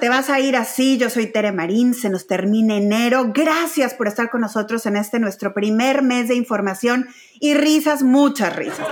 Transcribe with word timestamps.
Te 0.00 0.08
vas 0.08 0.30
a 0.30 0.40
ir 0.40 0.56
así. 0.56 0.98
Yo 0.98 1.10
soy 1.10 1.26
Tere 1.26 1.52
Marín, 1.52 1.94
se 1.94 2.10
nos 2.10 2.26
termina 2.26 2.76
enero. 2.76 3.32
Gracias 3.34 3.94
por 3.94 4.08
estar 4.08 4.30
con 4.30 4.40
nosotros 4.40 4.86
en 4.86 4.96
este 4.96 5.18
nuestro 5.18 5.54
primer 5.54 6.02
mes 6.02 6.28
de 6.28 6.34
información 6.34 7.08
y 7.40 7.54
risas, 7.54 8.02
muchas 8.02 8.54
risas. 8.56 8.86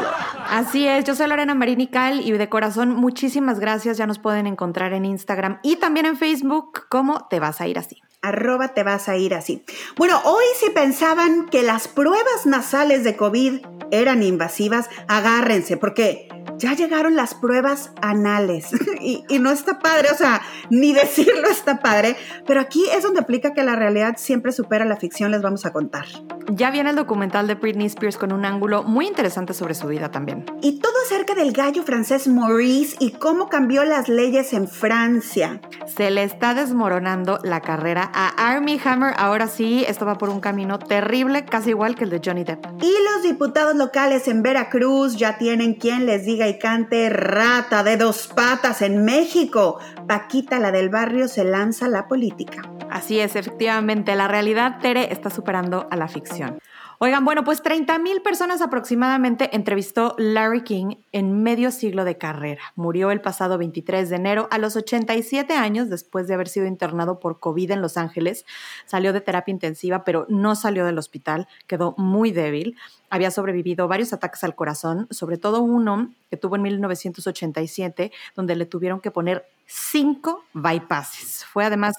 Así 0.49 0.87
es, 0.87 1.05
yo 1.05 1.15
soy 1.15 1.29
Lorena 1.29 1.55
Marín 1.55 1.81
y 1.81 1.89
Cal 1.89 2.21
y 2.21 2.33
de 2.33 2.49
corazón 2.49 2.91
muchísimas 2.95 3.61
gracias. 3.61 3.97
Ya 3.97 4.07
nos 4.07 4.19
pueden 4.19 4.47
encontrar 4.47 4.93
en 4.93 5.05
Instagram 5.05 5.59
y 5.63 5.77
también 5.77 6.07
en 6.07 6.17
Facebook 6.17 6.87
como 6.89 7.27
Te 7.29 7.41
vas 7.41 7.61
a 7.61 7.69
ir 7.69 7.79
así 7.79 8.01
arroba 8.25 8.69
te 8.69 8.83
vas 8.83 9.09
a 9.09 9.17
ir 9.17 9.35
así. 9.35 9.63
Bueno, 9.97 10.19
hoy 10.25 10.45
si 10.59 10.71
pensaban 10.71 11.47
que 11.51 11.63
las 11.63 11.89
pruebas 11.89 12.47
nasales 12.47 13.05
de 13.05 13.17
COVID 13.17 13.61
eran 13.91 14.23
invasivas, 14.23 14.89
agárrense, 15.09 15.77
porque 15.77 16.29
ya 16.59 16.75
llegaron 16.75 17.17
las 17.17 17.35
pruebas 17.35 17.93
anales 18.01 18.69
y, 19.01 19.25
no 19.39 19.51
está 19.51 19.79
padre, 19.79 20.09
o 20.13 20.17
sea, 20.17 20.41
ni 20.71 20.93
decirlo 20.93 21.49
está 21.49 21.81
padre, 21.81 22.17
pero 22.47 22.61
aquí 22.61 22.85
es 22.97 23.03
donde 23.03 23.21
aplica 23.21 23.53
que 23.53 23.63
la 23.63 23.77
realidad 23.77 24.15
siempre 24.17 24.53
supera 24.53 24.85
la 24.85 24.97
ficción, 24.97 25.31
les 25.31 25.43
vamos 25.43 25.67
a 25.67 25.73
contar. 25.73 26.07
Ya 26.51 26.71
viene 26.71 26.91
el 26.91 26.97
documental 26.97 27.47
de 27.47 27.55
Britney 27.55 27.87
Spears 27.87 28.17
con 28.17 28.33
un 28.33 28.45
ángulo 28.45 28.83
muy 28.83 29.07
interesante 29.07 29.55
sobre 29.55 29.75
su 29.75 29.87
vida 29.89 30.11
también. 30.11 30.45
Y 30.63 30.79
todo 30.79 30.93
acerca 31.05 31.35
del 31.35 31.53
gallo 31.53 31.83
francés 31.83 32.29
Maurice 32.29 32.97
y 33.01 33.13
cómo 33.13 33.49
cambió 33.49 33.85
las 33.85 34.09
leyes 34.09 34.53
en 34.53 34.69
Francia. 34.69 35.61
Se 35.87 36.11
le 36.11 36.23
está 36.23 36.55
desmoronando 36.55 37.39
la 37.43 37.61
carrera 37.61 38.11
a 38.15 38.29
Army 38.29 38.81
Hammer, 38.85 39.15
ahora 39.17 39.49
sí, 39.49 39.85
esto 39.87 40.07
va 40.07 40.19
por 40.19 40.29
un 40.29 40.41
camino 40.41 40.79
terrible, 40.79 41.45
casi 41.45 41.71
igual 41.71 41.95
que 41.95 42.05
el 42.05 42.11
de 42.11 42.21
Johnny 42.25 42.45
Depp. 42.45 42.65
Y 42.83 42.93
los 43.13 43.23
diputados 43.23 43.75
locales 43.75 44.29
en 44.29 44.43
Veracruz 44.43 45.17
ya 45.17 45.39
tienen 45.39 45.75
quien 45.75 46.07
les 46.07 46.25
diga 46.25 46.44
y 46.49 46.59
cante 46.59 47.09
rata 47.11 47.83
de 47.83 47.97
dos 47.97 48.29
patas 48.29 48.83
en 48.83 49.05
México. 49.05 49.79
Paquita, 50.07 50.59
la 50.59 50.71
del 50.71 50.89
barrio, 50.89 51.29
se 51.29 51.45
lanza 51.45 51.87
a 51.87 51.89
la 51.89 52.09
política. 52.09 52.63
Así 52.91 53.19
es, 53.19 53.37
efectivamente, 53.37 54.15
la 54.15 54.29
realidad, 54.29 54.79
Tere, 54.81 55.13
está 55.13 55.31
superando 55.31 55.89
a 55.91 55.97
la 55.97 56.09
ficción. 56.09 56.59
Oigan, 57.05 57.27
bueno, 57.27 57.45
pues 57.45 57.61
30 57.61 57.99
mil 57.99 58.23
personas 58.23 58.63
aproximadamente 58.63 59.55
entrevistó 59.55 60.15
Larry 60.17 60.65
King 60.65 60.97
en 61.13 61.43
medio 61.43 61.71
siglo 61.71 62.03
de 62.07 62.17
carrera. 62.17 62.63
Murió 62.77 63.11
el 63.11 63.21
pasado 63.21 63.59
23 63.59 64.09
de 64.09 64.17
enero 64.17 64.49
a 64.51 64.57
los 64.57 64.75
87 64.75 65.53
años 65.53 65.91
después 65.91 66.29
de 66.29 66.33
haber 66.33 66.49
sido 66.49 66.65
internado 66.65 67.21
por 67.21 67.41
COVID 67.41 67.73
en 67.73 67.83
Los 67.83 67.99
Ángeles. 67.99 68.47
Salió 68.87 69.13
de 69.13 69.21
terapia 69.21 69.53
intensiva, 69.53 70.03
pero 70.03 70.25
no 70.31 70.57
salió 70.57 70.87
del 70.87 70.97
hospital, 70.97 71.47
quedó 71.67 71.95
muy 71.99 72.31
débil 72.31 72.75
había 73.15 73.31
sobrevivido 73.31 73.87
varios 73.87 74.13
ataques 74.13 74.43
al 74.43 74.57
corazón, 74.57 75.07
sobre 75.11 75.39
todo 75.39 75.61
uno 75.61 76.11
que 76.31 76.37
tuvo 76.37 76.57
en 76.57 76.63
1987, 76.63 78.11
donde 78.35 78.57
le 78.57 78.67
tuvieron 78.67 79.01
que 79.01 79.13
poner 79.13 79.45
cinco 79.67 80.45
bypasses. 80.53 81.45
Fue 81.45 81.65
además 81.65 81.95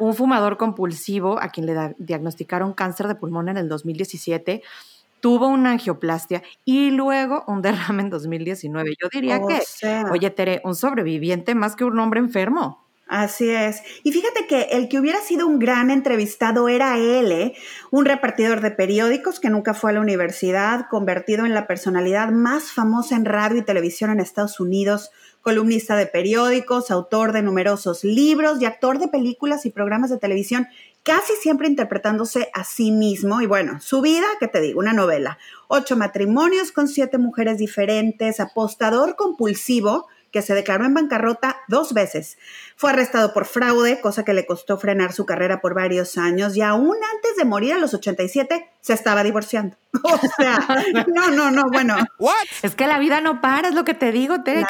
un 0.00 0.14
fumador 0.14 0.56
compulsivo 0.56 1.40
a 1.40 1.48
quien 1.48 1.66
le 1.66 1.94
diagnosticaron 1.98 2.72
cáncer 2.72 3.08
de 3.08 3.14
pulmón 3.14 3.48
en 3.48 3.56
el 3.56 3.68
2017 3.68 4.62
tuvo 5.22 5.46
una 5.46 5.70
angioplastia 5.70 6.42
y 6.64 6.90
luego 6.90 7.44
un 7.46 7.62
derrame 7.62 8.02
en 8.02 8.10
2019. 8.10 8.94
Yo 9.00 9.08
diría 9.10 9.40
que, 9.46 9.62
oye, 10.10 10.30
Tere, 10.30 10.60
un 10.64 10.74
sobreviviente 10.74 11.54
más 11.54 11.76
que 11.76 11.84
un 11.84 11.98
hombre 12.00 12.18
enfermo. 12.18 12.84
Así 13.12 13.50
es. 13.50 13.82
Y 14.04 14.10
fíjate 14.10 14.46
que 14.46 14.68
el 14.70 14.88
que 14.88 14.98
hubiera 14.98 15.20
sido 15.20 15.46
un 15.46 15.58
gran 15.58 15.90
entrevistado 15.90 16.70
era 16.70 16.96
él, 16.96 17.30
¿eh? 17.30 17.54
un 17.90 18.06
repartidor 18.06 18.62
de 18.62 18.70
periódicos 18.70 19.38
que 19.38 19.50
nunca 19.50 19.74
fue 19.74 19.90
a 19.90 19.92
la 19.92 20.00
universidad, 20.00 20.86
convertido 20.88 21.44
en 21.44 21.52
la 21.52 21.66
personalidad 21.66 22.30
más 22.30 22.72
famosa 22.72 23.14
en 23.14 23.26
radio 23.26 23.58
y 23.58 23.64
televisión 23.66 24.08
en 24.08 24.20
Estados 24.20 24.60
Unidos, 24.60 25.10
columnista 25.42 25.94
de 25.94 26.06
periódicos, 26.06 26.90
autor 26.90 27.32
de 27.32 27.42
numerosos 27.42 28.02
libros 28.02 28.62
y 28.62 28.64
actor 28.64 28.98
de 28.98 29.08
películas 29.08 29.66
y 29.66 29.70
programas 29.70 30.08
de 30.08 30.16
televisión, 30.16 30.68
casi 31.02 31.34
siempre 31.34 31.68
interpretándose 31.68 32.48
a 32.54 32.64
sí 32.64 32.92
mismo. 32.92 33.42
Y 33.42 33.46
bueno, 33.46 33.78
su 33.82 34.00
vida, 34.00 34.26
¿qué 34.40 34.48
te 34.48 34.62
digo? 34.62 34.80
Una 34.80 34.94
novela. 34.94 35.36
Ocho 35.68 35.98
matrimonios 35.98 36.72
con 36.72 36.88
siete 36.88 37.18
mujeres 37.18 37.58
diferentes, 37.58 38.40
apostador 38.40 39.16
compulsivo 39.16 40.06
que 40.32 40.42
se 40.42 40.54
declaró 40.54 40.84
en 40.84 40.94
bancarrota 40.94 41.60
dos 41.68 41.92
veces. 41.92 42.38
Fue 42.74 42.90
arrestado 42.90 43.32
por 43.32 43.44
fraude, 43.44 44.00
cosa 44.00 44.24
que 44.24 44.32
le 44.32 44.46
costó 44.46 44.78
frenar 44.78 45.12
su 45.12 45.26
carrera 45.26 45.60
por 45.60 45.74
varios 45.74 46.18
años 46.18 46.56
y 46.56 46.62
aún 46.62 46.96
antes 47.14 47.36
de 47.36 47.44
morir 47.44 47.74
a 47.74 47.78
los 47.78 47.94
87 47.94 48.70
se 48.80 48.92
estaba 48.92 49.22
divorciando. 49.22 49.76
O 50.02 50.18
sea, 50.36 50.58
no, 51.14 51.30
no, 51.30 51.50
no, 51.50 51.64
bueno. 51.70 51.96
Es 52.62 52.74
que 52.74 52.86
la 52.86 52.98
vida 52.98 53.20
no 53.20 53.42
para, 53.42 53.68
es 53.68 53.74
lo 53.74 53.84
que 53.84 53.92
te 53.92 54.10
digo. 54.10 54.42
Tere, 54.42 54.64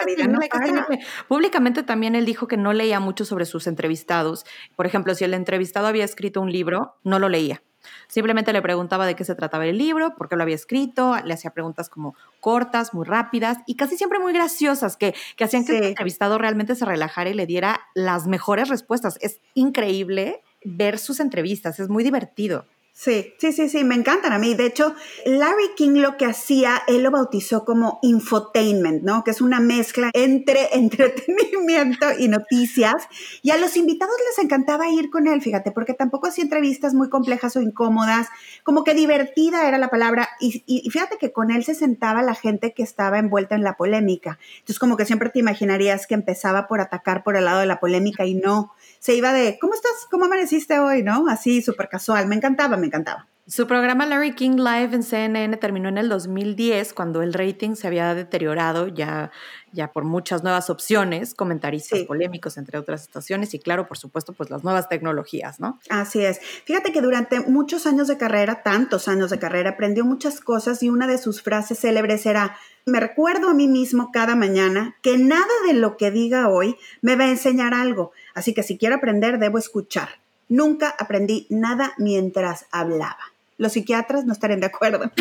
Públicamente 1.28 1.84
también 1.84 2.16
él 2.16 2.26
dijo 2.26 2.48
que 2.48 2.56
no 2.56 2.72
leía 2.72 2.98
mucho 2.98 3.24
sobre 3.24 3.46
sus 3.46 3.68
entrevistados. 3.68 4.44
Por 4.74 4.86
ejemplo, 4.86 5.14
si 5.14 5.24
el 5.24 5.34
entrevistado 5.34 5.86
había 5.86 6.04
escrito 6.04 6.40
un 6.40 6.50
libro, 6.50 6.96
no 7.04 7.20
lo 7.20 7.28
leía. 7.28 7.62
Simplemente 8.08 8.52
le 8.52 8.62
preguntaba 8.62 9.06
de 9.06 9.16
qué 9.16 9.24
se 9.24 9.34
trataba 9.34 9.66
el 9.66 9.78
libro, 9.78 10.14
por 10.14 10.28
qué 10.28 10.36
lo 10.36 10.42
había 10.42 10.54
escrito, 10.54 11.16
le 11.24 11.34
hacía 11.34 11.50
preguntas 11.50 11.88
como 11.88 12.14
cortas, 12.40 12.94
muy 12.94 13.04
rápidas 13.04 13.58
y 13.66 13.76
casi 13.76 13.96
siempre 13.96 14.18
muy 14.18 14.32
graciosas, 14.32 14.96
que, 14.96 15.14
que 15.36 15.44
hacían 15.44 15.64
que 15.64 15.78
el 15.78 15.84
entrevistado 15.84 16.38
realmente 16.38 16.74
se 16.74 16.84
relajara 16.84 17.30
y 17.30 17.34
le 17.34 17.46
diera 17.46 17.80
las 17.94 18.26
mejores 18.26 18.68
respuestas. 18.68 19.18
Es 19.20 19.40
increíble 19.54 20.42
ver 20.64 20.98
sus 20.98 21.20
entrevistas, 21.20 21.80
es 21.80 21.88
muy 21.88 22.04
divertido. 22.04 22.66
Sí, 22.94 23.32
sí, 23.38 23.52
sí, 23.52 23.70
sí, 23.70 23.84
me 23.84 23.94
encantan 23.94 24.34
a 24.34 24.38
mí. 24.38 24.54
De 24.54 24.66
hecho, 24.66 24.94
Larry 25.24 25.70
King 25.76 26.02
lo 26.02 26.18
que 26.18 26.26
hacía, 26.26 26.82
él 26.86 27.02
lo 27.02 27.10
bautizó 27.10 27.64
como 27.64 27.98
infotainment, 28.02 29.02
¿no? 29.02 29.24
Que 29.24 29.30
es 29.30 29.40
una 29.40 29.60
mezcla 29.60 30.10
entre 30.12 30.68
entretenimiento 30.76 32.06
y 32.18 32.28
noticias. 32.28 33.08
Y 33.40 33.50
a 33.50 33.56
los 33.56 33.78
invitados 33.78 34.14
les 34.28 34.44
encantaba 34.44 34.90
ir 34.90 35.08
con 35.08 35.26
él, 35.26 35.40
fíjate, 35.40 35.72
porque 35.72 35.94
tampoco 35.94 36.28
hacía 36.28 36.44
entrevistas 36.44 36.92
muy 36.92 37.08
complejas 37.08 37.56
o 37.56 37.62
incómodas, 37.62 38.28
como 38.62 38.84
que 38.84 38.92
divertida 38.94 39.66
era 39.66 39.78
la 39.78 39.88
palabra. 39.88 40.28
Y, 40.38 40.62
y 40.66 40.88
fíjate 40.90 41.16
que 41.16 41.32
con 41.32 41.50
él 41.50 41.64
se 41.64 41.74
sentaba 41.74 42.22
la 42.22 42.34
gente 42.34 42.74
que 42.74 42.82
estaba 42.82 43.18
envuelta 43.18 43.54
en 43.54 43.64
la 43.64 43.78
polémica. 43.78 44.38
Entonces, 44.58 44.78
como 44.78 44.98
que 44.98 45.06
siempre 45.06 45.30
te 45.30 45.38
imaginarías 45.38 46.06
que 46.06 46.14
empezaba 46.14 46.68
por 46.68 46.82
atacar 46.82 47.24
por 47.24 47.36
el 47.36 47.46
lado 47.46 47.60
de 47.60 47.66
la 47.66 47.80
polémica 47.80 48.26
y 48.26 48.34
no 48.34 48.74
se 49.02 49.16
iba 49.16 49.32
de, 49.32 49.58
¿cómo 49.60 49.74
estás? 49.74 50.06
¿Cómo 50.12 50.26
amaneciste 50.26 50.78
hoy? 50.78 51.02
¿No? 51.02 51.26
Así, 51.28 51.60
súper 51.60 51.88
casual. 51.88 52.28
Me 52.28 52.36
encantaba, 52.36 52.76
me 52.76 52.86
encantaba. 52.86 53.26
Su 53.48 53.66
programa 53.66 54.06
Larry 54.06 54.36
King 54.36 54.58
Live 54.58 54.94
en 54.94 55.02
CNN 55.02 55.56
terminó 55.56 55.88
en 55.88 55.98
el 55.98 56.08
2010 56.08 56.92
cuando 56.92 57.22
el 57.22 57.32
rating 57.32 57.74
se 57.74 57.88
había 57.88 58.14
deteriorado 58.14 58.86
ya, 58.86 59.32
ya 59.72 59.90
por 59.90 60.04
muchas 60.04 60.44
nuevas 60.44 60.70
opciones, 60.70 61.34
comentaristas 61.34 62.02
polémicos 62.02 62.56
entre 62.56 62.78
otras 62.78 63.02
estaciones 63.02 63.52
y 63.54 63.58
claro, 63.58 63.88
por 63.88 63.98
supuesto, 63.98 64.32
pues 64.32 64.48
las 64.48 64.62
nuevas 64.62 64.88
tecnologías, 64.88 65.58
¿no? 65.58 65.80
Así 65.90 66.24
es. 66.24 66.38
Fíjate 66.38 66.92
que 66.92 67.00
durante 67.00 67.40
muchos 67.40 67.84
años 67.86 68.06
de 68.06 68.16
carrera, 68.16 68.62
tantos 68.62 69.08
años 69.08 69.30
de 69.30 69.40
carrera, 69.40 69.70
aprendió 69.70 70.04
muchas 70.04 70.40
cosas 70.40 70.80
y 70.84 70.88
una 70.88 71.08
de 71.08 71.18
sus 71.18 71.42
frases 71.42 71.80
célebres 71.80 72.26
era, 72.26 72.56
me 72.86 73.00
recuerdo 73.00 73.48
a 73.48 73.54
mí 73.54 73.66
mismo 73.66 74.12
cada 74.12 74.36
mañana 74.36 74.94
que 75.02 75.18
nada 75.18 75.52
de 75.66 75.74
lo 75.74 75.96
que 75.96 76.12
diga 76.12 76.48
hoy 76.48 76.76
me 77.00 77.16
va 77.16 77.24
a 77.24 77.30
enseñar 77.30 77.74
algo, 77.74 78.12
así 78.34 78.54
que 78.54 78.62
si 78.62 78.78
quiero 78.78 78.94
aprender 78.94 79.40
debo 79.40 79.58
escuchar. 79.58 80.20
Nunca 80.48 80.94
aprendí 80.98 81.46
nada 81.50 81.94
mientras 81.98 82.66
hablaba. 82.70 83.31
Los 83.62 83.74
psiquiatras 83.74 84.24
no 84.24 84.32
estarían 84.32 84.58
de 84.58 84.66
acuerdo. 84.66 84.98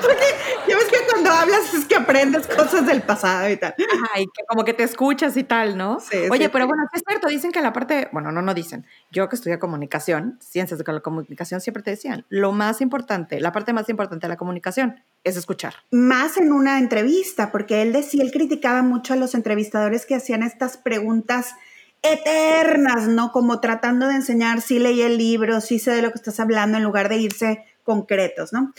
Porque 0.00 0.24
ya 0.68 0.76
ves 0.76 0.84
que 0.84 0.98
cuando 1.10 1.28
hablas 1.28 1.74
es 1.74 1.86
que 1.86 1.96
aprendes 1.96 2.46
cosas 2.46 2.86
del 2.86 3.02
pasado 3.02 3.50
y 3.50 3.56
tal. 3.56 3.74
Ay, 4.14 4.26
que 4.26 4.44
como 4.46 4.64
que 4.64 4.74
te 4.74 4.84
escuchas 4.84 5.36
y 5.36 5.42
tal, 5.42 5.76
¿no? 5.76 5.98
Sí, 5.98 6.16
Oye, 6.30 6.48
pero 6.50 6.68
bueno, 6.68 6.84
es 6.94 7.02
cierto, 7.04 7.26
dicen 7.26 7.50
que 7.50 7.60
la 7.62 7.72
parte, 7.72 8.08
bueno, 8.12 8.30
no, 8.30 8.42
no 8.42 8.54
dicen. 8.54 8.86
Yo 9.10 9.28
que 9.28 9.34
estudié 9.34 9.58
comunicación, 9.58 10.38
ciencias 10.40 10.78
de 10.78 10.92
la 10.92 11.00
comunicación, 11.00 11.60
siempre 11.60 11.82
te 11.82 11.90
decían, 11.90 12.24
lo 12.28 12.52
más 12.52 12.80
importante, 12.80 13.40
la 13.40 13.50
parte 13.50 13.72
más 13.72 13.88
importante 13.88 14.28
de 14.28 14.28
la 14.28 14.36
comunicación 14.36 15.02
es 15.24 15.36
escuchar. 15.36 15.74
Más 15.90 16.36
en 16.36 16.52
una 16.52 16.78
entrevista, 16.78 17.50
porque 17.50 17.82
él 17.82 17.92
decía, 17.92 18.22
él 18.22 18.30
criticaba 18.30 18.82
mucho 18.82 19.14
a 19.14 19.16
los 19.16 19.34
entrevistadores 19.34 20.06
que 20.06 20.14
hacían 20.14 20.44
estas 20.44 20.76
preguntas 20.76 21.56
eternas, 22.02 23.08
¿no? 23.08 23.32
Como 23.32 23.60
tratando 23.60 24.08
de 24.08 24.14
enseñar 24.14 24.60
si 24.60 24.78
leí 24.78 25.02
el 25.02 25.18
libro, 25.18 25.60
si 25.60 25.78
sé 25.78 25.92
de 25.92 26.02
lo 26.02 26.10
que 26.10 26.18
estás 26.18 26.40
hablando, 26.40 26.78
en 26.78 26.84
lugar 26.84 27.08
de 27.08 27.16
irse 27.18 27.64
concretos, 27.82 28.52
¿no? 28.52 28.74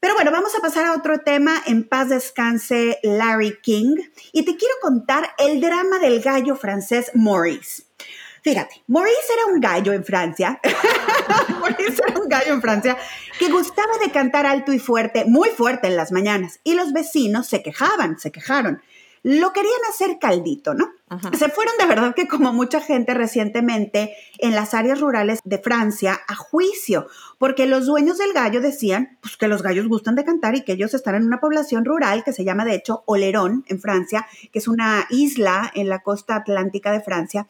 Pero 0.00 0.14
bueno, 0.14 0.30
vamos 0.30 0.54
a 0.54 0.60
pasar 0.60 0.86
a 0.86 0.94
otro 0.94 1.18
tema. 1.18 1.60
En 1.66 1.88
paz 1.88 2.10
descanse 2.10 3.00
Larry 3.02 3.58
King. 3.60 3.96
Y 4.32 4.44
te 4.44 4.56
quiero 4.56 4.74
contar 4.80 5.30
el 5.38 5.60
drama 5.60 5.98
del 5.98 6.20
gallo 6.20 6.54
francés 6.54 7.10
Maurice. 7.14 7.82
Fíjate, 8.42 8.82
Maurice 8.86 9.32
era 9.36 9.52
un 9.52 9.60
gallo 9.60 9.92
en 9.92 10.04
Francia. 10.04 10.60
Maurice 11.60 12.02
era 12.06 12.20
un 12.20 12.28
gallo 12.28 12.52
en 12.52 12.62
Francia 12.62 12.96
que 13.38 13.50
gustaba 13.50 13.98
de 13.98 14.10
cantar 14.10 14.46
alto 14.46 14.72
y 14.72 14.78
fuerte, 14.78 15.24
muy 15.24 15.48
fuerte 15.50 15.88
en 15.88 15.96
las 15.96 16.12
mañanas. 16.12 16.60
Y 16.62 16.74
los 16.74 16.92
vecinos 16.92 17.48
se 17.48 17.62
quejaban, 17.62 18.18
se 18.18 18.30
quejaron. 18.30 18.80
Lo 19.22 19.52
querían 19.52 19.80
hacer 19.88 20.18
caldito, 20.18 20.74
¿no? 20.74 20.90
Se 21.38 21.50
fueron 21.50 21.74
de 21.78 21.86
verdad 21.86 22.14
que 22.14 22.26
como 22.26 22.52
mucha 22.54 22.80
gente 22.80 23.12
recientemente 23.12 24.16
en 24.38 24.54
las 24.54 24.72
áreas 24.72 25.00
rurales 25.00 25.40
de 25.44 25.58
Francia 25.58 26.18
a 26.26 26.34
juicio, 26.34 27.06
porque 27.38 27.66
los 27.66 27.86
dueños 27.86 28.16
del 28.16 28.32
gallo 28.32 28.62
decían 28.62 29.18
pues, 29.20 29.36
que 29.36 29.46
los 29.46 29.62
gallos 29.62 29.88
gustan 29.88 30.14
de 30.14 30.24
cantar 30.24 30.54
y 30.54 30.62
que 30.62 30.72
ellos 30.72 30.94
están 30.94 31.14
en 31.14 31.24
una 31.24 31.38
población 31.38 31.84
rural 31.84 32.24
que 32.24 32.32
se 32.32 32.44
llama 32.44 32.64
de 32.64 32.74
hecho 32.74 33.02
Olerón 33.06 33.64
en 33.68 33.78
Francia, 33.78 34.26
que 34.52 34.58
es 34.58 34.68
una 34.68 35.06
isla 35.10 35.70
en 35.74 35.88
la 35.90 36.02
costa 36.02 36.36
atlántica 36.36 36.90
de 36.92 37.02
Francia. 37.02 37.46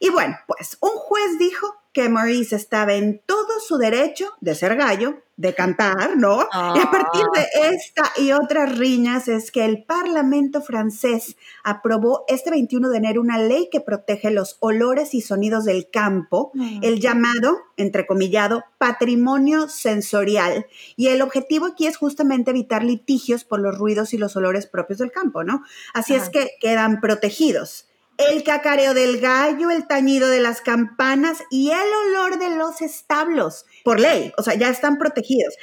Y 0.00 0.10
bueno, 0.10 0.36
pues 0.46 0.76
un 0.80 0.90
juez 0.90 1.38
dijo 1.38 1.66
que 1.92 2.08
Maurice 2.08 2.56
estaba 2.56 2.94
en 2.94 3.22
todo 3.24 3.58
su 3.66 3.78
derecho 3.78 4.32
de 4.40 4.54
ser 4.54 4.76
gallo, 4.76 5.22
de 5.38 5.54
cantar, 5.54 6.16
¿no? 6.16 6.48
Y 6.74 6.80
a 6.80 6.90
partir 6.90 7.24
de 7.32 7.40
ah. 7.40 7.70
esta 7.70 8.12
y 8.20 8.32
otras 8.32 8.76
riñas 8.76 9.28
es 9.28 9.52
que 9.52 9.64
el 9.64 9.84
Parlamento 9.84 10.60
francés 10.60 11.36
aprobó 11.62 12.24
este 12.26 12.50
21 12.50 12.90
de 12.90 12.98
enero 12.98 13.20
una 13.20 13.38
ley 13.38 13.68
que 13.70 13.80
protege 13.80 14.32
los 14.32 14.56
olores 14.58 15.14
y 15.14 15.20
sonidos 15.20 15.64
del 15.64 15.90
campo, 15.90 16.50
mm. 16.54 16.80
el 16.82 16.98
llamado, 16.98 17.56
entrecomillado, 17.76 18.64
patrimonio 18.78 19.68
sensorial. 19.68 20.66
Y 20.96 21.06
el 21.06 21.22
objetivo 21.22 21.66
aquí 21.66 21.86
es 21.86 21.96
justamente 21.96 22.50
evitar 22.50 22.82
litigios 22.82 23.44
por 23.44 23.60
los 23.60 23.78
ruidos 23.78 24.12
y 24.14 24.18
los 24.18 24.34
olores 24.34 24.66
propios 24.66 24.98
del 24.98 25.12
campo, 25.12 25.44
¿no? 25.44 25.62
Así 25.94 26.14
es 26.14 26.30
que 26.30 26.50
quedan 26.60 27.00
protegidos 27.00 27.88
el 28.18 28.42
cacareo 28.42 28.94
del 28.94 29.20
gallo, 29.20 29.70
el 29.70 29.86
tañido 29.86 30.28
de 30.28 30.40
las 30.40 30.60
campanas 30.60 31.38
y 31.50 31.70
el 31.70 32.08
olor 32.08 32.38
de 32.38 32.50
los 32.56 32.82
establos, 32.82 33.64
por 33.84 34.00
ley, 34.00 34.32
o 34.36 34.42
sea, 34.42 34.54
ya 34.54 34.68
están 34.68 34.98
protegidos. 34.98 35.54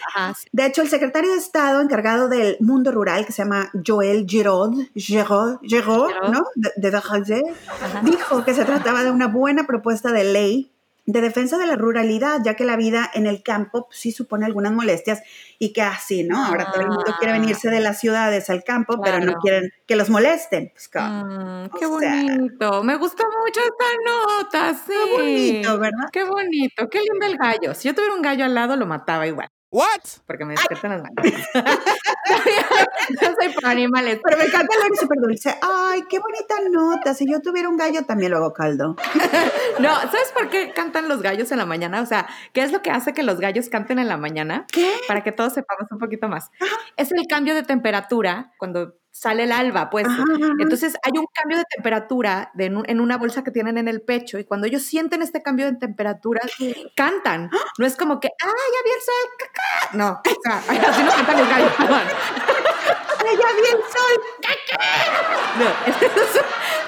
De 0.51 0.65
hecho, 0.65 0.81
el 0.81 0.89
secretario 0.89 1.31
de 1.31 1.37
Estado 1.37 1.81
encargado 1.81 2.29
del 2.29 2.57
mundo 2.61 2.91
rural, 2.91 3.25
que 3.25 3.33
se 3.33 3.43
llama 3.43 3.69
Joel 3.85 4.25
Giraud, 4.27 4.87
Giraud, 4.95 5.59
Giraud 5.61 6.11
¿no? 6.31 6.45
De, 6.55 6.71
de 6.77 6.95
dijo 8.03 8.45
que 8.45 8.53
se 8.53 8.63
trataba 8.65 9.03
de 9.03 9.11
una 9.11 9.27
buena 9.27 9.67
propuesta 9.67 10.11
de 10.11 10.23
ley 10.23 10.74
de 11.05 11.21
defensa 11.21 11.57
de 11.57 11.67
la 11.67 11.75
ruralidad, 11.75 12.41
ya 12.43 12.55
que 12.55 12.65
la 12.65 12.75
vida 12.75 13.09
en 13.13 13.27
el 13.27 13.43
campo 13.43 13.85
pues, 13.87 13.99
sí 13.99 14.11
supone 14.11 14.45
algunas 14.45 14.73
molestias 14.73 15.21
y 15.59 15.71
que 15.71 15.81
así, 15.81 16.23
¿no? 16.23 16.43
Ahora 16.43 16.71
todo 16.71 16.81
el 16.81 16.87
mundo 16.87 17.15
quiere 17.19 17.33
ah. 17.33 17.39
venirse 17.39 17.69
de 17.69 17.79
las 17.79 17.99
ciudades 17.99 18.49
al 18.49 18.63
campo, 18.63 18.99
pero 19.03 19.19
no 19.19 19.35
quieren 19.35 19.71
que 19.85 19.95
los 19.95 20.09
molesten. 20.09 20.71
Pues, 20.73 20.89
mm, 20.93 21.77
qué 21.77 21.85
bonito, 21.85 22.83
me 22.83 22.95
gustó 22.95 23.23
mucho 23.23 23.61
esta 23.61 23.85
nota, 24.05 24.73
sí. 24.73 24.93
Qué 24.93 25.11
bonito, 25.11 25.79
¿verdad? 25.79 26.09
Qué 26.11 26.23
bonito, 26.23 26.89
qué 26.89 26.99
lindo 27.01 27.25
el 27.25 27.37
gallo. 27.37 27.75
Si 27.75 27.87
yo 27.87 27.93
tuviera 27.93 28.15
un 28.15 28.21
gallo 28.21 28.45
al 28.45 28.55
lado, 28.55 28.75
lo 28.75 28.85
mataba 28.85 29.27
igual. 29.27 29.49
¿What? 29.75 30.23
Porque 30.25 30.45
me 30.45 30.53
despiertan 30.53 30.91
las 30.91 31.01
manos. 31.01 31.33
no 33.09 33.35
soy 33.41 33.53
para 33.55 33.71
animales. 33.71 34.21
Pero 34.23 34.37
me 34.37 34.45
encanta 34.45 34.73
el 34.73 34.97
súper 34.97 35.17
dulce. 35.19 35.53
Ay, 35.61 36.03
qué 36.09 36.17
bonita 36.19 36.55
nota. 36.71 37.13
Si 37.13 37.29
yo 37.29 37.41
tuviera 37.41 37.67
un 37.67 37.75
gallo, 37.75 38.05
también 38.05 38.31
lo 38.31 38.37
hago 38.37 38.53
caldo. 38.53 38.95
no, 39.79 39.89
¿sabes 39.89 40.31
por 40.33 40.49
qué 40.49 40.71
cantan 40.71 41.09
los 41.09 41.21
gallos 41.21 41.51
en 41.51 41.57
la 41.57 41.65
mañana? 41.65 42.01
O 42.01 42.05
sea, 42.05 42.25
¿qué 42.53 42.63
es 42.63 42.71
lo 42.71 42.81
que 42.81 42.89
hace 42.89 43.13
que 43.13 43.23
los 43.23 43.41
gallos 43.41 43.67
canten 43.67 43.99
en 43.99 44.07
la 44.07 44.15
mañana? 44.15 44.65
¿Qué? 44.71 44.89
Para 45.09 45.25
que 45.25 45.33
todos 45.33 45.51
sepamos 45.51 45.91
un 45.91 45.99
poquito 45.99 46.29
más. 46.29 46.51
Es 46.95 47.11
el 47.11 47.27
cambio 47.27 47.53
de 47.53 47.63
temperatura 47.63 48.53
cuando 48.57 48.93
sale 49.15 49.43
el 49.43 49.53
alba, 49.53 49.89
pues. 49.89 50.05
Entonces 50.59 50.97
hay 51.01 51.13
un 51.17 51.25
cambio 51.31 51.57
de 51.57 51.63
temperatura 51.73 52.51
en 52.57 52.99
una 52.99 53.17
bolsa 53.17 53.45
que 53.45 53.51
tienen 53.51 53.77
en 53.77 53.87
el 53.87 54.01
pecho 54.01 54.37
y 54.37 54.43
cuando 54.43 54.67
ellos 54.67 54.83
sienten 54.83 55.21
este 55.21 55.41
cambio 55.41 55.71
de 55.71 55.77
temperatura, 55.77 56.41
cantan. 56.97 57.49
No 57.79 57.85
es 57.85 57.95
como 57.95 58.19
que, 58.19 58.27
¡ay, 58.27 58.49
ya 58.49 58.83
vi 58.83 58.91
el 58.91 59.01
sol! 59.01 59.31
¡Caca! 59.39 59.97
No, 59.97 60.21
o 60.21 60.41
sea, 60.43 60.57
así 60.89 61.03
no 61.03 61.11
cantan 61.11 61.39
los 61.39 61.49
gallos, 61.49 61.71
¡Ay, 61.79 63.37
ya 63.37 63.53
vi 63.55 63.67
el 63.71 63.83
sol! 63.89 64.21
¡Caca! 64.41 64.83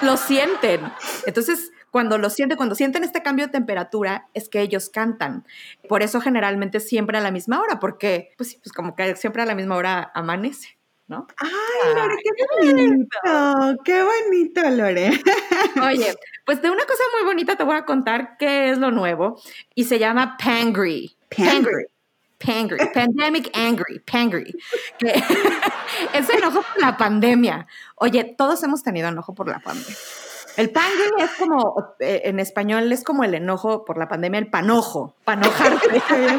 No, 0.01 0.07
lo 0.11 0.17
sienten. 0.17 0.81
Entonces, 1.25 1.71
cuando 1.91 2.17
lo 2.17 2.29
sienten, 2.29 2.57
cuando 2.57 2.75
sienten 2.75 3.05
este 3.05 3.23
cambio 3.23 3.45
de 3.45 3.53
temperatura, 3.53 4.27
es 4.33 4.49
que 4.49 4.59
ellos 4.59 4.89
cantan. 4.89 5.45
Por 5.87 6.03
eso 6.03 6.19
generalmente 6.19 6.81
siempre 6.81 7.17
a 7.17 7.21
la 7.21 7.31
misma 7.31 7.61
hora, 7.61 7.79
porque 7.79 8.33
pues, 8.37 8.55
pues 8.61 8.73
como 8.73 8.97
que 8.97 9.15
siempre 9.15 9.43
a 9.43 9.45
la 9.45 9.55
misma 9.55 9.77
hora 9.77 10.11
amanece. 10.13 10.76
¿No? 11.07 11.27
Ay, 11.37 11.95
Lore, 11.95 12.15
qué 12.23 12.31
bonito, 12.73 13.83
qué 13.83 14.03
bonito, 14.03 14.69
Lore. 14.69 15.21
Oye, 15.81 16.15
pues 16.45 16.61
de 16.61 16.69
una 16.69 16.85
cosa 16.85 17.03
muy 17.13 17.25
bonita 17.25 17.55
te 17.55 17.63
voy 17.63 17.77
a 17.77 17.85
contar 17.85 18.37
qué 18.37 18.71
es 18.71 18.77
lo 18.77 18.91
nuevo 18.91 19.41
y 19.73 19.85
se 19.85 19.99
llama 19.99 20.37
Pangry. 20.37 21.15
Pangry. 21.35 21.85
Pangry, 22.37 22.77
Pandemic 22.93 23.49
Angry, 23.55 23.99
Pangry. 23.99 24.55
es 26.13 26.29
enojo 26.29 26.61
por 26.61 26.81
la 26.81 26.97
pandemia. 26.97 27.67
Oye, 27.95 28.35
todos 28.37 28.61
hemos 28.63 28.83
tenido 28.83 29.07
enojo 29.07 29.33
por 29.33 29.47
la 29.47 29.59
pandemia. 29.59 29.95
El 30.57 30.71
pangui 30.71 31.03
es 31.19 31.29
como, 31.37 31.95
eh, 31.99 32.21
en 32.25 32.39
español 32.39 32.91
es 32.91 33.03
como 33.03 33.23
el 33.23 33.35
enojo 33.35 33.85
por 33.85 33.99
la 33.99 34.07
pandemia, 34.07 34.39
el 34.39 34.49
panojo, 34.49 35.13
panojarte. 35.23 35.87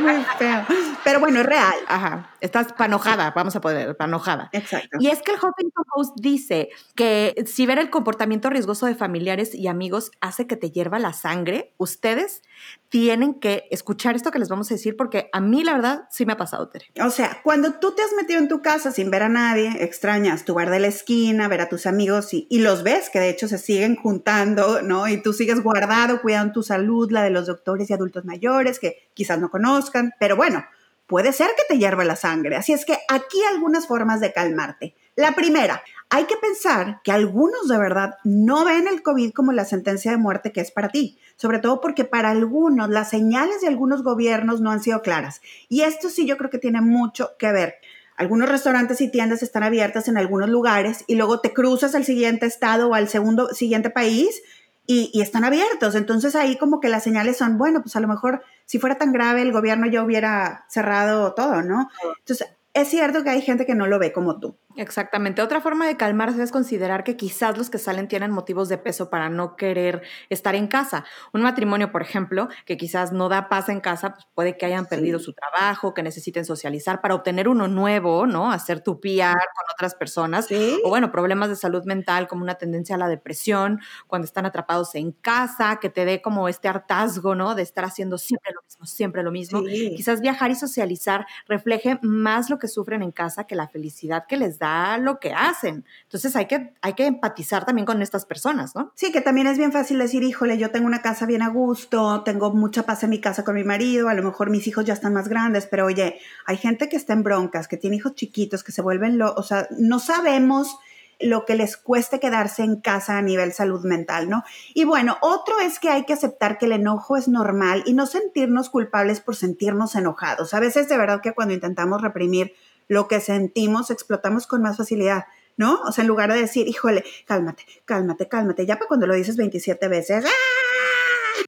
muy 0.00 0.24
feo. 0.36 0.64
Pero 1.08 1.20
bueno, 1.20 1.40
es 1.40 1.46
real. 1.46 1.74
Ajá, 1.86 2.34
estás 2.42 2.74
panojada, 2.74 3.32
vamos 3.34 3.56
a 3.56 3.62
poder, 3.62 3.96
panojada. 3.96 4.50
Exacto. 4.52 4.98
Y 5.00 5.08
es 5.08 5.22
que 5.22 5.32
el 5.32 5.38
Huffington 5.38 5.84
Post 5.90 6.16
dice 6.20 6.68
que 6.94 7.34
si 7.46 7.64
ver 7.64 7.78
el 7.78 7.88
comportamiento 7.88 8.50
riesgoso 8.50 8.84
de 8.84 8.94
familiares 8.94 9.54
y 9.54 9.68
amigos 9.68 10.10
hace 10.20 10.46
que 10.46 10.56
te 10.56 10.70
hierva 10.70 10.98
la 10.98 11.14
sangre, 11.14 11.72
ustedes 11.78 12.42
tienen 12.90 13.40
que 13.40 13.68
escuchar 13.70 14.16
esto 14.16 14.30
que 14.30 14.38
les 14.38 14.50
vamos 14.50 14.70
a 14.70 14.74
decir 14.74 14.98
porque 14.98 15.30
a 15.32 15.40
mí 15.40 15.64
la 15.64 15.72
verdad 15.72 16.08
sí 16.10 16.26
me 16.26 16.34
ha 16.34 16.36
pasado, 16.36 16.68
Tere. 16.68 16.90
O 17.02 17.08
sea, 17.08 17.40
cuando 17.42 17.72
tú 17.72 17.94
te 17.94 18.02
has 18.02 18.12
metido 18.12 18.38
en 18.38 18.48
tu 18.48 18.60
casa 18.60 18.92
sin 18.92 19.10
ver 19.10 19.22
a 19.22 19.30
nadie, 19.30 19.82
extrañas 19.82 20.44
tu 20.44 20.52
bar 20.52 20.68
de 20.68 20.80
la 20.80 20.88
esquina, 20.88 21.48
ver 21.48 21.62
a 21.62 21.70
tus 21.70 21.86
amigos 21.86 22.34
y, 22.34 22.46
y 22.50 22.58
los 22.58 22.82
ves 22.82 23.08
que 23.08 23.18
de 23.18 23.30
hecho 23.30 23.48
se 23.48 23.56
siguen 23.56 23.96
juntando, 23.96 24.82
¿no? 24.82 25.08
Y 25.08 25.22
tú 25.22 25.32
sigues 25.32 25.62
guardado, 25.62 26.20
cuidando 26.20 26.52
tu 26.52 26.62
salud, 26.62 27.10
la 27.10 27.22
de 27.22 27.30
los 27.30 27.46
doctores 27.46 27.88
y 27.88 27.94
adultos 27.94 28.26
mayores 28.26 28.78
que 28.78 29.08
quizás 29.14 29.38
no 29.38 29.50
conozcan, 29.50 30.12
pero 30.20 30.36
bueno, 30.36 30.66
puede 31.08 31.32
ser 31.32 31.50
que 31.56 31.64
te 31.68 31.78
hierva 31.78 32.04
la 32.04 32.14
sangre. 32.14 32.54
Así 32.54 32.72
es 32.72 32.84
que 32.84 32.96
aquí 33.08 33.38
algunas 33.52 33.88
formas 33.88 34.20
de 34.20 34.32
calmarte. 34.32 34.94
La 35.16 35.32
primera, 35.32 35.82
hay 36.10 36.24
que 36.24 36.36
pensar 36.36 37.00
que 37.02 37.10
algunos 37.10 37.66
de 37.66 37.76
verdad 37.76 38.14
no 38.22 38.64
ven 38.64 38.86
el 38.86 39.02
COVID 39.02 39.32
como 39.32 39.50
la 39.50 39.64
sentencia 39.64 40.12
de 40.12 40.16
muerte 40.16 40.52
que 40.52 40.60
es 40.60 40.70
para 40.70 40.90
ti, 40.90 41.18
sobre 41.36 41.58
todo 41.58 41.80
porque 41.80 42.04
para 42.04 42.30
algunos 42.30 42.88
las 42.88 43.10
señales 43.10 43.60
de 43.60 43.66
algunos 43.66 44.04
gobiernos 44.04 44.60
no 44.60 44.70
han 44.70 44.80
sido 44.80 45.02
claras. 45.02 45.40
Y 45.68 45.80
esto 45.80 46.08
sí 46.08 46.24
yo 46.24 46.36
creo 46.36 46.50
que 46.50 46.58
tiene 46.58 46.80
mucho 46.80 47.32
que 47.36 47.50
ver. 47.50 47.74
Algunos 48.16 48.48
restaurantes 48.48 49.00
y 49.00 49.10
tiendas 49.10 49.42
están 49.42 49.62
abiertas 49.62 50.08
en 50.08 50.18
algunos 50.18 50.48
lugares 50.48 51.04
y 51.06 51.14
luego 51.14 51.40
te 51.40 51.52
cruzas 51.52 51.94
al 51.94 52.04
siguiente 52.04 52.46
estado 52.46 52.90
o 52.90 52.94
al 52.94 53.08
segundo 53.08 53.48
siguiente 53.54 53.90
país 53.90 54.42
y, 54.86 55.20
están 55.20 55.44
abiertos. 55.44 55.94
Entonces 55.94 56.34
ahí 56.34 56.56
como 56.56 56.80
que 56.80 56.88
las 56.88 57.04
señales 57.04 57.36
son, 57.36 57.58
bueno, 57.58 57.82
pues 57.82 57.94
a 57.94 58.00
lo 58.00 58.08
mejor 58.08 58.42
si 58.68 58.78
fuera 58.78 58.98
tan 58.98 59.12
grave 59.12 59.40
el 59.40 59.50
gobierno 59.50 59.86
ya 59.86 60.02
hubiera 60.02 60.66
cerrado 60.68 61.32
todo, 61.32 61.62
¿no? 61.62 61.88
Entonces 62.18 62.48
es 62.74 62.88
cierto 62.88 63.24
que 63.24 63.30
hay 63.30 63.40
gente 63.40 63.64
que 63.64 63.74
no 63.74 63.86
lo 63.86 63.98
ve 63.98 64.12
como 64.12 64.38
tú. 64.38 64.58
Exactamente. 64.78 65.42
Otra 65.42 65.60
forma 65.60 65.88
de 65.88 65.96
calmarse 65.96 66.40
es 66.40 66.52
considerar 66.52 67.02
que 67.02 67.16
quizás 67.16 67.58
los 67.58 67.68
que 67.68 67.78
salen 67.78 68.06
tienen 68.06 68.30
motivos 68.30 68.68
de 68.68 68.78
peso 68.78 69.10
para 69.10 69.28
no 69.28 69.56
querer 69.56 70.02
estar 70.30 70.54
en 70.54 70.68
casa. 70.68 71.04
Un 71.32 71.42
matrimonio, 71.42 71.90
por 71.90 72.00
ejemplo, 72.00 72.46
que 72.64 72.76
quizás 72.76 73.12
no 73.12 73.28
da 73.28 73.48
paz 73.48 73.68
en 73.70 73.80
casa, 73.80 74.14
pues 74.14 74.28
puede 74.36 74.56
que 74.56 74.66
hayan 74.66 74.86
perdido 74.86 75.18
su 75.18 75.32
trabajo, 75.32 75.94
que 75.94 76.04
necesiten 76.04 76.44
socializar 76.44 77.00
para 77.00 77.16
obtener 77.16 77.48
uno 77.48 77.66
nuevo, 77.66 78.28
¿no? 78.28 78.52
Hacer 78.52 78.80
tu 78.80 79.00
PR 79.00 79.32
con 79.52 79.64
otras 79.74 79.96
personas. 79.96 80.46
O 80.84 80.90
bueno, 80.90 81.10
problemas 81.10 81.48
de 81.48 81.56
salud 81.56 81.82
mental 81.84 82.28
como 82.28 82.44
una 82.44 82.54
tendencia 82.54 82.94
a 82.94 82.98
la 82.98 83.08
depresión, 83.08 83.80
cuando 84.06 84.26
están 84.26 84.46
atrapados 84.46 84.94
en 84.94 85.10
casa, 85.10 85.80
que 85.80 85.90
te 85.90 86.04
dé 86.04 86.22
como 86.22 86.48
este 86.48 86.68
hartazgo, 86.68 87.34
¿no? 87.34 87.56
De 87.56 87.62
estar 87.62 87.84
haciendo 87.84 88.16
siempre 88.16 88.52
lo 88.54 88.62
mismo, 88.62 88.86
siempre 88.86 89.22
lo 89.24 89.32
mismo. 89.32 89.60
Quizás 89.92 90.20
viajar 90.20 90.52
y 90.52 90.54
socializar 90.54 91.26
refleje 91.48 91.98
más 92.02 92.48
lo 92.48 92.60
que 92.60 92.68
sufren 92.68 93.02
en 93.02 93.10
casa 93.10 93.42
que 93.42 93.56
la 93.56 93.66
felicidad 93.66 94.24
que 94.28 94.36
les 94.36 94.60
da 94.60 94.67
lo 95.00 95.20
que 95.20 95.32
hacen. 95.32 95.84
Entonces 96.04 96.34
hay 96.36 96.46
que, 96.46 96.72
hay 96.80 96.94
que 96.94 97.06
empatizar 97.06 97.64
también 97.64 97.86
con 97.86 98.02
estas 98.02 98.24
personas, 98.24 98.74
¿no? 98.74 98.92
Sí, 98.94 99.12
que 99.12 99.20
también 99.20 99.46
es 99.46 99.58
bien 99.58 99.72
fácil 99.72 99.98
decir, 99.98 100.22
híjole, 100.22 100.58
yo 100.58 100.70
tengo 100.70 100.86
una 100.86 101.02
casa 101.02 101.26
bien 101.26 101.42
a 101.42 101.48
gusto, 101.48 102.22
tengo 102.22 102.52
mucha 102.52 102.84
paz 102.84 103.02
en 103.04 103.10
mi 103.10 103.20
casa 103.20 103.44
con 103.44 103.54
mi 103.54 103.64
marido, 103.64 104.08
a 104.08 104.14
lo 104.14 104.22
mejor 104.22 104.50
mis 104.50 104.66
hijos 104.66 104.84
ya 104.84 104.94
están 104.94 105.14
más 105.14 105.28
grandes, 105.28 105.66
pero 105.66 105.86
oye, 105.86 106.18
hay 106.46 106.56
gente 106.56 106.88
que 106.88 106.96
está 106.96 107.12
en 107.12 107.22
broncas, 107.22 107.68
que 107.68 107.76
tiene 107.76 107.96
hijos 107.96 108.14
chiquitos, 108.14 108.64
que 108.64 108.72
se 108.72 108.82
vuelven, 108.82 109.18
lo, 109.18 109.34
o 109.34 109.42
sea, 109.42 109.68
no 109.78 109.98
sabemos 109.98 110.78
lo 111.20 111.44
que 111.44 111.56
les 111.56 111.76
cueste 111.76 112.20
quedarse 112.20 112.62
en 112.62 112.76
casa 112.76 113.18
a 113.18 113.22
nivel 113.22 113.52
salud 113.52 113.84
mental, 113.84 114.30
¿no? 114.30 114.44
Y 114.74 114.84
bueno, 114.84 115.18
otro 115.20 115.58
es 115.58 115.78
que 115.78 115.90
hay 115.90 116.04
que 116.04 116.12
aceptar 116.12 116.58
que 116.58 116.66
el 116.66 116.72
enojo 116.72 117.16
es 117.16 117.28
normal 117.28 117.82
y 117.86 117.94
no 117.94 118.06
sentirnos 118.06 118.70
culpables 118.70 119.20
por 119.20 119.34
sentirnos 119.34 119.94
enojados. 119.96 120.54
A 120.54 120.60
veces 120.60 120.88
de 120.88 120.96
verdad 120.96 121.20
que 121.20 121.32
cuando 121.32 121.54
intentamos 121.54 122.02
reprimir 122.02 122.54
lo 122.88 123.06
que 123.06 123.20
sentimos 123.20 123.90
explotamos 123.90 124.46
con 124.46 124.62
más 124.62 124.76
facilidad, 124.76 125.26
¿no? 125.56 125.80
O 125.82 125.92
sea, 125.92 126.02
en 126.02 126.08
lugar 126.08 126.32
de 126.32 126.40
decir, 126.40 126.66
híjole, 126.66 127.04
cálmate, 127.26 127.64
cálmate, 127.84 128.28
cálmate, 128.28 128.66
ya 128.66 128.76
para 128.76 128.88
cuando 128.88 129.06
lo 129.06 129.14
dices 129.14 129.36
27 129.36 129.88
veces, 129.88 130.24
¡ah! 130.26 130.67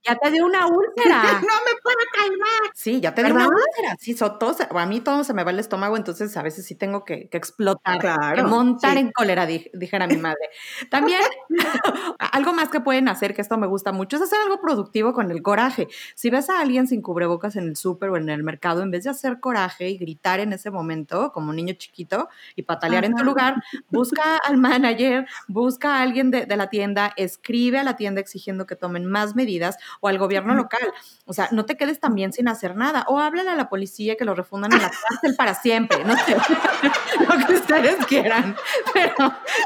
Ya 0.04 0.16
te 0.16 0.30
dio 0.30 0.44
una 0.44 0.66
úlcera. 0.66 1.23
no 1.23 1.56
me 1.64 1.73
puedo 1.82 1.99
calmar. 2.12 2.70
Sí, 2.75 3.00
ya 3.00 3.14
te 3.14 3.25
dio 3.25 3.35
una 3.35 3.49
úlcera. 3.49 3.97
Sí, 3.99 4.14
so, 4.14 4.32
todo 4.32 4.56
a 4.78 4.87
mí 4.87 5.00
todo 5.00 5.25
se 5.25 5.35
me 5.35 5.44
va 5.44 5.50
el 5.50 5.59
estómago, 5.59 5.97
entonces 5.97 6.37
a 6.37 6.42
veces 6.42 6.66
sí 6.66 6.75
tengo 6.75 7.04
que, 7.04 7.28
explotar, 7.32 8.35
que 8.35 8.42
montar 8.42 8.97
en 8.97 9.12
cólera, 9.12 9.47
dijera 9.47 10.06
mi 10.06 10.16
madre. 10.16 10.50
También, 10.90 11.20
algo 12.32 12.52
más 12.52 12.68
que 12.68 12.80
pueden 12.80 13.09
hacer, 13.09 13.35
que 13.35 13.42
esto 13.42 13.56
me 13.59 13.66
gusta 13.66 13.92
mucho, 13.92 14.16
es 14.16 14.23
hacer 14.23 14.38
algo 14.42 14.61
productivo 14.61 15.12
con 15.12 15.30
el 15.30 15.42
coraje. 15.42 15.88
Si 16.14 16.30
ves 16.30 16.50
a 16.50 16.61
alguien 16.61 16.87
sin 16.87 17.02
cubrebocas 17.02 17.56
en 17.56 17.68
el 17.68 17.76
súper 17.76 18.11
o 18.11 18.16
en 18.16 18.28
el 18.28 18.42
mercado, 18.42 18.82
en 18.82 18.90
vez 18.90 19.04
de 19.04 19.11
hacer 19.11 19.40
coraje 19.40 19.90
y 19.90 19.99
gritar 19.99 20.40
en 20.40 20.52
ese 20.52 20.70
momento, 20.70 21.32
como 21.32 21.50
un 21.50 21.56
niño 21.56 21.75
chiquito, 21.75 22.28
y 22.56 22.62
patalear 22.62 23.04
en 23.04 23.14
tu 23.14 23.25
lugar, 23.25 23.56
busca 23.88 24.37
al 24.37 24.56
manager, 24.56 25.26
busca 25.49 25.97
a 25.97 26.02
alguien 26.02 26.30
de, 26.30 26.47
de 26.47 26.56
la 26.56 26.68
tienda, 26.68 27.12
escribe 27.16 27.78
a 27.78 27.85
la 27.85 27.97
tienda 27.97 28.20
exigiendo 28.20 28.66
que 28.66 28.76
tomen 28.76 29.06
más 29.06 29.35
medidas 29.35 29.76
o 30.00 30.08
al 30.08 30.18
gobierno 30.18 30.54
local. 30.54 30.92
O 31.26 31.32
sea, 31.32 31.49
no 31.52 31.64
te 31.64 31.76
quedes 31.76 32.00
también 32.00 32.32
sin 32.32 32.49
hacer 32.49 32.76
nada. 32.76 33.04
O 33.08 33.18
háblale 33.18 33.50
a 33.50 33.54
la 33.54 33.68
policía 33.68 34.16
que 34.16 34.25
lo 34.25 34.34
refundan 34.34 34.72
en 34.72 34.82
la 34.82 34.90
cárcel 34.90 35.34
para 35.37 35.54
siempre. 35.54 36.04
No 36.04 36.16
sé, 36.25 36.37
lo 37.28 37.46
que 37.46 37.54
ustedes 37.54 38.04
quieran. 38.06 38.56
Pero 38.92 39.14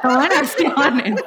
tomen 0.02 0.33
acciones. 0.33 1.23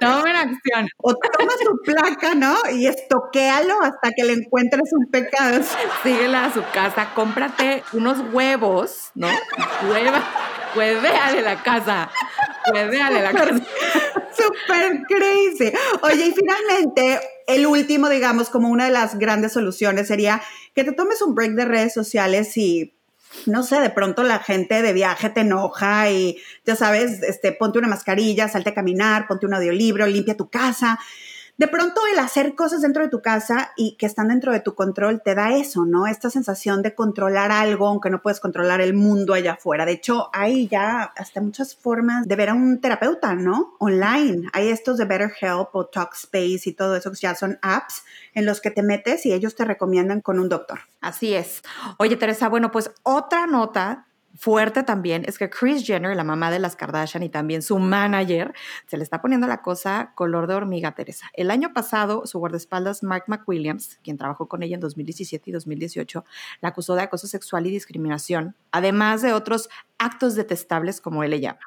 Tomen 0.00 0.36
acciones. 0.36 0.92
O 0.98 1.14
toma 1.14 1.52
su 1.62 1.82
placa, 1.84 2.34
¿no? 2.34 2.56
Y 2.72 2.86
estoquéalo 2.86 3.82
hasta 3.82 4.10
que 4.12 4.24
le 4.24 4.34
encuentres 4.34 4.92
un 4.92 5.06
pecado. 5.10 5.62
Síguela 6.02 6.46
a 6.46 6.52
su 6.52 6.62
casa, 6.72 7.08
cómprate 7.14 7.82
unos 7.92 8.18
huevos, 8.32 9.10
¿no? 9.14 9.28
Hueva, 9.90 10.22
huevéale 10.76 11.42
la 11.42 11.62
casa. 11.62 12.10
Huevéale 12.70 13.22
la 13.22 13.32
casa. 13.32 13.54
Súper 14.36 15.02
crazy. 15.08 15.72
Oye, 16.02 16.26
y 16.26 16.32
finalmente, 16.32 17.20
el 17.46 17.66
último, 17.66 18.08
digamos, 18.08 18.50
como 18.50 18.68
una 18.68 18.86
de 18.86 18.90
las 18.90 19.18
grandes 19.18 19.52
soluciones 19.52 20.08
sería 20.08 20.42
que 20.74 20.84
te 20.84 20.92
tomes 20.92 21.22
un 21.22 21.34
break 21.34 21.52
de 21.52 21.64
redes 21.64 21.94
sociales 21.94 22.56
y 22.56 22.94
no 23.46 23.62
sé, 23.62 23.80
de 23.80 23.90
pronto 23.90 24.22
la 24.22 24.38
gente 24.38 24.82
de 24.82 24.92
viaje 24.92 25.30
te 25.30 25.40
enoja 25.40 26.10
y 26.10 26.38
ya 26.66 26.76
sabes, 26.76 27.22
este, 27.22 27.52
ponte 27.52 27.78
una 27.78 27.88
mascarilla, 27.88 28.48
salte 28.48 28.70
a 28.70 28.74
caminar, 28.74 29.26
ponte 29.26 29.46
un 29.46 29.54
audiolibro, 29.54 30.06
limpia 30.06 30.36
tu 30.36 30.50
casa 30.50 30.98
de 31.58 31.68
pronto 31.68 32.00
el 32.10 32.18
hacer 32.18 32.54
cosas 32.54 32.82
dentro 32.82 33.02
de 33.02 33.08
tu 33.08 33.20
casa 33.20 33.72
y 33.76 33.96
que 33.96 34.06
están 34.06 34.28
dentro 34.28 34.52
de 34.52 34.60
tu 34.60 34.74
control 34.74 35.22
te 35.22 35.34
da 35.34 35.54
eso, 35.54 35.84
¿no? 35.84 36.06
Esta 36.06 36.30
sensación 36.30 36.82
de 36.82 36.94
controlar 36.94 37.52
algo, 37.52 37.86
aunque 37.86 38.10
no 38.10 38.22
puedes 38.22 38.40
controlar 38.40 38.80
el 38.80 38.94
mundo 38.94 39.34
allá 39.34 39.52
afuera. 39.52 39.84
De 39.84 39.92
hecho, 39.92 40.30
hay 40.32 40.66
ya 40.68 41.12
hasta 41.16 41.40
muchas 41.40 41.76
formas 41.76 42.26
de 42.26 42.36
ver 42.36 42.48
a 42.48 42.54
un 42.54 42.80
terapeuta, 42.80 43.34
¿no? 43.34 43.74
Online. 43.78 44.48
Hay 44.52 44.68
estos 44.68 44.96
de 44.96 45.04
BetterHelp 45.04 45.74
o 45.74 45.86
Talkspace 45.86 46.62
y 46.64 46.72
todo 46.72 46.96
eso 46.96 47.10
que 47.10 47.18
ya 47.18 47.34
son 47.34 47.58
apps 47.62 48.02
en 48.34 48.46
los 48.46 48.60
que 48.60 48.70
te 48.70 48.82
metes 48.82 49.26
y 49.26 49.32
ellos 49.32 49.54
te 49.54 49.64
recomiendan 49.64 50.20
con 50.20 50.40
un 50.40 50.48
doctor. 50.48 50.80
Así 51.00 51.34
es. 51.34 51.62
Oye, 51.98 52.16
Teresa, 52.16 52.48
bueno, 52.48 52.70
pues 52.70 52.90
otra 53.02 53.46
nota 53.46 54.06
fuerte 54.36 54.82
también 54.82 55.24
es 55.26 55.38
que 55.38 55.50
Chris 55.50 55.84
Jenner, 55.84 56.16
la 56.16 56.24
mamá 56.24 56.50
de 56.50 56.58
las 56.58 56.76
Kardashian 56.76 57.22
y 57.22 57.28
también 57.28 57.62
su 57.62 57.78
manager, 57.78 58.54
se 58.86 58.96
le 58.96 59.02
está 59.02 59.20
poniendo 59.20 59.46
la 59.46 59.62
cosa 59.62 60.12
color 60.14 60.46
de 60.46 60.54
hormiga, 60.54 60.94
Teresa. 60.94 61.30
El 61.34 61.50
año 61.50 61.72
pasado, 61.72 62.26
su 62.26 62.38
guardaespaldas 62.38 63.02
Mark 63.02 63.24
McWilliams, 63.26 63.98
quien 64.02 64.16
trabajó 64.16 64.48
con 64.48 64.62
ella 64.62 64.74
en 64.74 64.80
2017 64.80 65.50
y 65.50 65.52
2018, 65.52 66.24
la 66.60 66.68
acusó 66.70 66.94
de 66.94 67.02
acoso 67.02 67.26
sexual 67.26 67.66
y 67.66 67.70
discriminación, 67.70 68.56
además 68.70 69.22
de 69.22 69.32
otros 69.32 69.68
actos 69.98 70.34
detestables, 70.34 71.00
como 71.00 71.22
él 71.24 71.30
le 71.30 71.40
llama. 71.40 71.60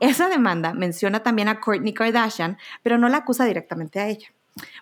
Esa 0.00 0.28
demanda 0.28 0.72
menciona 0.74 1.22
también 1.22 1.48
a 1.48 1.60
Kourtney 1.60 1.92
Kardashian, 1.92 2.58
pero 2.82 2.98
no 2.98 3.08
la 3.08 3.18
acusa 3.18 3.44
directamente 3.44 4.00
a 4.00 4.08
ella. 4.08 4.28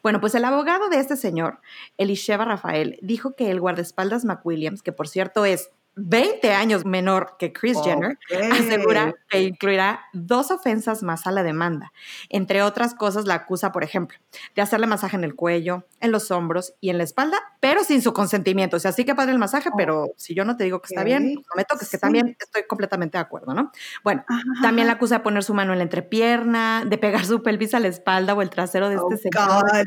Bueno, 0.02 0.20
pues 0.20 0.34
el 0.34 0.44
abogado 0.44 0.88
de 0.88 0.98
este 0.98 1.16
señor, 1.16 1.60
Elisheva 1.98 2.44
Rafael, 2.44 2.98
dijo 3.02 3.34
que 3.34 3.50
el 3.50 3.60
guardaespaldas 3.60 4.24
McWilliams, 4.24 4.82
que 4.82 4.92
por 4.92 5.08
cierto 5.08 5.44
es 5.44 5.70
20 5.98 6.52
años 6.52 6.84
menor 6.84 7.36
que 7.38 7.52
Chris 7.52 7.76
Jenner, 7.82 8.18
asegura 8.52 9.14
que 9.28 9.42
incluirá 9.42 10.00
dos 10.12 10.50
ofensas 10.50 11.02
más 11.02 11.26
a 11.26 11.32
la 11.32 11.42
demanda. 11.42 11.92
Entre 12.28 12.62
otras 12.62 12.94
cosas, 12.94 13.26
la 13.26 13.34
acusa, 13.34 13.72
por 13.72 13.82
ejemplo, 13.82 14.18
de 14.54 14.62
hacerle 14.62 14.86
masaje 14.86 15.16
en 15.16 15.24
el 15.24 15.34
cuello, 15.34 15.84
en 16.00 16.12
los 16.12 16.30
hombros 16.30 16.74
y 16.80 16.90
en 16.90 16.98
la 16.98 17.04
espalda, 17.04 17.38
pero 17.60 17.82
sin 17.82 18.00
su 18.00 18.12
consentimiento. 18.12 18.76
O 18.76 18.80
sea, 18.80 18.92
sí 18.92 19.04
que 19.04 19.14
padre 19.14 19.32
el 19.32 19.38
masaje, 19.38 19.70
pero 19.76 20.12
si 20.16 20.34
yo 20.34 20.44
no 20.44 20.56
te 20.56 20.64
digo 20.64 20.80
que 20.80 20.86
está 20.86 21.02
bien, 21.02 21.34
no 21.34 21.56
me 21.56 21.64
toques, 21.64 21.90
que 21.90 21.98
también 21.98 22.36
estoy 22.38 22.62
completamente 22.68 23.18
de 23.18 23.22
acuerdo, 23.22 23.54
¿no? 23.54 23.72
Bueno, 24.04 24.24
también 24.62 24.86
la 24.86 24.94
acusa 24.94 25.16
de 25.16 25.24
poner 25.24 25.42
su 25.42 25.54
mano 25.54 25.72
en 25.72 25.78
la 25.78 25.84
entrepierna, 25.84 26.84
de 26.86 26.98
pegar 26.98 27.24
su 27.24 27.42
pelvis 27.42 27.74
a 27.74 27.80
la 27.80 27.88
espalda 27.88 28.34
o 28.34 28.42
el 28.42 28.50
trasero 28.50 28.88
de 28.88 28.96
este 28.96 29.14
oh, 29.14 29.16
señor, 29.16 29.86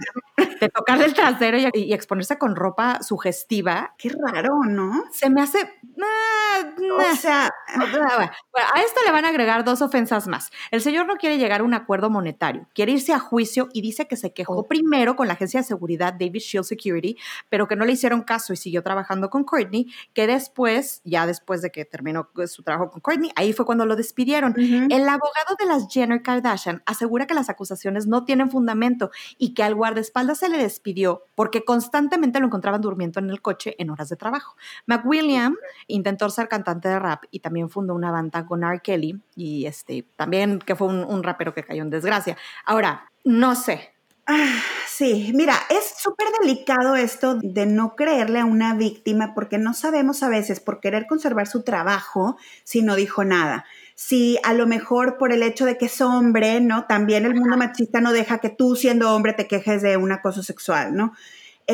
de 0.59 0.69
tocarle 0.69 1.05
el 1.05 1.13
trasero 1.13 1.57
y, 1.57 1.69
y 1.73 1.93
exponerse 1.93 2.37
con 2.37 2.55
ropa 2.55 3.01
sugestiva. 3.01 3.95
Qué 3.97 4.09
raro, 4.09 4.63
¿no? 4.65 5.03
Se 5.11 5.29
me 5.29 5.41
hace 5.41 5.69
o 6.01 7.15
sea, 7.15 7.45
a 7.45 8.81
esto 8.81 8.99
le 9.05 9.11
van 9.11 9.25
a 9.25 9.29
agregar 9.29 9.63
dos 9.63 9.81
ofensas 9.81 10.27
más. 10.27 10.51
El 10.71 10.81
señor 10.81 11.05
no 11.05 11.15
quiere 11.15 11.37
llegar 11.37 11.61
a 11.61 11.63
un 11.63 11.73
acuerdo 11.73 12.09
monetario, 12.09 12.67
quiere 12.73 12.93
irse 12.93 13.13
a 13.13 13.19
juicio 13.19 13.69
y 13.73 13.81
dice 13.81 14.07
que 14.07 14.15
se 14.15 14.33
quejó 14.33 14.67
primero 14.67 15.15
con 15.15 15.27
la 15.27 15.33
agencia 15.33 15.61
de 15.61 15.65
seguridad 15.65 16.13
David 16.13 16.39
Shield 16.39 16.65
Security, 16.65 17.17
pero 17.49 17.67
que 17.67 17.75
no 17.75 17.85
le 17.85 17.93
hicieron 17.93 18.21
caso 18.21 18.53
y 18.53 18.57
siguió 18.57 18.83
trabajando 18.83 19.29
con 19.29 19.43
Courtney, 19.43 19.87
que 20.13 20.27
después, 20.27 21.01
ya 21.03 21.25
después 21.25 21.61
de 21.61 21.71
que 21.71 21.85
terminó 21.85 22.29
su 22.47 22.63
trabajo 22.63 22.91
con 22.91 23.01
Courtney, 23.01 23.31
ahí 23.35 23.53
fue 23.53 23.65
cuando 23.65 23.85
lo 23.85 23.95
despidieron. 23.95 24.55
El 24.57 25.07
abogado 25.07 25.55
de 25.59 25.65
las 25.65 25.87
Jenner 25.91 26.21
Kardashian 26.21 26.83
asegura 26.85 27.27
que 27.27 27.33
las 27.33 27.49
acusaciones 27.49 28.07
no 28.07 28.25
tienen 28.25 28.49
fundamento 28.49 29.11
y 29.37 29.53
que 29.53 29.63
al 29.63 29.75
guardaespaldas 29.75 30.39
se 30.39 30.49
le 30.49 30.57
despidió 30.57 31.23
porque 31.35 31.63
constantemente 31.63 32.39
lo 32.39 32.47
encontraban 32.47 32.81
durmiendo 32.81 33.19
en 33.19 33.29
el 33.29 33.41
coche 33.41 33.75
en 33.77 33.89
horas 33.89 34.09
de 34.09 34.15
trabajo. 34.15 34.55
McWilliam 34.85 35.55
intentó 35.91 36.29
ser 36.29 36.47
cantante 36.47 36.89
de 36.89 36.99
rap 36.99 37.23
y 37.31 37.39
también 37.39 37.69
fundó 37.69 37.93
una 37.93 38.11
banda 38.11 38.45
con 38.45 38.63
R. 38.63 38.79
Kelly 38.79 39.19
y 39.35 39.65
este, 39.65 40.05
también 40.15 40.59
que 40.59 40.75
fue 40.75 40.87
un, 40.87 41.23
rapero 41.23 41.53
que 41.53 41.63
cayó 41.63 41.83
en 41.83 41.89
desgracia. 41.89 42.37
Ahora, 42.65 43.11
no 43.23 43.55
sé, 43.55 43.91
ah, 44.25 44.61
sí, 44.87 45.31
mira, 45.35 45.55
es 45.69 45.93
súper 45.97 46.27
delicado 46.39 46.95
esto 46.95 47.35
de 47.35 47.65
no 47.65 47.95
creerle 47.95 48.39
a 48.39 48.45
una 48.45 48.73
víctima 48.73 49.33
porque 49.35 49.57
no 49.57 49.73
sabemos 49.73 50.23
a 50.23 50.29
veces 50.29 50.59
por 50.59 50.79
querer 50.79 51.05
conservar 51.07 51.47
su 51.47 51.63
trabajo 51.63 52.37
si 52.63 52.81
no 52.81 52.95
dijo 52.95 53.23
nada. 53.23 53.65
Si 53.95 54.39
a 54.43 54.53
lo 54.53 54.65
mejor 54.65 55.17
por 55.17 55.31
el 55.31 55.43
hecho 55.43 55.65
de 55.65 55.77
que 55.77 55.85
es 55.85 56.01
hombre, 56.01 56.59
¿no? 56.59 56.85
También 56.85 57.25
el 57.25 57.35
mundo 57.35 57.55
machista 57.55 58.01
no 58.01 58.11
deja 58.13 58.39
que 58.39 58.49
tú 58.49 58.75
siendo 58.75 59.13
hombre 59.13 59.33
te 59.33 59.47
quejes 59.47 59.83
de 59.83 59.97
un 59.97 60.11
acoso 60.11 60.41
sexual, 60.41 60.95
¿no? 60.95 61.13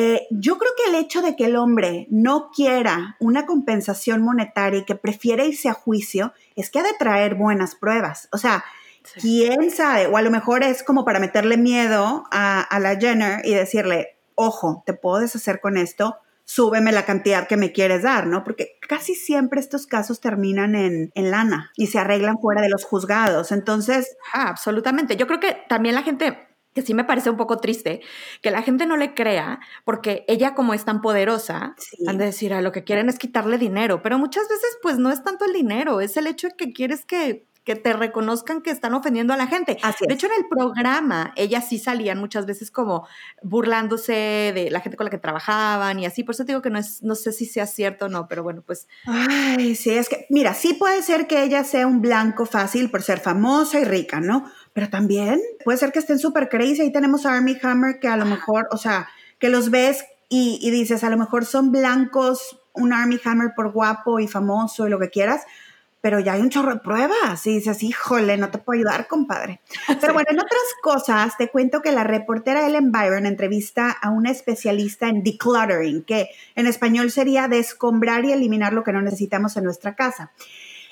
Eh, 0.00 0.28
yo 0.30 0.58
creo 0.58 0.70
que 0.76 0.90
el 0.90 0.94
hecho 0.94 1.22
de 1.22 1.34
que 1.34 1.46
el 1.46 1.56
hombre 1.56 2.06
no 2.08 2.52
quiera 2.54 3.16
una 3.18 3.46
compensación 3.46 4.22
monetaria 4.22 4.78
y 4.78 4.84
que 4.84 4.94
prefiere 4.94 5.48
irse 5.48 5.68
a 5.68 5.72
juicio 5.72 6.32
es 6.54 6.70
que 6.70 6.78
ha 6.78 6.84
de 6.84 6.92
traer 6.96 7.34
buenas 7.34 7.74
pruebas. 7.74 8.28
O 8.30 8.38
sea, 8.38 8.64
quién 9.20 9.72
sabe, 9.72 10.06
o 10.06 10.16
a 10.16 10.22
lo 10.22 10.30
mejor 10.30 10.62
es 10.62 10.84
como 10.84 11.04
para 11.04 11.18
meterle 11.18 11.56
miedo 11.56 12.28
a, 12.30 12.78
la 12.80 12.94
Jenner 12.94 13.44
y 13.44 13.54
decirle, 13.54 14.16
ojo, 14.36 14.84
te 14.86 14.94
puedo 14.94 15.18
deshacer 15.18 15.60
con 15.60 15.76
esto, 15.76 16.18
súbeme 16.44 16.92
la 16.92 17.04
cantidad 17.04 17.48
que 17.48 17.56
me 17.56 17.72
quieres 17.72 18.04
dar, 18.04 18.28
¿no? 18.28 18.44
Porque 18.44 18.78
casi 18.86 19.16
siempre 19.16 19.58
estos 19.58 19.88
casos 19.88 20.20
terminan 20.20 20.76
en, 20.76 21.10
en 21.16 21.30
lana 21.32 21.72
y 21.74 21.88
se 21.88 21.98
arreglan 21.98 22.38
fuera 22.38 22.62
de 22.62 22.68
los 22.68 22.84
juzgados. 22.84 23.50
Entonces... 23.50 24.16
Ah, 24.32 24.48
absolutamente. 24.48 25.16
Yo 25.16 25.26
creo 25.26 25.40
que 25.40 25.56
también 25.68 25.96
la 25.96 26.04
gente 26.04 26.47
que 26.78 26.86
sí 26.86 26.94
me 26.94 27.04
parece 27.04 27.30
un 27.30 27.36
poco 27.36 27.58
triste, 27.58 28.00
que 28.40 28.52
la 28.52 28.62
gente 28.62 28.86
no 28.86 28.96
le 28.96 29.14
crea, 29.14 29.58
porque 29.84 30.24
ella 30.28 30.54
como 30.54 30.74
es 30.74 30.84
tan 30.84 31.00
poderosa, 31.00 31.74
han 32.06 32.18
de 32.18 32.26
decir, 32.26 32.54
a 32.54 32.62
lo 32.62 32.70
que 32.70 32.84
quieren 32.84 33.08
es 33.08 33.18
quitarle 33.18 33.58
dinero, 33.58 34.00
pero 34.00 34.16
muchas 34.18 34.48
veces 34.48 34.78
pues 34.80 34.98
no 34.98 35.10
es 35.10 35.24
tanto 35.24 35.44
el 35.44 35.52
dinero, 35.52 36.00
es 36.00 36.16
el 36.16 36.28
hecho 36.28 36.48
de 36.48 36.54
que 36.54 36.72
quieres 36.72 37.04
que, 37.04 37.48
que 37.64 37.74
te 37.74 37.92
reconozcan 37.92 38.62
que 38.62 38.70
están 38.70 38.94
ofendiendo 38.94 39.34
a 39.34 39.36
la 39.36 39.46
gente. 39.46 39.76
de 40.06 40.14
hecho, 40.14 40.26
en 40.26 40.32
el 40.38 40.48
programa, 40.48 41.34
ellas 41.36 41.68
sí 41.68 41.78
salían 41.78 42.18
muchas 42.18 42.46
veces 42.46 42.70
como 42.70 43.06
burlándose 43.42 44.52
de 44.54 44.70
la 44.70 44.80
gente 44.80 44.96
con 44.96 45.04
la 45.04 45.10
que 45.10 45.18
trabajaban 45.18 45.98
y 45.98 46.06
así, 46.06 46.22
por 46.22 46.34
eso 46.34 46.44
digo 46.44 46.62
que 46.62 46.70
no, 46.70 46.78
es, 46.78 47.02
no 47.02 47.14
sé 47.14 47.32
si 47.32 47.44
sea 47.44 47.66
cierto 47.66 48.06
o 48.06 48.08
no, 48.08 48.26
pero 48.28 48.42
bueno, 48.42 48.62
pues... 48.64 48.88
Ay, 49.04 49.74
sí, 49.74 49.90
es 49.90 50.08
que, 50.08 50.26
mira, 50.30 50.54
sí 50.54 50.74
puede 50.74 51.02
ser 51.02 51.26
que 51.26 51.42
ella 51.42 51.64
sea 51.64 51.86
un 51.86 52.00
blanco 52.00 52.46
fácil 52.46 52.90
por 52.90 53.02
ser 53.02 53.18
famosa 53.18 53.78
y 53.80 53.84
rica, 53.84 54.20
¿no? 54.20 54.50
Pero 54.78 54.90
también 54.90 55.40
puede 55.64 55.76
ser 55.76 55.90
que 55.90 55.98
estén 55.98 56.20
súper 56.20 56.48
crazy. 56.48 56.82
Ahí 56.82 56.92
tenemos 56.92 57.26
a 57.26 57.34
Army 57.34 57.58
Hammer 57.60 57.98
que 57.98 58.06
a 58.06 58.16
lo 58.16 58.24
mejor, 58.24 58.68
o 58.70 58.76
sea, 58.76 59.08
que 59.40 59.48
los 59.48 59.72
ves 59.72 60.04
y, 60.28 60.70
dices, 60.70 61.02
a 61.02 61.10
lo 61.10 61.18
mejor 61.18 61.46
son 61.46 61.72
blancos, 61.72 62.60
un 62.74 62.92
Army 62.92 63.18
Hammer 63.24 63.54
por 63.56 63.72
guapo 63.72 64.20
y 64.20 64.28
famoso 64.28 64.86
y 64.86 64.90
lo 64.90 65.00
que 65.00 65.10
quieras, 65.10 65.42
pero 66.00 66.20
ya 66.20 66.34
hay 66.34 66.42
un 66.42 66.50
chorro 66.50 66.74
de 66.74 66.78
pruebas 66.78 67.44
y 67.48 67.56
dices, 67.56 67.82
híjole, 67.82 68.36
no 68.36 68.50
te 68.50 68.58
puedo 68.58 68.78
ayudar, 68.78 69.08
compadre. 69.08 69.60
Pero 70.00 70.12
bueno, 70.12 70.28
en 70.30 70.38
otras 70.38 70.62
cosas, 70.80 71.36
te 71.36 71.48
cuento 71.48 71.82
que 71.82 71.90
la 71.90 72.04
reportera 72.04 72.64
Ellen 72.64 72.92
Byron 72.92 73.26
entrevista 73.26 73.90
a 73.90 74.10
una 74.10 74.30
especialista 74.30 75.08
en 75.08 75.24
decluttering, 75.24 76.04
que 76.04 76.30
en 76.54 76.68
español 76.68 77.10
sería 77.10 77.48
descombrar 77.48 78.24
y 78.24 78.30
eliminar 78.30 78.74
lo 78.74 78.84
que 78.84 78.92
no 78.92 79.02
necesitamos 79.02 79.56
en 79.56 79.64
nuestra 79.64 79.96
casa. 79.96 80.30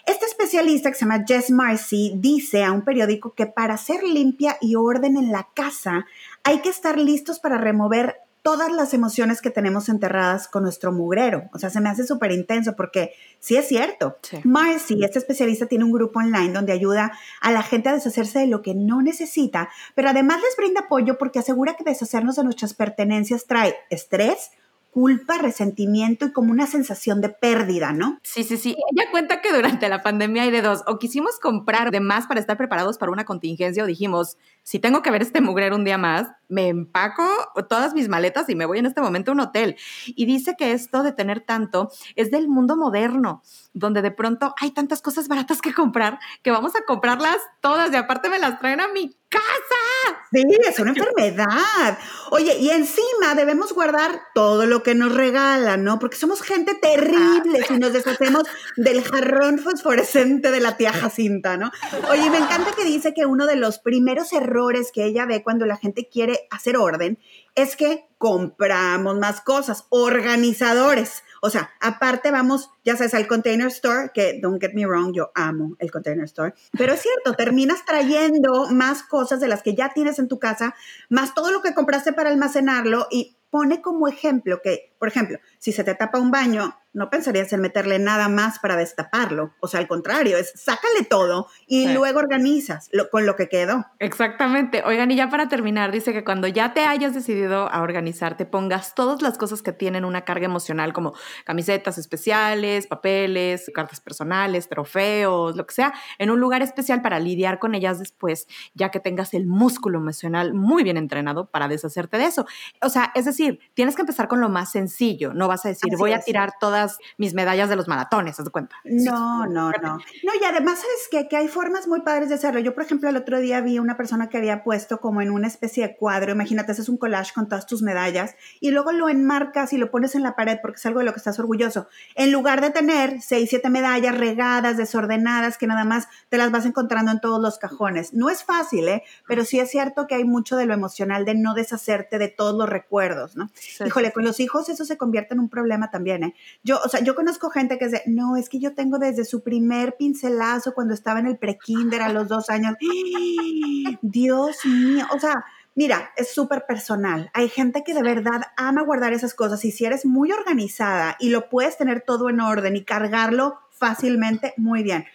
Este 0.06 0.24
especialista 0.24 0.88
que 0.88 0.94
se 0.96 1.04
llama 1.04 1.24
Jess 1.26 1.50
Marcy 1.50 2.12
dice 2.16 2.62
a 2.62 2.70
un 2.70 2.82
periódico 2.82 3.34
que 3.34 3.46
para 3.46 3.76
ser 3.76 4.04
limpia 4.04 4.56
y 4.60 4.76
orden 4.76 5.16
en 5.16 5.32
la 5.32 5.48
casa 5.52 6.06
hay 6.44 6.60
que 6.60 6.68
estar 6.68 6.96
listos 6.96 7.40
para 7.40 7.58
remover 7.58 8.14
todas 8.46 8.70
las 8.70 8.94
emociones 8.94 9.42
que 9.42 9.50
tenemos 9.50 9.88
enterradas 9.88 10.46
con 10.46 10.62
nuestro 10.62 10.92
mugrero. 10.92 11.50
O 11.52 11.58
sea, 11.58 11.68
se 11.68 11.80
me 11.80 11.88
hace 11.88 12.06
súper 12.06 12.30
intenso 12.30 12.76
porque 12.76 13.14
sí 13.40 13.56
es 13.56 13.66
cierto. 13.66 14.18
Marcy, 14.44 15.02
este 15.02 15.18
especialista, 15.18 15.66
tiene 15.66 15.82
un 15.82 15.90
grupo 15.90 16.20
online 16.20 16.52
donde 16.52 16.72
ayuda 16.72 17.10
a 17.40 17.50
la 17.50 17.64
gente 17.64 17.88
a 17.88 17.94
deshacerse 17.94 18.38
de 18.38 18.46
lo 18.46 18.62
que 18.62 18.76
no 18.76 19.02
necesita, 19.02 19.68
pero 19.96 20.10
además 20.10 20.40
les 20.40 20.56
brinda 20.56 20.82
apoyo 20.82 21.18
porque 21.18 21.40
asegura 21.40 21.74
que 21.74 21.82
deshacernos 21.82 22.36
de 22.36 22.44
nuestras 22.44 22.74
pertenencias 22.74 23.46
trae 23.46 23.74
estrés, 23.90 24.52
culpa, 24.96 25.36
resentimiento 25.36 26.24
y 26.24 26.32
como 26.32 26.52
una 26.52 26.66
sensación 26.66 27.20
de 27.20 27.28
pérdida, 27.28 27.92
¿no? 27.92 28.18
Sí, 28.22 28.44
sí, 28.44 28.56
sí. 28.56 28.74
Ella 28.92 29.10
cuenta 29.10 29.42
que 29.42 29.52
durante 29.52 29.90
la 29.90 30.02
pandemia 30.02 30.44
hay 30.44 30.50
de 30.50 30.62
dos, 30.62 30.84
o 30.86 30.98
quisimos 30.98 31.38
comprar 31.38 31.90
de 31.90 32.00
más 32.00 32.26
para 32.26 32.40
estar 32.40 32.56
preparados 32.56 32.96
para 32.96 33.12
una 33.12 33.26
contingencia 33.26 33.84
o 33.84 33.86
dijimos, 33.86 34.38
si 34.62 34.78
tengo 34.78 35.02
que 35.02 35.10
ver 35.10 35.20
este 35.20 35.42
mugrero 35.42 35.76
un 35.76 35.84
día 35.84 35.98
más, 35.98 36.28
me 36.48 36.68
empaco 36.68 37.22
todas 37.68 37.92
mis 37.92 38.08
maletas 38.08 38.48
y 38.48 38.54
me 38.54 38.64
voy 38.64 38.78
en 38.78 38.86
este 38.86 39.02
momento 39.02 39.32
a 39.32 39.34
un 39.34 39.40
hotel. 39.40 39.76
Y 40.06 40.24
dice 40.24 40.54
que 40.56 40.72
esto 40.72 41.02
de 41.02 41.12
tener 41.12 41.42
tanto 41.42 41.90
es 42.14 42.30
del 42.30 42.48
mundo 42.48 42.74
moderno, 42.78 43.42
donde 43.74 44.00
de 44.00 44.12
pronto 44.12 44.54
hay 44.62 44.70
tantas 44.70 45.02
cosas 45.02 45.28
baratas 45.28 45.60
que 45.60 45.74
comprar 45.74 46.20
que 46.42 46.52
vamos 46.52 46.74
a 46.74 46.86
comprarlas 46.86 47.36
todas 47.60 47.92
y 47.92 47.96
aparte 47.96 48.30
me 48.30 48.38
las 48.38 48.58
traen 48.60 48.80
a 48.80 48.88
mi 48.88 49.14
casa. 49.28 49.85
Sí, 50.32 50.42
es 50.68 50.78
una 50.78 50.90
enfermedad. 50.90 51.98
Oye, 52.30 52.56
y 52.58 52.70
encima 52.70 53.34
debemos 53.36 53.72
guardar 53.72 54.20
todo 54.34 54.66
lo 54.66 54.82
que 54.82 54.94
nos 54.94 55.14
regalan, 55.14 55.84
¿no? 55.84 55.98
Porque 55.98 56.16
somos 56.16 56.42
gente 56.42 56.74
terrible 56.74 57.62
si 57.66 57.78
nos 57.78 57.92
deshacemos 57.92 58.42
del 58.76 59.02
jarrón 59.02 59.58
fosforescente 59.58 60.50
de 60.50 60.60
la 60.60 60.76
tía 60.76 60.92
Jacinta, 60.92 61.56
¿no? 61.56 61.70
Oye, 62.10 62.28
me 62.30 62.38
encanta 62.38 62.72
que 62.76 62.84
dice 62.84 63.14
que 63.14 63.26
uno 63.26 63.46
de 63.46 63.56
los 63.56 63.78
primeros 63.78 64.32
errores 64.32 64.90
que 64.92 65.04
ella 65.04 65.26
ve 65.26 65.42
cuando 65.42 65.64
la 65.64 65.76
gente 65.76 66.08
quiere 66.08 66.46
hacer 66.50 66.76
orden 66.76 67.18
es 67.54 67.76
que 67.76 68.06
compramos 68.18 69.18
más 69.18 69.40
cosas, 69.40 69.86
organizadores. 69.90 71.22
O 71.46 71.50
sea, 71.50 71.70
aparte 71.80 72.32
vamos, 72.32 72.70
ya 72.84 72.96
sabes, 72.96 73.14
al 73.14 73.28
container 73.28 73.68
store, 73.68 74.10
que 74.12 74.40
don't 74.42 74.60
get 74.60 74.72
me 74.74 74.84
wrong, 74.84 75.12
yo 75.14 75.30
amo 75.36 75.76
el 75.78 75.92
container 75.92 76.24
store, 76.24 76.54
pero 76.76 76.94
es 76.94 77.00
cierto, 77.00 77.34
terminas 77.34 77.84
trayendo 77.84 78.66
más 78.72 79.04
cosas 79.04 79.38
de 79.38 79.46
las 79.46 79.62
que 79.62 79.76
ya 79.76 79.92
tienes 79.94 80.18
en 80.18 80.26
tu 80.26 80.40
casa, 80.40 80.74
más 81.08 81.34
todo 81.34 81.52
lo 81.52 81.62
que 81.62 81.72
compraste 81.72 82.12
para 82.12 82.30
almacenarlo 82.30 83.06
y 83.12 83.36
pone 83.48 83.80
como 83.80 84.08
ejemplo 84.08 84.60
que, 84.60 84.96
por 84.98 85.06
ejemplo, 85.06 85.38
si 85.60 85.70
se 85.70 85.84
te 85.84 85.94
tapa 85.94 86.18
un 86.18 86.32
baño, 86.32 86.76
no 86.96 87.10
pensarías 87.10 87.52
en 87.52 87.60
meterle 87.60 87.98
nada 87.98 88.28
más 88.28 88.58
para 88.58 88.74
destaparlo. 88.74 89.52
O 89.60 89.68
sea, 89.68 89.80
al 89.80 89.86
contrario, 89.86 90.38
es 90.38 90.50
sácale 90.56 91.04
todo 91.08 91.46
y 91.66 91.88
luego 91.92 92.18
organizas 92.18 92.88
con 93.12 93.26
lo 93.26 93.36
que 93.36 93.50
quedó. 93.50 93.84
Exactamente. 93.98 94.82
Oigan, 94.82 95.10
y 95.10 95.16
ya 95.16 95.28
para 95.28 95.46
terminar, 95.48 95.92
dice 95.92 96.14
que 96.14 96.24
cuando 96.24 96.48
ya 96.48 96.72
te 96.72 96.86
hayas 96.86 97.12
decidido 97.12 97.70
a 97.70 97.82
organizarte, 97.82 98.46
pongas 98.46 98.94
todas 98.94 99.20
las 99.20 99.36
cosas 99.36 99.60
que 99.60 99.72
tienen 99.72 100.06
una 100.06 100.24
carga 100.24 100.46
emocional, 100.46 100.94
como 100.94 101.12
camisetas 101.44 101.98
especiales, 101.98 102.86
papeles, 102.86 103.70
cartas 103.74 104.00
personales, 104.00 104.70
trofeos, 104.70 105.54
lo 105.54 105.66
que 105.66 105.74
sea, 105.74 105.92
en 106.16 106.30
un 106.30 106.40
lugar 106.40 106.62
especial 106.62 107.02
para 107.02 107.20
lidiar 107.20 107.58
con 107.58 107.74
ellas 107.74 107.98
después, 107.98 108.46
ya 108.72 108.90
que 108.90 109.00
tengas 109.00 109.34
el 109.34 109.46
músculo 109.46 109.98
emocional 109.98 110.54
muy 110.54 110.82
bien 110.82 110.96
entrenado 110.96 111.50
para 111.50 111.68
deshacerte 111.68 112.16
de 112.16 112.24
eso. 112.24 112.46
O 112.80 112.88
sea, 112.88 113.12
es 113.14 113.26
decir, 113.26 113.60
tienes 113.74 113.96
que 113.96 114.00
empezar 114.00 114.28
con 114.28 114.40
lo 114.40 114.48
más 114.48 114.72
sencillo. 114.72 115.34
No 115.34 115.46
vas 115.46 115.66
a 115.66 115.68
decir, 115.68 115.94
voy 115.98 116.12
a 116.12 116.20
tirar 116.20 116.54
todas 116.58 116.85
mis 117.18 117.34
medallas 117.34 117.68
de 117.68 117.76
los 117.76 117.88
maratones, 117.88 118.38
¿haz 118.38 118.44
de 118.44 118.50
cuenta? 118.50 118.76
No, 118.84 119.46
no, 119.46 119.70
no. 119.82 119.98
No, 119.98 120.32
y 120.40 120.44
además, 120.44 120.78
¿sabes 120.78 121.08
qué? 121.10 121.28
Que 121.28 121.36
hay 121.36 121.48
formas 121.48 121.86
muy 121.86 122.00
padres 122.00 122.28
de 122.28 122.36
hacerlo. 122.36 122.60
Yo, 122.60 122.74
por 122.74 122.84
ejemplo, 122.84 123.08
el 123.08 123.16
otro 123.16 123.38
día 123.38 123.60
vi 123.60 123.78
una 123.78 123.96
persona 123.96 124.28
que 124.28 124.38
había 124.38 124.62
puesto 124.64 124.98
como 125.00 125.20
en 125.20 125.30
una 125.30 125.46
especie 125.46 125.86
de 125.86 125.96
cuadro, 125.96 126.32
imagínate, 126.32 126.72
haces 126.72 126.88
un 126.88 126.96
collage 126.96 127.32
con 127.34 127.48
todas 127.48 127.66
tus 127.66 127.82
medallas 127.82 128.34
y 128.60 128.70
luego 128.70 128.92
lo 128.92 129.08
enmarcas 129.08 129.72
y 129.72 129.78
lo 129.78 129.90
pones 129.90 130.14
en 130.14 130.22
la 130.22 130.36
pared 130.36 130.58
porque 130.62 130.76
es 130.76 130.86
algo 130.86 131.00
de 131.00 131.06
lo 131.06 131.12
que 131.12 131.18
estás 131.18 131.38
orgulloso. 131.38 131.88
En 132.14 132.32
lugar 132.32 132.60
de 132.60 132.70
tener 132.70 133.20
seis, 133.20 133.50
siete 133.50 133.70
medallas 133.70 134.16
regadas, 134.16 134.76
desordenadas, 134.76 135.58
que 135.58 135.66
nada 135.66 135.84
más 135.84 136.08
te 136.28 136.38
las 136.38 136.50
vas 136.50 136.66
encontrando 136.66 137.10
en 137.12 137.20
todos 137.20 137.40
los 137.40 137.58
cajones. 137.58 138.12
No 138.12 138.30
es 138.30 138.44
fácil, 138.44 138.88
¿eh? 138.88 139.02
Pero 139.26 139.44
sí 139.44 139.60
es 139.60 139.70
cierto 139.70 140.06
que 140.06 140.14
hay 140.14 140.24
mucho 140.24 140.56
de 140.56 140.66
lo 140.66 140.74
emocional 140.74 141.24
de 141.24 141.34
no 141.34 141.54
deshacerte 141.54 142.18
de 142.18 142.28
todos 142.28 142.56
los 142.56 142.68
recuerdos, 142.68 143.36
¿no? 143.36 143.50
Híjole, 143.84 144.12
con 144.12 144.24
los 144.24 144.40
hijos 144.40 144.68
eso 144.68 144.84
se 144.84 144.96
convierte 144.96 145.34
en 145.34 145.40
un 145.40 145.48
problema 145.48 145.90
también, 145.90 146.24
¿eh? 146.24 146.34
Yo, 146.62 146.75
o 146.84 146.88
sea, 146.88 147.00
yo 147.00 147.14
conozco 147.14 147.50
gente 147.50 147.78
que 147.78 147.86
dice, 147.86 148.02
no, 148.06 148.36
es 148.36 148.48
que 148.48 148.58
yo 148.58 148.74
tengo 148.74 148.98
desde 148.98 149.24
su 149.24 149.42
primer 149.42 149.96
pincelazo 149.96 150.74
cuando 150.74 150.94
estaba 150.94 151.20
en 151.20 151.26
el 151.26 151.38
prekinder 151.38 152.02
a 152.02 152.12
los 152.12 152.28
dos 152.28 152.50
años. 152.50 152.74
Dios 154.02 154.56
mío, 154.64 155.06
o 155.14 155.18
sea, 155.18 155.44
mira, 155.74 156.10
es 156.16 156.32
súper 156.32 156.66
personal. 156.66 157.30
Hay 157.34 157.48
gente 157.48 157.82
que 157.84 157.94
de 157.94 158.02
verdad 158.02 158.42
ama 158.56 158.82
guardar 158.82 159.12
esas 159.12 159.34
cosas 159.34 159.64
y 159.64 159.70
si 159.70 159.84
eres 159.84 160.06
muy 160.06 160.32
organizada 160.32 161.16
y 161.20 161.30
lo 161.30 161.48
puedes 161.48 161.76
tener 161.76 162.02
todo 162.02 162.28
en 162.28 162.40
orden 162.40 162.76
y 162.76 162.84
cargarlo 162.84 163.58
fácilmente, 163.70 164.54
muy 164.56 164.82
bien 164.82 165.06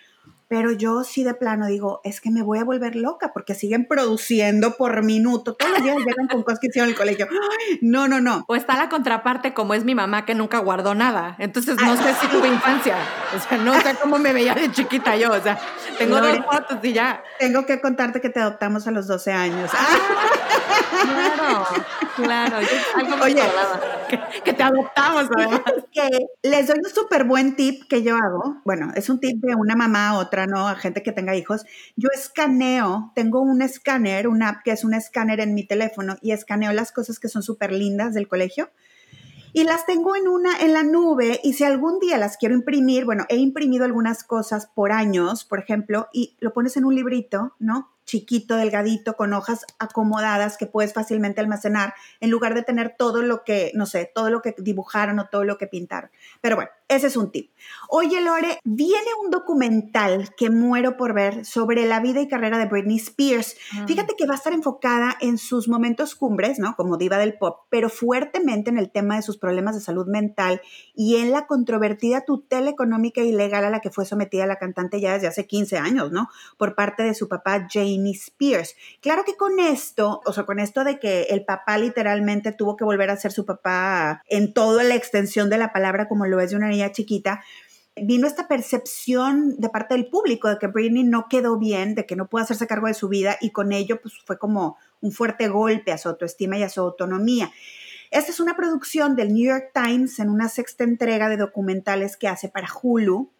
pero 0.51 0.73
yo 0.73 1.05
sí 1.05 1.23
de 1.23 1.33
plano 1.33 1.67
digo, 1.67 2.01
es 2.03 2.19
que 2.19 2.29
me 2.29 2.41
voy 2.41 2.59
a 2.59 2.65
volver 2.65 2.97
loca 2.97 3.31
porque 3.31 3.55
siguen 3.55 3.87
produciendo 3.87 4.75
por 4.75 5.01
minuto. 5.01 5.53
Todos 5.53 5.71
los 5.71 5.81
días 5.81 5.95
llegan 5.99 6.27
con 6.27 6.43
cosas 6.43 6.59
que 6.59 6.67
hicieron 6.67 6.89
en 6.89 6.91
el 6.91 6.97
colegio. 6.97 7.29
no, 7.81 8.09
no, 8.09 8.19
no. 8.19 8.43
O 8.49 8.57
está 8.57 8.75
la 8.75 8.89
contraparte 8.89 9.53
como 9.53 9.75
es 9.75 9.85
mi 9.85 9.95
mamá 9.95 10.25
que 10.25 10.35
nunca 10.35 10.57
guardó 10.57 10.93
nada. 10.93 11.37
Entonces 11.39 11.77
no 11.81 11.95
sé 11.95 12.13
si 12.15 12.27
tuve 12.27 12.49
infancia. 12.49 12.97
O 13.33 13.39
sea, 13.39 13.57
no 13.59 13.79
sé 13.79 13.95
cómo 14.01 14.17
me 14.17 14.33
veía 14.33 14.53
de 14.53 14.69
chiquita 14.73 15.15
yo. 15.15 15.31
O 15.31 15.39
sea, 15.39 15.57
tengo 15.97 16.19
dos 16.19 16.39
fotos 16.39 16.79
y 16.83 16.91
ya. 16.91 17.23
Tengo 17.39 17.65
que 17.65 17.79
contarte 17.79 18.19
que 18.19 18.29
te 18.29 18.41
adoptamos 18.41 18.85
a 18.87 18.91
los 18.91 19.07
12 19.07 19.31
años. 19.31 19.71
Claro, 20.91 21.65
claro. 22.15 22.57
Algo 22.95 23.23
Oye, 23.23 23.41
que, 24.43 24.53
te 24.53 24.63
adoptamos 24.63 25.27
además. 25.35 25.61
Que 25.91 26.09
les 26.43 26.67
doy 26.67 26.77
un 26.83 26.89
súper 26.89 27.23
buen 27.23 27.55
tip 27.55 27.87
que 27.87 28.03
yo 28.03 28.15
hago. 28.15 28.61
Bueno, 28.65 28.91
es 28.95 29.09
un 29.09 29.19
tip 29.19 29.41
de 29.41 29.55
una 29.55 29.75
mamá 29.75 30.09
a 30.09 30.17
otra 30.17 30.40
¿no? 30.47 30.67
A 30.67 30.75
gente 30.75 31.03
que 31.03 31.11
tenga 31.11 31.35
hijos. 31.35 31.65
Yo 31.95 32.09
escaneo, 32.13 33.11
tengo 33.15 33.41
un 33.41 33.61
escáner, 33.61 34.27
una 34.27 34.49
app 34.49 34.63
que 34.63 34.71
es 34.71 34.83
un 34.83 34.93
escáner 34.93 35.39
en 35.39 35.53
mi 35.53 35.65
teléfono 35.65 36.17
y 36.21 36.31
escaneo 36.31 36.73
las 36.73 36.91
cosas 36.91 37.19
que 37.19 37.29
son 37.29 37.43
súper 37.43 37.71
lindas 37.71 38.13
del 38.13 38.27
colegio 38.27 38.69
y 39.53 39.63
las 39.63 39.85
tengo 39.85 40.15
en 40.15 40.27
una 40.27 40.59
en 40.59 40.73
la 40.73 40.83
nube 40.83 41.39
y 41.43 41.53
si 41.53 41.63
algún 41.63 41.99
día 41.99 42.17
las 42.17 42.37
quiero 42.37 42.55
imprimir, 42.55 43.05
bueno, 43.05 43.25
he 43.29 43.37
imprimido 43.37 43.85
algunas 43.85 44.23
cosas 44.23 44.67
por 44.67 44.91
años, 44.91 45.43
por 45.43 45.59
ejemplo, 45.59 46.07
y 46.13 46.35
lo 46.39 46.53
pones 46.53 46.77
en 46.77 46.85
un 46.85 46.95
librito, 46.95 47.55
¿no? 47.59 47.89
Chiquito, 48.05 48.55
delgadito, 48.55 49.15
con 49.15 49.33
hojas 49.33 49.65
acomodadas 49.79 50.57
que 50.57 50.65
puedes 50.65 50.93
fácilmente 50.93 51.41
almacenar, 51.41 51.93
en 52.19 52.29
lugar 52.29 52.53
de 52.53 52.63
tener 52.63 52.95
todo 52.97 53.21
lo 53.21 53.43
que, 53.43 53.71
no 53.75 53.85
sé, 53.85 54.11
todo 54.13 54.29
lo 54.29 54.41
que 54.41 54.55
dibujaron 54.57 55.19
o 55.19 55.27
todo 55.27 55.43
lo 55.43 55.57
que 55.57 55.67
pintaron. 55.67 56.09
Pero 56.41 56.55
bueno, 56.55 56.71
ese 56.87 57.07
es 57.07 57.15
un 57.15 57.31
tip. 57.31 57.51
Oye, 57.87 58.19
Lore, 58.19 58.59
viene 58.65 59.07
un 59.23 59.31
documental 59.31 60.35
que 60.35 60.49
muero 60.49 60.97
por 60.97 61.13
ver 61.13 61.45
sobre 61.45 61.85
la 61.85 62.01
vida 62.01 62.19
y 62.19 62.27
carrera 62.27 62.57
de 62.57 62.65
Britney 62.65 62.97
Spears. 62.97 63.55
Mm. 63.73 63.85
Fíjate 63.85 64.15
que 64.17 64.25
va 64.25 64.33
a 64.33 64.37
estar 64.37 64.51
enfocada 64.51 65.15
en 65.21 65.37
sus 65.37 65.69
momentos 65.69 66.15
cumbres, 66.15 66.59
¿no? 66.59 66.75
Como 66.75 66.97
diva 66.97 67.17
del 67.17 67.37
pop, 67.37 67.61
pero 67.69 67.89
fuertemente 67.89 68.69
en 68.69 68.77
el 68.77 68.91
tema 68.91 69.15
de 69.15 69.21
sus 69.21 69.37
problemas 69.37 69.75
de 69.75 69.81
salud 69.81 70.07
mental 70.07 70.61
y 70.93 71.15
en 71.15 71.31
la 71.31 71.47
controvertida 71.47 72.25
tutela 72.25 72.69
económica 72.69 73.21
y 73.21 73.31
legal 73.31 73.63
a 73.63 73.69
la 73.69 73.79
que 73.79 73.89
fue 73.89 74.05
sometida 74.05 74.45
la 74.45 74.57
cantante 74.57 74.99
ya 74.99 75.13
desde 75.13 75.27
hace 75.27 75.47
15 75.47 75.77
años, 75.77 76.11
¿no? 76.11 76.27
Por 76.57 76.75
parte 76.75 77.03
de 77.03 77.13
su 77.13 77.29
papá 77.29 77.67
Spears. 78.11 78.75
Claro 79.01 79.23
que 79.25 79.35
con 79.35 79.59
esto, 79.59 80.21
o 80.25 80.33
sea, 80.33 80.45
con 80.45 80.59
esto 80.59 80.83
de 80.83 80.99
que 80.99 81.23
el 81.23 81.45
papá 81.45 81.77
literalmente 81.77 82.51
tuvo 82.51 82.77
que 82.77 82.83
volver 82.83 83.09
a 83.09 83.17
ser 83.17 83.31
su 83.31 83.45
papá 83.45 84.23
en 84.27 84.53
toda 84.53 84.83
la 84.83 84.95
extensión 84.95 85.49
de 85.49 85.57
la 85.57 85.73
palabra 85.73 86.07
como 86.07 86.25
lo 86.25 86.39
es 86.39 86.51
de 86.51 86.57
una 86.57 86.69
niña 86.69 86.91
chiquita, 86.91 87.41
vino 87.95 88.27
esta 88.27 88.47
percepción 88.47 89.55
de 89.57 89.69
parte 89.69 89.95
del 89.95 90.07
público 90.07 90.47
de 90.49 90.57
que 90.57 90.67
Britney 90.67 91.03
no 91.03 91.27
quedó 91.29 91.57
bien, 91.57 91.95
de 91.95 92.05
que 92.05 92.15
no 92.15 92.27
pudo 92.27 92.43
hacerse 92.43 92.67
cargo 92.67 92.87
de 92.87 92.93
su 92.93 93.09
vida 93.09 93.37
y 93.41 93.51
con 93.51 93.71
ello 93.71 94.01
pues 94.01 94.13
fue 94.25 94.37
como 94.37 94.77
un 95.01 95.11
fuerte 95.11 95.47
golpe 95.49 95.91
a 95.91 95.97
su 95.97 96.09
autoestima 96.09 96.57
y 96.57 96.63
a 96.63 96.69
su 96.69 96.81
autonomía. 96.81 97.51
Esta 98.11 98.31
es 98.31 98.39
una 98.39 98.55
producción 98.55 99.15
del 99.15 99.33
New 99.33 99.45
York 99.45 99.71
Times 99.73 100.19
en 100.19 100.29
una 100.29 100.49
sexta 100.49 100.83
entrega 100.83 101.29
de 101.29 101.37
documentales 101.37 102.17
que 102.17 102.27
hace 102.27 102.49
para 102.49 102.67
Hulu. 102.81 103.31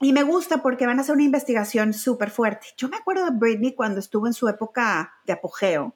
Y 0.00 0.12
me 0.12 0.22
gusta 0.22 0.62
porque 0.62 0.86
van 0.86 0.98
a 0.98 1.02
hacer 1.02 1.14
una 1.14 1.24
investigación 1.24 1.92
súper 1.92 2.30
fuerte. 2.30 2.68
Yo 2.76 2.88
me 2.88 2.96
acuerdo 2.96 3.24
de 3.26 3.32
Britney 3.32 3.74
cuando 3.74 4.00
estuvo 4.00 4.26
en 4.26 4.32
su 4.32 4.48
época 4.48 5.12
de 5.26 5.34
apogeo 5.34 5.94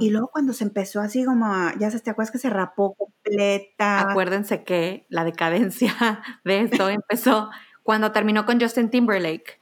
y 0.00 0.08
mm. 0.08 0.12
luego 0.12 0.28
cuando 0.28 0.52
se 0.52 0.64
empezó 0.64 1.00
así 1.00 1.24
como, 1.24 1.46
ya 1.78 1.90
se 1.90 2.00
te 2.00 2.10
acuerdas 2.10 2.32
que 2.32 2.38
se 2.38 2.50
rapó 2.50 2.94
completa. 2.94 4.10
Acuérdense 4.10 4.64
que 4.64 5.06
la 5.08 5.24
decadencia 5.24 5.94
de 6.44 6.60
esto 6.60 6.88
empezó 6.88 7.50
cuando 7.82 8.12
terminó 8.12 8.44
con 8.44 8.60
Justin 8.60 8.90
Timberlake, 8.90 9.60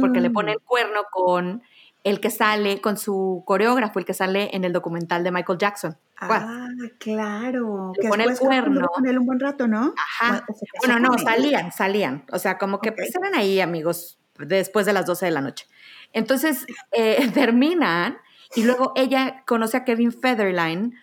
porque 0.00 0.20
le 0.20 0.30
pone 0.30 0.52
el 0.52 0.60
cuerno 0.60 1.02
con 1.12 1.62
el 2.04 2.20
que 2.20 2.30
sale, 2.30 2.80
con 2.80 2.96
su 2.96 3.42
coreógrafo, 3.46 3.98
el 3.98 4.04
que 4.04 4.14
sale 4.14 4.50
en 4.52 4.64
el 4.64 4.72
documental 4.72 5.22
de 5.22 5.32
Michael 5.32 5.58
Jackson. 5.58 5.98
Ah, 6.18 6.68
claro. 6.98 7.92
Le 8.00 8.08
pone 8.08 8.24
el 8.24 8.38
cuerno. 8.38 8.88
Con 8.88 9.06
él 9.06 9.18
un 9.18 9.26
buen 9.26 9.40
rato, 9.40 9.66
¿no? 9.66 9.94
Ajá. 9.96 10.44
Bueno, 10.80 10.98
no, 10.98 11.18
salían, 11.18 11.72
salían. 11.72 12.24
O 12.32 12.38
sea, 12.38 12.58
como 12.58 12.80
que 12.80 12.88
eran 12.88 13.34
ahí, 13.34 13.60
amigos, 13.60 14.18
después 14.38 14.86
de 14.86 14.92
las 14.92 15.06
12 15.06 15.26
de 15.26 15.32
la 15.32 15.40
noche. 15.40 15.66
Entonces, 16.12 16.66
eh, 16.92 17.30
terminan 17.34 18.18
y 18.54 18.64
luego 18.64 18.92
ella 18.96 19.44
conoce 19.46 19.76
a 19.76 19.84
Kevin 19.84 20.12
Federline 20.12 20.94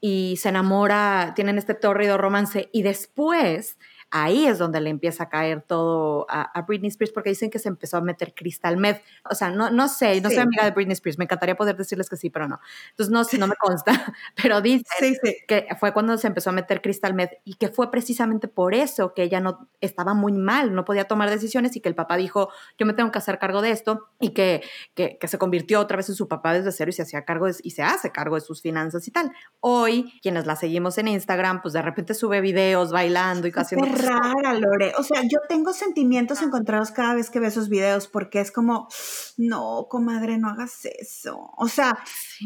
y 0.00 0.36
se 0.38 0.48
enamora, 0.48 1.32
tienen 1.34 1.58
este 1.58 1.74
tórrido 1.74 2.18
romance 2.18 2.68
y 2.72 2.82
después 2.82 3.78
ahí 4.12 4.46
es 4.46 4.58
donde 4.58 4.80
le 4.80 4.90
empieza 4.90 5.24
a 5.24 5.28
caer 5.28 5.62
todo 5.62 6.26
a, 6.28 6.62
Britney 6.62 6.88
Spears 6.88 7.12
porque 7.12 7.30
dicen 7.30 7.50
que 7.50 7.58
se 7.58 7.68
empezó 7.68 7.96
a 7.96 8.02
meter 8.02 8.34
crystal 8.34 8.76
meth. 8.76 9.02
O 9.28 9.34
sea, 9.34 9.50
no, 9.50 9.70
no 9.70 9.88
sé, 9.88 10.20
no 10.20 10.28
soy 10.28 10.38
amiga 10.38 10.64
de 10.64 10.70
Britney 10.70 10.92
Spears, 10.92 11.18
me 11.18 11.24
encantaría 11.24 11.56
poder 11.56 11.76
decirles 11.76 12.08
que 12.08 12.16
sí, 12.16 12.30
pero 12.30 12.46
no. 12.46 12.60
Entonces 12.90 13.10
no, 13.10 13.38
no 13.38 13.46
me 13.48 13.56
consta, 13.56 13.92
pero 14.42 14.60
dicen 14.60 15.16
que 15.48 15.66
fue 15.80 15.92
cuando 15.92 16.16
se 16.18 16.26
empezó 16.26 16.50
a 16.50 16.52
meter 16.52 16.82
crystal 16.82 17.14
meth 17.14 17.32
y 17.44 17.54
que 17.54 17.68
fue 17.68 17.90
precisamente 17.90 18.48
por 18.48 18.74
eso 18.74 19.14
que 19.14 19.22
ella 19.22 19.40
no 19.40 19.68
estaba 19.80 20.14
muy 20.14 20.32
mal, 20.32 20.74
no 20.74 20.84
podía 20.84 21.04
tomar 21.04 21.30
decisiones 21.30 21.74
y 21.76 21.80
que 21.80 21.88
el 21.88 21.94
papá 21.94 22.16
dijo, 22.16 22.50
yo 22.78 22.86
me 22.86 22.92
tengo 22.92 23.10
que 23.10 23.18
hacer 23.18 23.38
cargo 23.38 23.62
de 23.62 23.70
esto 23.70 24.08
y 24.20 24.30
que, 24.30 24.62
que, 24.94 25.18
se 25.26 25.38
convirtió 25.38 25.80
otra 25.80 25.96
vez 25.96 26.08
en 26.10 26.14
su 26.14 26.28
papá 26.28 26.52
desde 26.52 26.72
cero 26.72 26.90
y 26.90 26.92
se 26.92 27.02
hacía 27.02 27.24
cargo 27.24 27.46
y 27.48 27.70
se 27.70 27.82
hace 27.82 28.12
cargo 28.12 28.34
de 28.34 28.42
sus 28.42 28.60
finanzas 28.60 29.08
y 29.08 29.10
tal. 29.10 29.32
Hoy, 29.60 30.12
quienes 30.20 30.46
la 30.46 30.56
seguimos 30.56 30.98
en 30.98 31.08
Instagram, 31.08 31.62
pues 31.62 31.72
de 31.72 31.80
repente 31.80 32.12
sube 32.12 32.42
videos 32.42 32.92
bailando 32.92 33.46
y 33.46 33.52
casi 33.52 33.74
rara, 34.02 34.54
Lore. 34.54 34.92
O 34.98 35.02
sea, 35.02 35.22
yo 35.22 35.38
tengo 35.48 35.72
sentimientos 35.72 36.42
encontrados 36.42 36.90
cada 36.90 37.14
vez 37.14 37.30
que 37.30 37.40
veo 37.40 37.48
esos 37.48 37.68
videos 37.68 38.08
porque 38.08 38.40
es 38.40 38.50
como, 38.50 38.88
no, 39.36 39.86
comadre, 39.88 40.38
no 40.38 40.48
hagas 40.48 40.84
eso. 40.84 41.50
O 41.56 41.68
sea, 41.68 41.98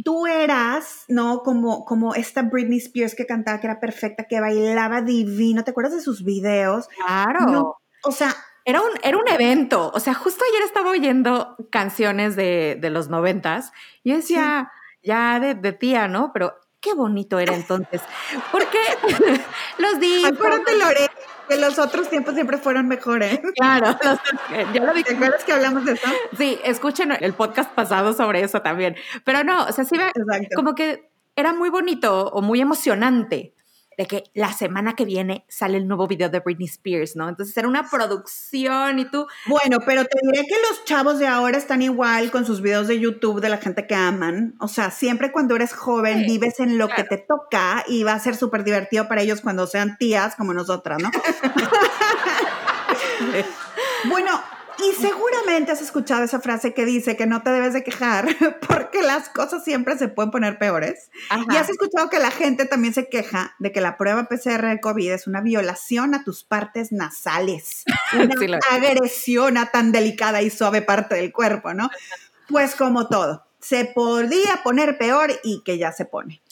tú 0.04 0.26
eras, 0.26 1.04
¿no? 1.08 1.42
Como, 1.42 1.84
como 1.84 2.14
esta 2.14 2.42
Britney 2.42 2.78
Spears 2.78 3.14
que 3.14 3.26
cantaba, 3.26 3.60
que 3.60 3.66
era 3.66 3.80
perfecta, 3.80 4.24
que 4.24 4.40
bailaba 4.40 5.02
divino. 5.02 5.64
¿Te 5.64 5.70
acuerdas 5.70 5.94
de 5.94 6.00
sus 6.00 6.24
videos? 6.24 6.88
Claro. 6.88 7.78
o 8.04 8.12
sea, 8.12 8.34
era 8.66 8.80
un, 8.80 8.90
era 9.02 9.16
un 9.16 9.28
evento. 9.28 9.92
O 9.94 10.00
sea, 10.00 10.12
justo 10.14 10.44
ayer 10.50 10.64
estaba 10.64 10.90
oyendo 10.90 11.56
canciones 11.70 12.34
de, 12.34 12.78
los 12.90 13.08
noventas 13.08 13.72
y 14.02 14.12
decía, 14.12 14.72
ya 15.02 15.38
de, 15.38 15.54
de, 15.54 15.72
tía, 15.72 16.08
¿no? 16.08 16.32
Pero 16.32 16.54
qué 16.80 16.94
bonito 16.94 17.38
era 17.38 17.54
entonces. 17.54 18.02
Porque 18.52 18.78
los 19.78 20.00
días. 20.00 20.32
Acuérdate, 20.32 20.76
Lore, 20.76 21.05
que 21.48 21.56
los 21.56 21.78
otros 21.78 22.08
tiempos 22.08 22.34
siempre 22.34 22.58
fueron 22.58 22.88
mejores. 22.88 23.40
Claro, 23.56 23.96
ya 24.74 24.84
lo 24.84 24.92
dije. 24.92 25.10
¿Te 25.10 25.16
acuerdas 25.16 25.44
que 25.44 25.52
hablamos 25.52 25.84
de 25.84 25.92
eso? 25.92 26.08
Sí, 26.36 26.58
escuchen 26.64 27.12
el 27.18 27.32
podcast 27.34 27.70
pasado 27.72 28.12
sobre 28.12 28.42
eso 28.42 28.62
también. 28.62 28.96
Pero 29.24 29.44
no, 29.44 29.64
o 29.64 29.72
sea, 29.72 29.84
sí, 29.84 29.96
como 30.54 30.74
que 30.74 31.10
era 31.34 31.52
muy 31.52 31.68
bonito 31.68 32.28
o 32.28 32.42
muy 32.42 32.60
emocionante 32.60 33.55
de 33.96 34.06
que 34.06 34.24
la 34.34 34.52
semana 34.52 34.94
que 34.94 35.04
viene 35.04 35.44
sale 35.48 35.78
el 35.78 35.88
nuevo 35.88 36.06
video 36.06 36.28
de 36.28 36.40
Britney 36.40 36.66
Spears, 36.66 37.16
¿no? 37.16 37.28
Entonces 37.28 37.56
era 37.56 37.68
una 37.68 37.88
producción 37.88 38.98
y 38.98 39.04
tú... 39.10 39.26
Bueno, 39.46 39.78
pero 39.84 40.04
te 40.04 40.18
diré 40.22 40.46
que 40.46 40.56
los 40.68 40.84
chavos 40.84 41.18
de 41.18 41.26
ahora 41.26 41.56
están 41.56 41.82
igual 41.82 42.30
con 42.30 42.44
sus 42.44 42.60
videos 42.60 42.88
de 42.88 43.00
YouTube 43.00 43.40
de 43.40 43.48
la 43.48 43.58
gente 43.58 43.86
que 43.86 43.94
aman. 43.94 44.54
O 44.60 44.68
sea, 44.68 44.90
siempre 44.90 45.32
cuando 45.32 45.56
eres 45.56 45.72
joven 45.72 46.24
vives 46.26 46.60
en 46.60 46.78
lo 46.78 46.88
que 46.88 47.04
te 47.04 47.18
toca 47.18 47.84
y 47.88 48.04
va 48.04 48.12
a 48.12 48.20
ser 48.20 48.36
súper 48.36 48.64
divertido 48.64 49.08
para 49.08 49.22
ellos 49.22 49.40
cuando 49.40 49.66
sean 49.66 49.96
tías 49.98 50.36
como 50.36 50.52
nosotras, 50.52 51.02
¿no? 51.02 51.10
bueno, 54.08 54.40
y 54.78 55.00
seguramente 55.00 55.72
has 55.72 55.80
escuchado 55.80 56.24
esa 56.24 56.40
frase 56.40 56.74
que 56.74 56.84
dice 56.84 57.16
que 57.16 57.26
no 57.26 57.42
te 57.42 57.50
debes 57.50 57.72
de 57.72 57.82
quejar 57.82 58.26
porque 58.68 59.02
las 59.02 59.28
cosas 59.28 59.64
siempre 59.64 59.96
se 59.98 60.08
pueden 60.08 60.30
poner 60.30 60.58
peores. 60.58 61.10
Y 61.50 61.56
has 61.56 61.68
escuchado 61.68 62.10
que 62.10 62.18
la 62.18 62.30
gente 62.30 62.66
también 62.66 62.94
se 62.94 63.08
queja 63.08 63.54
de 63.58 63.72
que 63.72 63.80
la 63.80 63.96
prueba 63.96 64.28
PCR 64.28 64.66
de 64.66 64.80
COVID 64.80 65.12
es 65.12 65.26
una 65.26 65.40
violación 65.40 66.14
a 66.14 66.24
tus 66.24 66.44
partes 66.44 66.92
nasales, 66.92 67.84
una 68.12 68.58
agresión 68.70 69.56
a 69.56 69.66
tan 69.66 69.92
delicada 69.92 70.42
y 70.42 70.50
suave 70.50 70.82
parte 70.82 71.14
del 71.14 71.32
cuerpo, 71.32 71.74
¿no? 71.74 71.90
Pues 72.48 72.74
como 72.74 73.08
todo, 73.08 73.46
se 73.60 73.84
podía 73.86 74.60
poner 74.62 74.98
peor 74.98 75.32
y 75.42 75.62
que 75.64 75.78
ya 75.78 75.92
se 75.92 76.04
pone. 76.04 76.42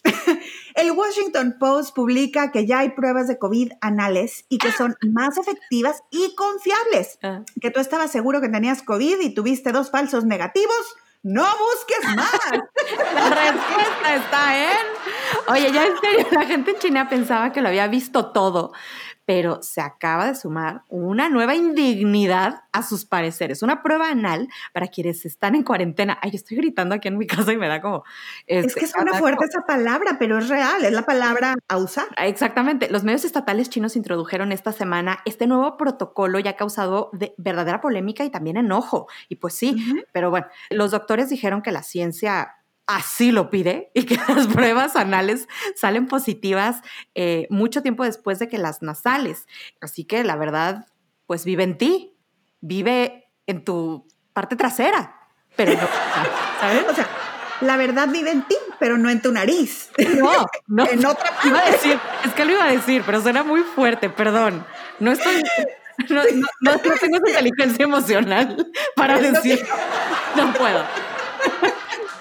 El 0.74 0.90
Washington 0.90 1.56
Post 1.58 1.94
publica 1.94 2.50
que 2.50 2.66
ya 2.66 2.80
hay 2.80 2.90
pruebas 2.90 3.28
de 3.28 3.38
COVID 3.38 3.72
anales 3.80 4.44
y 4.48 4.58
que 4.58 4.72
son 4.72 4.96
más 5.12 5.38
efectivas 5.38 6.02
y 6.10 6.34
confiables. 6.34 7.18
Ah. 7.22 7.42
Que 7.60 7.70
tú 7.70 7.80
estabas 7.80 8.10
seguro 8.10 8.40
que 8.40 8.48
tenías 8.48 8.82
COVID 8.82 9.20
y 9.20 9.34
tuviste 9.34 9.70
dos 9.70 9.90
falsos 9.90 10.24
negativos. 10.24 10.96
No 11.22 11.44
busques 11.44 12.16
más. 12.16 12.30
La 13.14 13.30
respuesta 13.30 14.14
está 14.16 14.72
en. 14.72 14.86
Oye, 15.48 15.72
ya 15.72 15.86
en 15.86 15.98
serio, 15.98 16.26
la 16.32 16.44
gente 16.44 16.72
en 16.72 16.78
China 16.78 17.08
pensaba 17.08 17.52
que 17.52 17.62
lo 17.62 17.68
había 17.68 17.86
visto 17.86 18.32
todo 18.32 18.72
pero 19.26 19.62
se 19.62 19.80
acaba 19.80 20.26
de 20.26 20.34
sumar 20.34 20.82
una 20.88 21.28
nueva 21.28 21.54
indignidad 21.54 22.62
a 22.72 22.82
sus 22.82 23.04
pareceres, 23.04 23.62
una 23.62 23.82
prueba 23.82 24.10
anal 24.10 24.48
para 24.72 24.88
quienes 24.88 25.24
están 25.24 25.54
en 25.54 25.62
cuarentena. 25.62 26.18
Ay, 26.20 26.32
estoy 26.34 26.56
gritando 26.56 26.94
aquí 26.94 27.08
en 27.08 27.18
mi 27.18 27.26
casa 27.26 27.52
y 27.52 27.56
me 27.56 27.68
da 27.68 27.80
como... 27.80 28.04
es 28.46 28.66
este, 28.66 28.80
que 28.80 28.86
suena 28.86 29.14
fuerte 29.14 29.44
esa 29.44 29.62
palabra, 29.66 30.16
pero 30.18 30.38
es 30.38 30.48
real, 30.48 30.84
es 30.84 30.92
la 30.92 31.06
palabra 31.06 31.54
a 31.68 31.76
usar. 31.78 32.06
Exactamente. 32.18 32.90
Los 32.90 33.04
medios 33.04 33.24
estatales 33.24 33.70
chinos 33.70 33.96
introdujeron 33.96 34.52
esta 34.52 34.72
semana 34.72 35.20
este 35.24 35.46
nuevo 35.46 35.76
protocolo 35.76 36.38
y 36.38 36.48
ha 36.48 36.56
causado 36.56 37.10
verdadera 37.36 37.80
polémica 37.80 38.24
y 38.24 38.30
también 38.30 38.56
enojo. 38.56 39.08
Y 39.28 39.36
pues 39.36 39.54
sí, 39.54 40.04
pero 40.12 40.30
bueno, 40.30 40.46
los 40.70 40.90
doctores 40.90 41.28
dijeron 41.28 41.62
que 41.62 41.72
la 41.72 41.82
ciencia 41.82 42.56
así 42.86 43.32
lo 43.32 43.50
pide 43.50 43.90
y 43.94 44.04
que 44.04 44.16
las 44.28 44.46
pruebas 44.46 44.96
anales 44.96 45.48
salen 45.74 46.06
positivas 46.06 46.80
eh, 47.14 47.46
mucho 47.50 47.82
tiempo 47.82 48.04
después 48.04 48.38
de 48.38 48.48
que 48.48 48.58
las 48.58 48.82
nasales. 48.82 49.46
Así 49.80 50.04
que 50.04 50.24
la 50.24 50.36
verdad, 50.36 50.86
pues 51.26 51.44
vive 51.44 51.64
en 51.64 51.78
ti, 51.78 52.16
vive 52.60 53.28
en 53.46 53.64
tu 53.64 54.06
parte 54.32 54.56
trasera, 54.56 55.16
pero 55.56 55.72
no, 55.72 55.88
¿sabes? 56.60 56.84
O 56.88 56.94
sea, 56.94 57.08
la 57.60 57.76
verdad 57.76 58.08
vive 58.08 58.30
en 58.30 58.42
ti, 58.42 58.56
pero 58.78 58.98
no 58.98 59.10
en 59.10 59.22
tu 59.22 59.32
nariz. 59.32 59.90
No, 60.16 60.46
no. 60.66 60.86
en 60.88 61.04
otra 61.06 61.30
parte. 61.30 61.48
Iba 61.48 61.60
a 61.60 61.70
decir, 61.70 61.98
es 62.24 62.32
que 62.34 62.44
lo 62.44 62.52
iba 62.52 62.64
a 62.64 62.72
decir, 62.72 63.02
pero 63.06 63.20
suena 63.22 63.42
muy 63.42 63.62
fuerte, 63.62 64.10
perdón. 64.10 64.64
No 65.00 65.12
estoy... 65.12 65.42
No, 66.08 66.22
no, 66.62 66.78
tengo 66.80 67.18
inteligencia 67.24 67.84
emocional 67.84 68.68
para 68.96 69.20
decir. 69.20 69.64
No 70.34 70.52
puedo. 70.52 70.84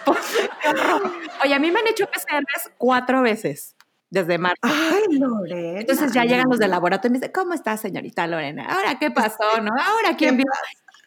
Oye, 1.44 1.54
a 1.54 1.60
mí 1.60 1.72
me 1.72 1.80
han 1.80 1.88
hecho 1.88 2.06
PCRs 2.08 2.72
cuatro 2.78 3.22
veces 3.22 3.76
desde 4.10 4.38
marzo. 4.38 4.60
Ay, 4.62 5.18
Lorena. 5.18 5.80
Entonces 5.80 6.14
ya 6.14 6.24
llegan 6.24 6.46
los 6.50 6.60
del 6.60 6.72
laboratorio 6.72 7.10
y 7.10 7.14
me 7.14 7.20
dicen, 7.20 7.32
¿cómo 7.34 7.54
está, 7.54 7.78
señorita 7.78 8.28
Lorena? 8.28 8.66
¿Ahora 8.66 9.00
qué 9.00 9.10
pasó? 9.12 9.60
¿No? 9.62 9.72
¿Ahora 9.82 10.16
quién 10.16 10.38
vio? 10.38 10.46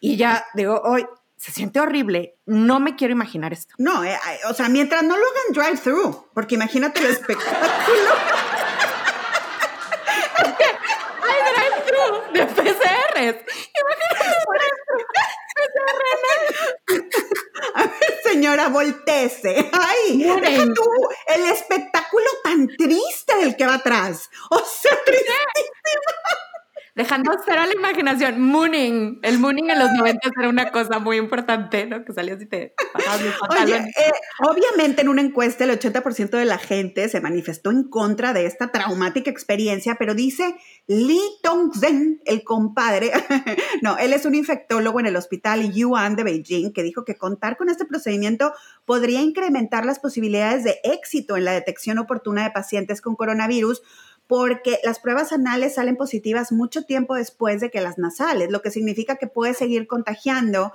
Y 0.01 0.17
ya 0.17 0.45
digo, 0.53 0.81
hoy 0.83 1.05
se 1.37 1.51
siente 1.51 1.79
horrible. 1.79 2.37
No 2.45 2.79
me 2.79 2.95
quiero 2.95 3.13
imaginar 3.13 3.53
esto. 3.53 3.73
No, 3.77 4.03
eh, 4.03 4.17
o 4.49 4.53
sea, 4.53 4.67
mientras 4.69 5.03
no 5.03 5.15
lo 5.15 5.23
hagan 5.23 5.53
drive-thru, 5.53 6.29
porque 6.33 6.55
imagínate 6.55 6.99
el 6.99 7.07
espectáculo. 7.07 7.47
Hay 11.23 11.37
drive-thru 11.53 12.33
de 12.33 12.45
PCRs. 12.45 13.37
Imagínate 13.79 14.27
a 17.75 17.83
ver, 17.83 18.19
señora, 18.23 18.69
volteese. 18.69 19.69
Ay, 19.73 20.23
deja 20.23 20.65
tú 20.73 20.89
el 21.27 21.45
espectáculo 21.47 22.25
tan 22.43 22.67
triste 22.67 23.35
del 23.37 23.55
que 23.55 23.65
va 23.65 23.75
atrás. 23.75 24.29
O 24.49 24.59
sea, 24.59 24.97
tristísimo 25.05 25.67
dejando 26.97 27.31
cero 27.45 27.61
a 27.61 27.67
la 27.67 27.73
imaginación. 27.73 28.41
Mooning. 28.41 29.19
El 29.21 29.37
mooning 29.37 29.69
en 29.69 29.79
los 29.79 29.91
90 29.91 30.31
era 30.39 30.49
una 30.49 30.71
cosa 30.71 30.97
muy 30.97 31.17
importante, 31.17 31.85
¿no? 31.85 32.03
Que 32.03 32.11
salías 32.11 32.41
y 32.41 32.47
te 32.47 32.73
Oye, 33.61 33.75
eh, 33.75 34.11
obviamente 34.39 35.01
en 35.01 35.09
una 35.09 35.21
encuesta 35.21 35.63
el 35.63 35.79
80% 35.79 36.31
de 36.31 36.45
la 36.45 36.57
gente 36.57 37.07
se 37.07 37.21
manifestó 37.21 37.69
en 37.69 37.83
contra 37.83 38.33
de 38.33 38.47
esta 38.47 38.71
traumática 38.71 39.29
experiencia, 39.29 39.95
pero 39.99 40.15
dice 40.15 40.55
Lee 40.87 41.21
Tongzhen, 41.43 42.19
el 42.25 42.43
compadre, 42.43 43.11
no, 43.83 43.99
él 43.99 44.13
es 44.13 44.25
un 44.25 44.33
infectólogo 44.33 44.99
en 44.99 45.05
el 45.05 45.15
hospital 45.15 45.71
Yuan 45.71 46.15
de 46.15 46.23
Beijing, 46.23 46.73
que 46.73 46.81
dijo 46.81 47.05
que 47.05 47.15
contar 47.15 47.57
con 47.57 47.69
este 47.69 47.85
procedimiento 47.85 48.53
podría 48.85 49.21
incrementar 49.21 49.85
las 49.85 49.99
posibilidades 49.99 50.63
de 50.63 50.79
éxito 50.83 51.37
en 51.37 51.45
la 51.45 51.51
detección 51.51 51.99
oportuna 51.99 52.43
de 52.43 52.51
pacientes 52.51 53.01
con 53.01 53.15
coronavirus, 53.15 53.83
porque 54.27 54.79
las 54.83 54.99
pruebas 54.99 55.31
anales 55.31 55.75
salen 55.75 55.95
positivas 55.95 56.51
mucho 56.51 56.83
tiempo 56.83 57.15
después 57.15 57.61
de 57.61 57.71
que 57.71 57.81
las 57.81 57.97
nasales, 57.97 58.51
lo 58.51 58.61
que 58.61 58.71
significa 58.71 59.15
que 59.15 59.27
puedes 59.27 59.57
seguir 59.57 59.87
contagiando 59.87 60.73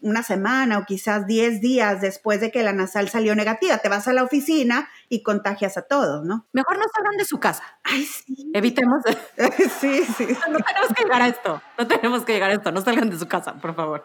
una 0.00 0.22
semana 0.22 0.78
o 0.78 0.86
quizás 0.86 1.26
10 1.26 1.60
días 1.60 2.00
después 2.00 2.40
de 2.40 2.50
que 2.50 2.62
la 2.62 2.72
nasal 2.72 3.08
salió 3.08 3.34
negativa. 3.34 3.78
Te 3.78 3.90
vas 3.90 4.08
a 4.08 4.14
la 4.14 4.22
oficina 4.22 4.88
y 5.08 5.22
contagias 5.22 5.76
a 5.76 5.82
todos, 5.82 6.24
¿no? 6.24 6.46
Mejor 6.52 6.76
no 6.76 6.84
salgan 6.94 7.16
de 7.16 7.24
su 7.24 7.38
casa. 7.38 7.62
Ay, 7.82 8.04
sí. 8.04 8.50
Evitemos. 8.54 9.02
sí, 9.80 10.04
sí, 10.04 10.26
No 10.50 10.58
tenemos 10.58 10.88
que 10.94 11.02
llegar 11.02 11.22
a 11.22 11.28
esto. 11.28 11.62
No 11.78 11.86
tenemos 11.86 12.24
que 12.24 12.32
llegar 12.32 12.50
a 12.50 12.54
esto. 12.54 12.72
No 12.72 12.80
salgan 12.82 13.10
de 13.10 13.18
su 13.18 13.26
casa, 13.26 13.54
por 13.54 13.74
favor. 13.74 14.04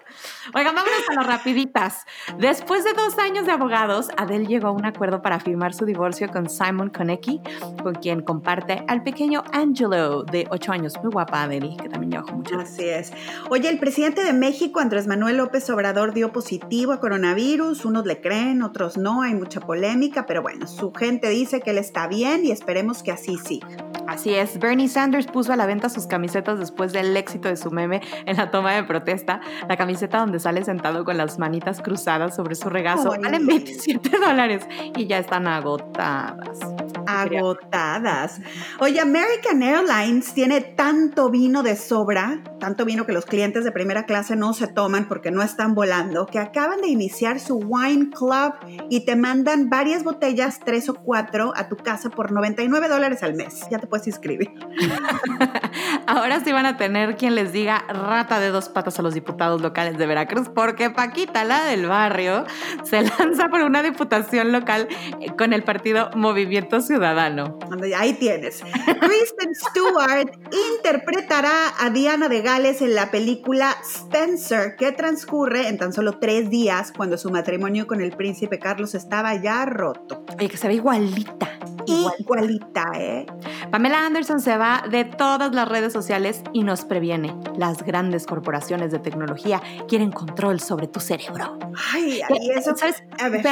Oigan, 0.56 0.74
vámonos 0.74 1.10
a 1.10 1.14
las 1.14 1.28
rapiditas. 1.28 2.06
Después 2.38 2.84
de 2.84 2.94
dos 2.94 3.18
años 3.20 3.46
de 3.46 3.52
abogados, 3.52 4.10
Adele 4.18 4.46
llegó 4.46 4.70
a 4.70 4.72
un 4.72 4.86
acuerdo 4.86 5.22
para 5.22 5.40
firmar 5.40 5.74
su 5.74 5.86
divorcio 5.86 6.30
con 6.30 6.50
Simon 6.50 6.90
Konecki, 6.90 7.42
con 7.84 7.96
quien 7.96 8.22
comparte 8.22 8.86
al 8.88 9.04
pequeño 9.04 9.44
Angelo, 9.52 10.24
de 10.24 10.48
8 10.50 10.72
años. 10.72 10.94
Muy 11.04 11.12
guapa 11.12 11.44
Adele, 11.44 11.76
que 11.82 11.90
también 11.90 12.12
lleva 12.12 12.32
mucho. 12.32 12.60
Así 12.60 12.88
es. 12.88 13.12
Oye, 13.50 13.70
el 13.70 13.80
presidente 13.80 14.24
de 14.24 14.34
México, 14.34 14.80
Andrés 14.80 15.06
Manuel 15.08 15.38
López 15.38 15.50
López 15.50 15.68
Obrador 15.72 16.14
dio 16.14 16.32
positivo 16.32 16.92
a 16.92 17.00
coronavirus, 17.00 17.84
unos 17.84 18.06
le 18.06 18.22
creen, 18.22 18.62
otros 18.62 18.98
no, 18.98 19.24
hay 19.24 19.34
mucha 19.34 19.60
polémica, 19.60 20.28
pero 20.28 20.44
bueno, 20.44 20.68
su 20.68 20.89
gente 20.94 21.30
dice 21.30 21.62
que 21.62 21.72
él 21.72 21.78
está 21.78 22.08
bien 22.08 22.46
y 22.46 22.52
esperemos 22.52 23.04
que 23.04 23.12
así 23.12 23.38
siga. 23.38 23.68
Así 24.10 24.34
es, 24.34 24.58
Bernie 24.58 24.88
Sanders 24.88 25.28
puso 25.28 25.54
a 25.54 25.56
la 25.56 25.68
venta 25.68 25.88
sus 25.88 26.08
camisetas 26.08 26.58
después 26.58 26.92
del 26.94 27.16
éxito 27.16 27.48
de 27.48 27.56
su 27.56 27.70
meme 27.70 28.02
en 28.26 28.38
la 28.38 28.50
toma 28.50 28.74
de 28.74 28.84
protesta. 28.84 29.40
La 29.68 29.78
camiseta 29.78 30.18
donde 30.18 30.40
sale 30.40 30.64
sentado 30.66 31.06
con 31.06 31.16
las 31.16 31.38
manitas 31.38 31.80
cruzadas 31.80 32.36
sobre 32.36 32.56
su 32.56 32.70
regazo 32.70 33.10
vale 33.22 33.38
27 33.38 34.18
dólares 34.18 34.68
y 34.98 35.06
ya 35.06 35.20
están 35.20 35.48
agotadas. 35.48 36.60
Agotadas. 37.06 38.42
Oye, 38.80 39.00
American 39.00 39.62
Airlines 39.62 40.34
tiene 40.34 40.62
tanto 40.62 41.30
vino 41.30 41.62
de 41.62 41.76
sobra, 41.76 42.42
tanto 42.60 42.86
vino 42.86 43.06
que 43.06 43.14
los 43.14 43.26
clientes 43.26 43.64
de 43.64 43.72
primera 43.72 44.06
clase 44.06 44.36
no 44.36 44.54
se 44.54 44.68
toman 44.68 45.08
porque 45.08 45.32
no 45.32 45.42
están 45.42 45.74
volando, 45.74 46.26
que 46.26 46.40
acaban 46.40 46.82
de 46.82 46.88
iniciar 46.88 47.40
su 47.40 47.56
Wine 47.58 48.10
Club 48.10 48.54
y 48.90 49.06
te 49.06 49.16
mandan 49.16 49.70
varias 49.70 50.04
botellas, 50.04 50.60
tres 50.64 50.90
o 50.90 50.94
cuatro, 50.94 51.54
a 51.56 51.68
tu 51.68 51.78
casa 51.78 52.10
por 52.10 52.32
99 52.32 52.88
dólares 52.88 53.24
al 53.24 53.36
mes. 53.36 53.62
Ya 53.72 53.80
te 53.80 53.88
puedes 53.88 54.08
inscribir. 54.08 54.52
Ahora 56.08 56.44
sí 56.44 56.52
van 56.52 56.66
a 56.66 56.78
tener 56.78 57.16
quien 57.16 57.36
les 57.36 57.52
diga 57.52 57.84
rata 57.88 58.40
de 58.40 58.50
dos 58.50 58.70
patas 58.70 59.00
a 59.00 59.02
los 59.02 59.14
diputados 59.14 59.62
locales 59.62 59.98
de 59.98 60.06
Veracruz, 60.06 60.50
porque 60.50 60.90
Paquita, 60.90 61.44
la 61.44 61.66
del 61.66 61.88
barrio, 61.88 62.46
se 62.84 63.02
lanza 63.20 63.50
por 63.50 63.62
una 63.62 63.82
diputación 63.82 64.52
local 64.52 64.88
eh, 65.20 65.36
con 65.38 65.54
el 65.54 65.64
partido 65.64 66.10
Movimiento 66.16 66.82
Ciudadano. 66.82 67.58
Ahí 67.98 68.14
tienes. 68.14 68.64
Kristen 69.00 69.56
Stewart 69.56 70.32
interpretará 70.78 71.74
a 71.80 71.90
Diana 71.90 72.28
de 72.28 72.42
Gales 72.50 72.82
en 72.82 72.96
la 72.96 73.12
película 73.12 73.76
Spencer, 73.84 74.76
que 74.76 74.92
transcurre 74.92 75.68
en 75.68 75.78
tan 75.78 75.94
solo 75.94 76.18
tres 76.18 76.50
días 76.50 76.92
cuando 76.92 77.16
su 77.16 77.30
matrimonio 77.30 77.86
con 77.86 78.02
el 78.02 78.12
príncipe 78.12 78.58
Carlos 78.58 78.96
estaba 78.96 79.36
ya 79.36 79.66
roto. 79.66 80.26
Y 80.40 80.48
que 80.48 80.58
se 80.58 80.68
ve 80.68 80.74
igualita. 80.74 81.48
Igualita, 81.86 82.92
¿eh? 82.96 83.28
Pamela 83.70 84.04
Anderson 84.04 84.42
se 84.42 84.58
va 84.58 84.84
de 84.90 85.06
todas 85.06 85.54
las 85.54 85.70
redes 85.70 85.94
sociales 85.94 86.42
y 86.52 86.64
nos 86.64 86.86
previene. 86.86 87.36
Las 87.56 87.84
grandes 87.84 88.26
corporaciones 88.26 88.92
de 88.92 88.98
tecnología 88.98 89.62
quieren 89.88 90.12
control 90.12 90.60
sobre 90.60 90.88
tu 90.88 91.00
cerebro. 91.00 91.60
Ay, 91.94 92.22
ay 92.28 92.50
eso. 92.56 92.76
¿Sabes? 92.76 93.04
A 93.22 93.30
ver, 93.30 93.44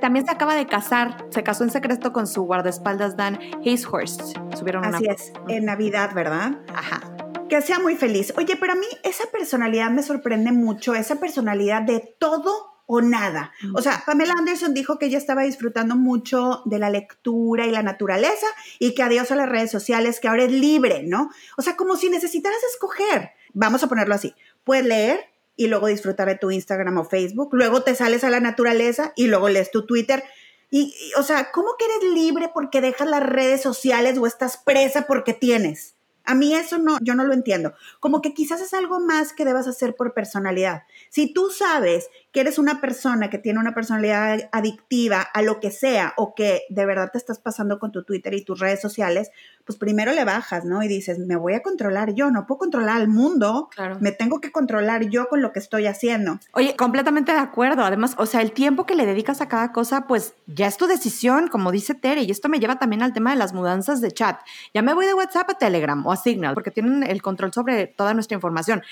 también 0.00 0.24
se 0.24 0.32
acaba 0.32 0.54
de 0.54 0.66
casar, 0.66 1.26
se 1.28 1.42
casó 1.42 1.62
en 1.64 1.70
secreto 1.70 2.14
con 2.14 2.26
su 2.26 2.44
guardaespaldas 2.44 3.18
Dan 3.18 3.38
Hayeshorst. 3.66 4.38
Subieron 4.56 4.82
Así 4.82 5.04
es, 5.04 5.34
en 5.46 5.66
Navidad, 5.66 6.14
¿verdad? 6.14 6.52
Ajá. 6.74 7.02
Que 7.48 7.62
sea 7.62 7.78
muy 7.78 7.96
feliz. 7.96 8.32
Oye, 8.36 8.56
pero 8.56 8.72
a 8.72 8.76
mí 8.76 8.86
esa 9.02 9.30
personalidad 9.30 9.90
me 9.90 10.02
sorprende 10.02 10.52
mucho, 10.52 10.94
esa 10.94 11.20
personalidad 11.20 11.82
de 11.82 12.00
todo 12.18 12.76
o 12.86 13.00
nada. 13.00 13.52
O 13.74 13.82
sea, 13.82 14.02
Pamela 14.06 14.34
Anderson 14.38 14.74
dijo 14.74 14.98
que 14.98 15.06
ella 15.06 15.18
estaba 15.18 15.42
disfrutando 15.42 15.96
mucho 15.96 16.62
de 16.64 16.78
la 16.78 16.90
lectura 16.90 17.66
y 17.66 17.70
la 17.70 17.82
naturaleza 17.82 18.46
y 18.78 18.94
que 18.94 19.02
adiós 19.02 19.30
a 19.30 19.36
las 19.36 19.48
redes 19.48 19.70
sociales, 19.70 20.20
que 20.20 20.28
ahora 20.28 20.44
es 20.44 20.52
libre, 20.52 21.02
¿no? 21.04 21.30
O 21.56 21.62
sea, 21.62 21.76
como 21.76 21.96
si 21.96 22.10
necesitaras 22.10 22.62
escoger. 22.72 23.30
Vamos 23.54 23.82
a 23.82 23.88
ponerlo 23.88 24.14
así. 24.14 24.34
Puedes 24.64 24.84
leer 24.84 25.20
y 25.56 25.68
luego 25.68 25.88
disfrutar 25.88 26.28
de 26.28 26.36
tu 26.36 26.50
Instagram 26.50 26.98
o 26.98 27.04
Facebook, 27.04 27.48
luego 27.52 27.82
te 27.82 27.94
sales 27.94 28.24
a 28.24 28.30
la 28.30 28.40
naturaleza 28.40 29.12
y 29.16 29.26
luego 29.26 29.48
lees 29.48 29.70
tu 29.70 29.86
Twitter. 29.86 30.22
Y, 30.70 30.94
o 31.16 31.22
sea, 31.22 31.50
¿cómo 31.50 31.70
que 31.78 31.86
eres 31.86 32.12
libre 32.12 32.50
porque 32.52 32.80
dejas 32.80 33.08
las 33.08 33.22
redes 33.22 33.62
sociales 33.62 34.18
o 34.18 34.26
estás 34.26 34.58
presa 34.58 35.06
porque 35.06 35.32
tienes? 35.32 35.95
A 36.26 36.34
mí 36.34 36.54
eso 36.54 36.78
no, 36.78 36.98
yo 37.00 37.14
no 37.14 37.24
lo 37.24 37.32
entiendo. 37.32 37.74
Como 38.00 38.20
que 38.20 38.34
quizás 38.34 38.60
es 38.60 38.74
algo 38.74 39.00
más 39.00 39.32
que 39.32 39.44
debas 39.44 39.66
hacer 39.66 39.94
por 39.96 40.14
personalidad. 40.14 40.82
Si 41.10 41.32
tú 41.32 41.50
sabes 41.50 42.08
que 42.32 42.40
eres 42.40 42.58
una 42.58 42.80
persona 42.80 43.30
que 43.30 43.38
tiene 43.38 43.58
una 43.58 43.74
personalidad 43.74 44.50
adictiva 44.52 45.22
a 45.22 45.42
lo 45.42 45.58
que 45.60 45.70
sea 45.70 46.12
o 46.16 46.34
que 46.34 46.62
de 46.68 46.84
verdad 46.84 47.10
te 47.10 47.18
estás 47.18 47.38
pasando 47.38 47.78
con 47.78 47.92
tu 47.92 48.04
Twitter 48.04 48.34
y 48.34 48.44
tus 48.44 48.60
redes 48.60 48.80
sociales, 48.80 49.30
pues 49.64 49.78
primero 49.78 50.12
le 50.12 50.24
bajas, 50.24 50.64
¿no? 50.64 50.82
Y 50.82 50.88
dices, 50.88 51.18
me 51.18 51.36
voy 51.36 51.54
a 51.54 51.62
controlar 51.62 52.14
yo, 52.14 52.30
no 52.30 52.46
puedo 52.46 52.58
controlar 52.58 52.96
al 52.96 53.08
mundo, 53.08 53.68
claro. 53.74 53.96
me 54.00 54.12
tengo 54.12 54.40
que 54.40 54.52
controlar 54.52 55.08
yo 55.08 55.28
con 55.28 55.42
lo 55.42 55.52
que 55.52 55.58
estoy 55.58 55.86
haciendo. 55.86 56.38
Oye, 56.52 56.76
completamente 56.76 57.32
de 57.32 57.38
acuerdo. 57.38 57.82
Además, 57.82 58.14
o 58.18 58.26
sea, 58.26 58.42
el 58.42 58.52
tiempo 58.52 58.86
que 58.86 58.94
le 58.94 59.06
dedicas 59.06 59.40
a 59.40 59.48
cada 59.48 59.72
cosa, 59.72 60.06
pues 60.06 60.34
ya 60.46 60.66
es 60.66 60.76
tu 60.76 60.86
decisión, 60.86 61.48
como 61.48 61.72
dice 61.72 61.94
Tere, 61.94 62.22
y 62.22 62.30
esto 62.30 62.48
me 62.48 62.60
lleva 62.60 62.78
también 62.78 63.02
al 63.02 63.12
tema 63.12 63.30
de 63.30 63.36
las 63.36 63.52
mudanzas 63.52 64.00
de 64.00 64.12
chat. 64.12 64.40
Ya 64.74 64.82
me 64.82 64.94
voy 64.94 65.06
de 65.06 65.14
WhatsApp 65.14 65.50
a 65.50 65.54
Telegram 65.54 66.04
o 66.06 66.12
a 66.16 66.22
Signal, 66.22 66.54
porque 66.54 66.70
tienen 66.70 67.02
el 67.02 67.22
control 67.22 67.52
sobre 67.52 67.86
toda 67.86 68.14
nuestra 68.14 68.34
información. 68.34 68.82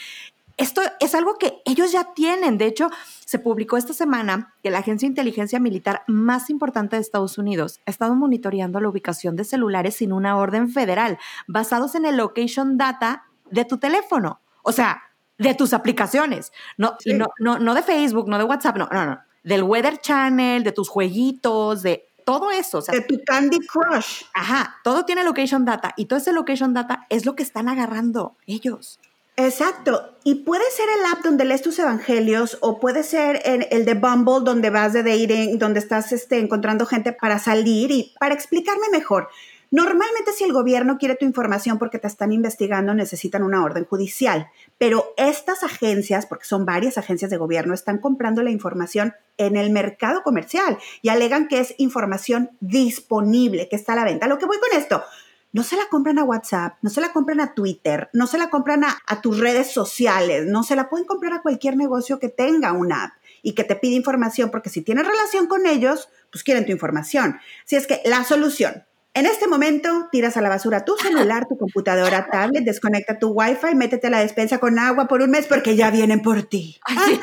Esto 0.56 0.82
es 1.00 1.14
algo 1.14 1.34
que 1.34 1.62
ellos 1.64 1.90
ya 1.90 2.14
tienen. 2.14 2.58
De 2.58 2.66
hecho, 2.66 2.90
se 3.24 3.40
publicó 3.40 3.76
esta 3.76 3.92
semana 3.92 4.54
que 4.62 4.70
la 4.70 4.78
agencia 4.78 5.06
de 5.06 5.10
inteligencia 5.10 5.58
militar 5.58 6.02
más 6.06 6.48
importante 6.48 6.94
de 6.94 7.02
Estados 7.02 7.38
Unidos 7.38 7.80
ha 7.86 7.90
estado 7.90 8.14
monitoreando 8.14 8.80
la 8.80 8.88
ubicación 8.88 9.34
de 9.34 9.44
celulares 9.44 9.96
sin 9.96 10.12
una 10.12 10.36
orden 10.36 10.70
federal, 10.70 11.18
basados 11.48 11.96
en 11.96 12.06
el 12.06 12.16
location 12.16 12.78
data 12.78 13.24
de 13.50 13.64
tu 13.64 13.78
teléfono. 13.78 14.40
O 14.62 14.70
sea, 14.70 15.02
de 15.38 15.54
tus 15.54 15.72
aplicaciones. 15.72 16.52
No, 16.76 16.96
no, 17.06 17.26
no, 17.38 17.58
no 17.58 17.74
de 17.74 17.82
Facebook, 17.82 18.28
no 18.28 18.38
de 18.38 18.44
WhatsApp, 18.44 18.76
no, 18.76 18.88
no, 18.92 19.06
no. 19.06 19.20
Del 19.42 19.62
Weather 19.62 19.98
Channel, 19.98 20.62
de 20.62 20.72
tus 20.72 20.88
jueguitos, 20.88 21.82
de 21.82 22.08
todo 22.24 22.50
eso. 22.50 22.78
O 22.78 22.82
sea, 22.82 22.94
de 22.94 23.02
tu 23.02 23.22
Candy 23.24 23.60
Crush. 23.60 24.22
Ajá, 24.34 24.76
todo 24.82 25.04
tiene 25.04 25.24
location 25.24 25.64
data 25.64 25.94
y 25.96 26.06
todo 26.06 26.18
ese 26.18 26.32
location 26.32 26.74
data 26.74 27.06
es 27.10 27.24
lo 27.26 27.34
que 27.36 27.42
están 27.42 27.68
agarrando 27.68 28.36
ellos. 28.46 28.98
Exacto. 29.36 30.16
Y 30.22 30.36
puede 30.36 30.64
ser 30.70 30.86
el 30.88 31.06
app 31.12 31.24
donde 31.24 31.44
lees 31.44 31.62
tus 31.62 31.78
evangelios 31.78 32.56
o 32.60 32.78
puede 32.78 33.02
ser 33.02 33.42
el, 33.44 33.66
el, 33.70 33.84
de 33.84 33.94
Bumble 33.94 34.44
donde 34.44 34.70
vas 34.70 34.92
de 34.92 35.02
dating, 35.02 35.58
donde 35.58 35.80
estás 35.80 36.12
este, 36.12 36.38
encontrando 36.38 36.86
gente 36.86 37.12
para 37.12 37.38
salir 37.40 37.90
y 37.90 38.14
para 38.20 38.34
explicarme 38.34 38.88
mejor. 38.92 39.28
Normalmente 39.74 40.30
si 40.32 40.44
el 40.44 40.52
gobierno 40.52 40.98
quiere 40.98 41.16
tu 41.16 41.24
información 41.24 41.80
porque 41.80 41.98
te 41.98 42.06
están 42.06 42.30
investigando 42.30 42.94
necesitan 42.94 43.42
una 43.42 43.64
orden 43.64 43.84
judicial, 43.84 44.46
pero 44.78 45.12
estas 45.16 45.64
agencias, 45.64 46.26
porque 46.26 46.44
son 46.44 46.64
varias 46.64 46.96
agencias 46.96 47.28
de 47.28 47.38
gobierno, 47.38 47.74
están 47.74 47.98
comprando 47.98 48.44
la 48.44 48.52
información 48.52 49.14
en 49.36 49.56
el 49.56 49.70
mercado 49.70 50.22
comercial 50.22 50.78
y 51.02 51.08
alegan 51.08 51.48
que 51.48 51.58
es 51.58 51.74
información 51.78 52.50
disponible, 52.60 53.68
que 53.68 53.74
está 53.74 53.94
a 53.94 53.96
la 53.96 54.04
venta. 54.04 54.28
Lo 54.28 54.38
que 54.38 54.46
voy 54.46 54.58
con 54.60 54.78
esto, 54.78 55.02
no 55.50 55.64
se 55.64 55.74
la 55.74 55.88
compran 55.90 56.20
a 56.20 56.24
WhatsApp, 56.24 56.76
no 56.80 56.88
se 56.88 57.00
la 57.00 57.12
compran 57.12 57.40
a 57.40 57.52
Twitter, 57.52 58.10
no 58.12 58.28
se 58.28 58.38
la 58.38 58.50
compran 58.50 58.84
a, 58.84 59.20
tus 59.22 59.40
redes 59.40 59.72
sociales, 59.72 60.46
no 60.46 60.62
se 60.62 60.76
la 60.76 60.88
pueden 60.88 61.04
comprar 61.04 61.32
a 61.32 61.42
cualquier 61.42 61.76
negocio 61.76 62.20
que 62.20 62.28
tenga 62.28 62.70
una 62.70 63.06
app 63.06 63.14
y 63.42 63.54
que 63.54 63.64
te 63.64 63.74
pide 63.74 63.96
información, 63.96 64.52
porque 64.52 64.70
si 64.70 64.82
tienes 64.82 65.04
relación 65.04 65.48
con 65.48 65.66
ellos, 65.66 66.10
pues 66.30 66.44
quieren 66.44 66.64
tu 66.64 66.70
información. 66.70 67.40
Si 67.64 67.74
es 67.74 67.88
que 67.88 68.02
la 68.04 68.22
solución, 68.22 68.84
en 69.14 69.26
este 69.26 69.46
momento, 69.46 70.08
tiras 70.10 70.36
a 70.36 70.40
la 70.40 70.48
basura 70.48 70.84
tu 70.84 70.96
celular, 70.96 71.46
tu 71.48 71.56
computadora, 71.56 72.26
tablet, 72.32 72.64
desconecta 72.64 73.18
tu 73.18 73.28
wifi, 73.28 73.76
métete 73.76 74.08
a 74.08 74.10
la 74.10 74.18
despensa 74.18 74.58
con 74.58 74.78
agua 74.78 75.06
por 75.06 75.22
un 75.22 75.30
mes 75.30 75.46
porque 75.46 75.76
ya 75.76 75.90
vienen 75.92 76.20
por 76.20 76.42
ti. 76.42 76.80
Ay, 76.84 76.96
sí. 77.06 77.20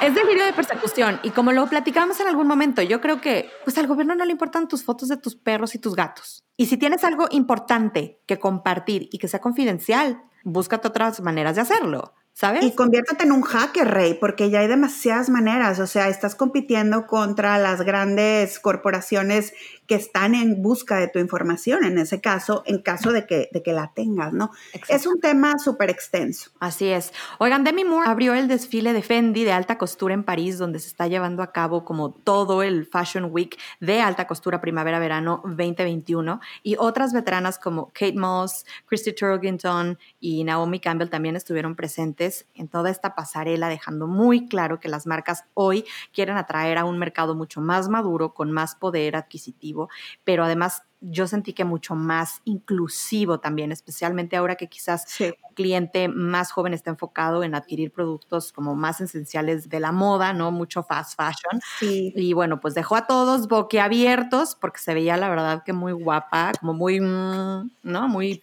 Es 0.00 0.14
delirio 0.14 0.46
de 0.46 0.52
persecución 0.54 1.20
y 1.22 1.30
como 1.30 1.52
lo 1.52 1.66
platicamos 1.66 2.18
en 2.20 2.28
algún 2.28 2.46
momento, 2.46 2.80
yo 2.80 3.00
creo 3.02 3.20
que 3.20 3.50
pues 3.64 3.76
al 3.76 3.86
gobierno 3.86 4.14
no 4.14 4.24
le 4.24 4.32
importan 4.32 4.68
tus 4.68 4.84
fotos 4.84 5.08
de 5.08 5.18
tus 5.18 5.36
perros 5.36 5.74
y 5.74 5.78
tus 5.78 5.94
gatos. 5.94 6.44
Y 6.56 6.66
si 6.66 6.78
tienes 6.78 7.04
algo 7.04 7.28
importante 7.30 8.20
que 8.26 8.38
compartir 8.38 9.08
y 9.12 9.18
que 9.18 9.28
sea 9.28 9.40
confidencial, 9.40 10.22
búscate 10.44 10.88
otras 10.88 11.20
maneras 11.20 11.56
de 11.56 11.62
hacerlo. 11.62 12.14
¿Sabes? 12.34 12.64
Y 12.64 12.72
conviértate 12.72 13.24
en 13.24 13.32
un 13.32 13.42
hacker, 13.42 13.88
Rey, 13.88 14.14
porque 14.14 14.48
ya 14.48 14.60
hay 14.60 14.66
demasiadas 14.66 15.28
maneras. 15.28 15.78
O 15.80 15.86
sea, 15.86 16.08
estás 16.08 16.34
compitiendo 16.34 17.06
contra 17.06 17.58
las 17.58 17.82
grandes 17.82 18.58
corporaciones 18.58 19.52
que 19.86 19.96
están 19.96 20.34
en 20.34 20.62
busca 20.62 20.96
de 20.96 21.08
tu 21.08 21.18
información, 21.18 21.84
en 21.84 21.98
ese 21.98 22.22
caso, 22.22 22.62
en 22.64 22.80
caso 22.80 23.12
de 23.12 23.26
que, 23.26 23.50
de 23.52 23.62
que 23.62 23.74
la 23.74 23.92
tengas, 23.94 24.32
¿no? 24.32 24.50
Exacto. 24.72 24.94
Es 24.94 25.06
un 25.06 25.20
tema 25.20 25.58
súper 25.58 25.90
extenso. 25.90 26.50
Así 26.58 26.88
es. 26.88 27.12
Oigan, 27.38 27.64
Demi 27.64 27.84
Moore 27.84 28.08
abrió 28.08 28.32
el 28.32 28.48
desfile 28.48 28.94
de 28.94 29.02
Fendi 29.02 29.44
de 29.44 29.52
alta 29.52 29.76
costura 29.76 30.14
en 30.14 30.24
París, 30.24 30.56
donde 30.56 30.78
se 30.78 30.88
está 30.88 31.08
llevando 31.08 31.42
a 31.42 31.52
cabo 31.52 31.84
como 31.84 32.12
todo 32.12 32.62
el 32.62 32.86
Fashion 32.86 33.28
Week 33.30 33.58
de 33.80 34.00
alta 34.00 34.26
costura 34.26 34.62
primavera-verano 34.62 35.42
2021. 35.44 36.40
Y 36.62 36.76
otras 36.78 37.12
veteranas 37.12 37.58
como 37.58 37.88
Kate 37.88 38.16
Moss, 38.16 38.64
Christy 38.86 39.12
Turlington 39.12 39.98
y 40.18 40.44
Naomi 40.44 40.80
Campbell 40.80 41.10
también 41.10 41.36
estuvieron 41.36 41.76
presentes 41.76 42.21
en 42.54 42.68
toda 42.68 42.90
esta 42.90 43.14
pasarela, 43.14 43.68
dejando 43.68 44.06
muy 44.06 44.48
claro 44.48 44.80
que 44.80 44.88
las 44.88 45.06
marcas 45.06 45.44
hoy 45.54 45.84
quieren 46.12 46.36
atraer 46.36 46.78
a 46.78 46.84
un 46.84 46.98
mercado 46.98 47.34
mucho 47.34 47.60
más 47.60 47.88
maduro, 47.88 48.34
con 48.34 48.50
más 48.50 48.74
poder 48.74 49.16
adquisitivo 49.16 49.88
pero 50.24 50.44
además 50.44 50.82
yo 51.00 51.26
sentí 51.26 51.52
que 51.52 51.64
mucho 51.64 51.96
más 51.96 52.42
inclusivo 52.44 53.40
también, 53.40 53.72
especialmente 53.72 54.36
ahora 54.36 54.54
que 54.54 54.68
quizás 54.68 55.04
sí. 55.08 55.34
un 55.48 55.54
cliente 55.54 56.06
más 56.06 56.52
joven 56.52 56.74
está 56.74 56.90
enfocado 56.90 57.42
en 57.42 57.56
adquirir 57.56 57.90
productos 57.90 58.52
como 58.52 58.76
más 58.76 59.00
esenciales 59.00 59.68
de 59.68 59.80
la 59.80 59.90
moda, 59.90 60.32
¿no? 60.32 60.52
Mucho 60.52 60.84
fast 60.84 61.16
fashion. 61.16 61.60
Sí. 61.80 62.12
Y 62.14 62.34
bueno, 62.34 62.60
pues 62.60 62.74
dejó 62.74 62.94
a 62.94 63.08
todos 63.08 63.48
boquiabiertos 63.48 64.54
porque 64.54 64.78
se 64.78 64.94
veía 64.94 65.16
la 65.16 65.28
verdad 65.28 65.64
que 65.64 65.72
muy 65.72 65.92
guapa, 65.92 66.52
como 66.60 66.72
muy, 66.72 67.00
¿no? 67.00 67.68
Muy 67.82 68.40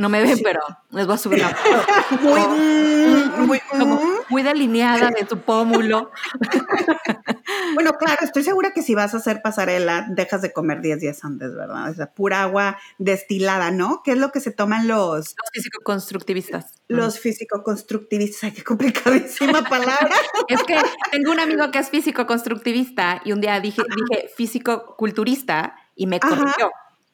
No 0.00 0.08
me 0.08 0.22
ven, 0.22 0.38
pero 0.42 0.60
les 0.92 1.04
voy 1.04 1.14
a 1.14 1.18
subir 1.18 1.40
la 1.40 1.54
muy, 2.22 2.40
mm, 2.40 3.46
muy, 3.46 3.60
como 3.68 3.96
mm. 3.96 4.08
muy 4.30 4.42
delineada 4.42 5.10
de 5.10 5.26
tu 5.26 5.38
pómulo. 5.38 6.10
Bueno, 7.74 7.92
claro, 7.94 8.24
estoy 8.24 8.42
segura 8.42 8.72
que 8.72 8.82
si 8.82 8.94
vas 8.94 9.14
a 9.14 9.18
hacer 9.18 9.42
pasarela, 9.42 10.06
dejas 10.10 10.42
de 10.42 10.52
comer 10.52 10.80
10 10.80 11.00
días 11.00 11.24
antes, 11.24 11.54
¿verdad? 11.54 11.90
O 11.90 11.94
sea, 11.94 12.12
pura 12.12 12.42
agua 12.42 12.78
destilada, 12.98 13.70
¿no? 13.70 14.02
¿Qué 14.04 14.12
es 14.12 14.18
lo 14.18 14.32
que 14.32 14.40
se 14.40 14.50
toman 14.50 14.88
los, 14.88 15.34
Los 15.36 15.50
físico-constructivistas. 15.52 16.74
los 16.88 17.18
físico-constructivistas? 17.18 18.44
Ay, 18.44 18.52
qué 18.52 18.64
complicadísima 18.64 19.62
palabra. 19.68 20.10
Es 20.48 20.62
que 20.62 20.78
tengo 21.10 21.32
un 21.32 21.40
amigo 21.40 21.70
que 21.70 21.78
es 21.78 21.90
físico-constructivista 21.90 23.20
y 23.24 23.32
un 23.32 23.40
día 23.40 23.58
dije, 23.60 23.82
dije 23.96 24.28
físico-culturista 24.34 25.76
y 25.94 26.06
me 26.06 26.18
Ajá. 26.22 26.54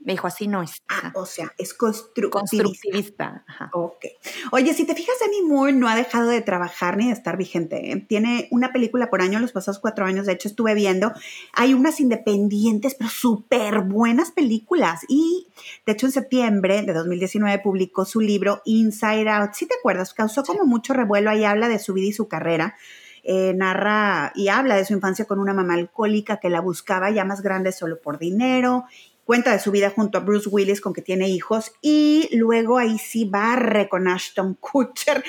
Me 0.06 0.12
dijo, 0.12 0.28
así 0.28 0.46
no 0.46 0.62
es. 0.62 0.84
Ah, 0.88 1.10
o 1.16 1.26
sea, 1.26 1.52
es 1.58 1.74
constructivista. 1.74 2.38
Constructivista. 2.38 3.44
Ajá. 3.48 3.70
Ok. 3.72 4.06
Oye, 4.52 4.72
si 4.72 4.84
te 4.86 4.94
fijas, 4.94 5.16
Demi 5.18 5.42
Moore 5.42 5.72
no 5.72 5.88
ha 5.88 5.96
dejado 5.96 6.28
de 6.28 6.42
trabajar 6.42 6.96
ni 6.96 7.08
de 7.08 7.12
estar 7.12 7.36
vigente. 7.36 7.90
¿eh? 7.90 8.06
Tiene 8.08 8.46
una 8.52 8.72
película 8.72 9.10
por 9.10 9.20
año 9.20 9.40
los 9.40 9.50
pasados 9.50 9.80
cuatro 9.80 10.06
años. 10.06 10.26
De 10.26 10.34
hecho, 10.34 10.46
estuve 10.46 10.74
viendo. 10.74 11.12
Hay 11.54 11.74
unas 11.74 11.98
independientes, 11.98 12.94
pero 12.94 13.10
súper 13.10 13.80
buenas 13.80 14.30
películas. 14.30 15.00
Y, 15.08 15.48
de 15.84 15.94
hecho, 15.94 16.06
en 16.06 16.12
septiembre 16.12 16.82
de 16.82 16.92
2019 16.92 17.58
publicó 17.58 18.04
su 18.04 18.20
libro 18.20 18.62
Inside 18.64 19.28
Out. 19.28 19.54
Si 19.54 19.66
te 19.66 19.74
acuerdas, 19.74 20.14
causó 20.14 20.44
como 20.44 20.66
mucho 20.66 20.92
revuelo. 20.92 21.30
Ahí 21.30 21.42
habla 21.42 21.66
de 21.66 21.80
su 21.80 21.94
vida 21.94 22.06
y 22.06 22.12
su 22.12 22.28
carrera. 22.28 22.76
Eh, 23.24 23.54
narra 23.56 24.30
y 24.36 24.50
habla 24.50 24.76
de 24.76 24.84
su 24.84 24.92
infancia 24.92 25.24
con 25.24 25.40
una 25.40 25.52
mamá 25.52 25.74
alcohólica 25.74 26.36
que 26.36 26.48
la 26.48 26.60
buscaba 26.60 27.10
ya 27.10 27.24
más 27.24 27.42
grande 27.42 27.72
solo 27.72 28.00
por 28.00 28.20
dinero 28.20 28.84
cuenta 29.26 29.52
de 29.52 29.58
su 29.58 29.72
vida 29.72 29.90
junto 29.90 30.16
a 30.16 30.20
Bruce 30.22 30.48
Willis 30.48 30.80
con 30.80 30.94
que 30.94 31.02
tiene 31.02 31.28
hijos 31.28 31.72
y 31.82 32.28
luego 32.32 32.78
ahí 32.78 32.96
sí 32.98 33.24
barre 33.24 33.88
con 33.88 34.06
Ashton 34.08 34.54
Kutcher. 34.54 35.22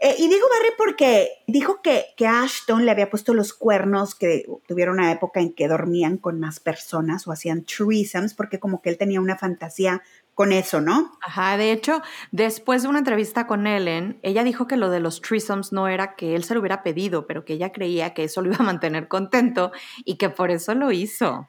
Eh, 0.00 0.14
y 0.18 0.28
digo 0.28 0.46
barre 0.48 0.74
porque 0.76 1.30
dijo 1.46 1.80
que, 1.82 2.04
que 2.16 2.26
Ashton 2.26 2.84
le 2.84 2.90
había 2.90 3.10
puesto 3.10 3.32
los 3.32 3.54
cuernos, 3.54 4.14
que 4.14 4.44
tuvieron 4.68 4.98
una 4.98 5.10
época 5.10 5.40
en 5.40 5.54
que 5.54 5.66
dormían 5.66 6.18
con 6.18 6.38
más 6.38 6.60
personas 6.60 7.26
o 7.26 7.32
hacían 7.32 7.64
threesomes 7.64 8.34
porque 8.34 8.60
como 8.60 8.82
que 8.82 8.90
él 8.90 8.98
tenía 8.98 9.20
una 9.20 9.38
fantasía 9.38 10.02
con 10.34 10.52
eso, 10.52 10.80
¿no? 10.80 11.18
Ajá, 11.20 11.56
de 11.56 11.72
hecho, 11.72 12.00
después 12.30 12.82
de 12.82 12.88
una 12.88 13.00
entrevista 13.00 13.48
con 13.48 13.66
Ellen, 13.66 14.20
ella 14.22 14.44
dijo 14.44 14.68
que 14.68 14.76
lo 14.76 14.88
de 14.88 15.00
los 15.00 15.20
threesomes 15.20 15.72
no 15.72 15.88
era 15.88 16.14
que 16.14 16.36
él 16.36 16.44
se 16.44 16.54
lo 16.54 16.60
hubiera 16.60 16.84
pedido, 16.84 17.26
pero 17.26 17.44
que 17.44 17.54
ella 17.54 17.72
creía 17.72 18.14
que 18.14 18.22
eso 18.22 18.40
lo 18.40 18.52
iba 18.52 18.58
a 18.60 18.62
mantener 18.62 19.08
contento 19.08 19.72
y 20.04 20.16
que 20.16 20.28
por 20.28 20.52
eso 20.52 20.76
lo 20.76 20.92
hizo. 20.92 21.48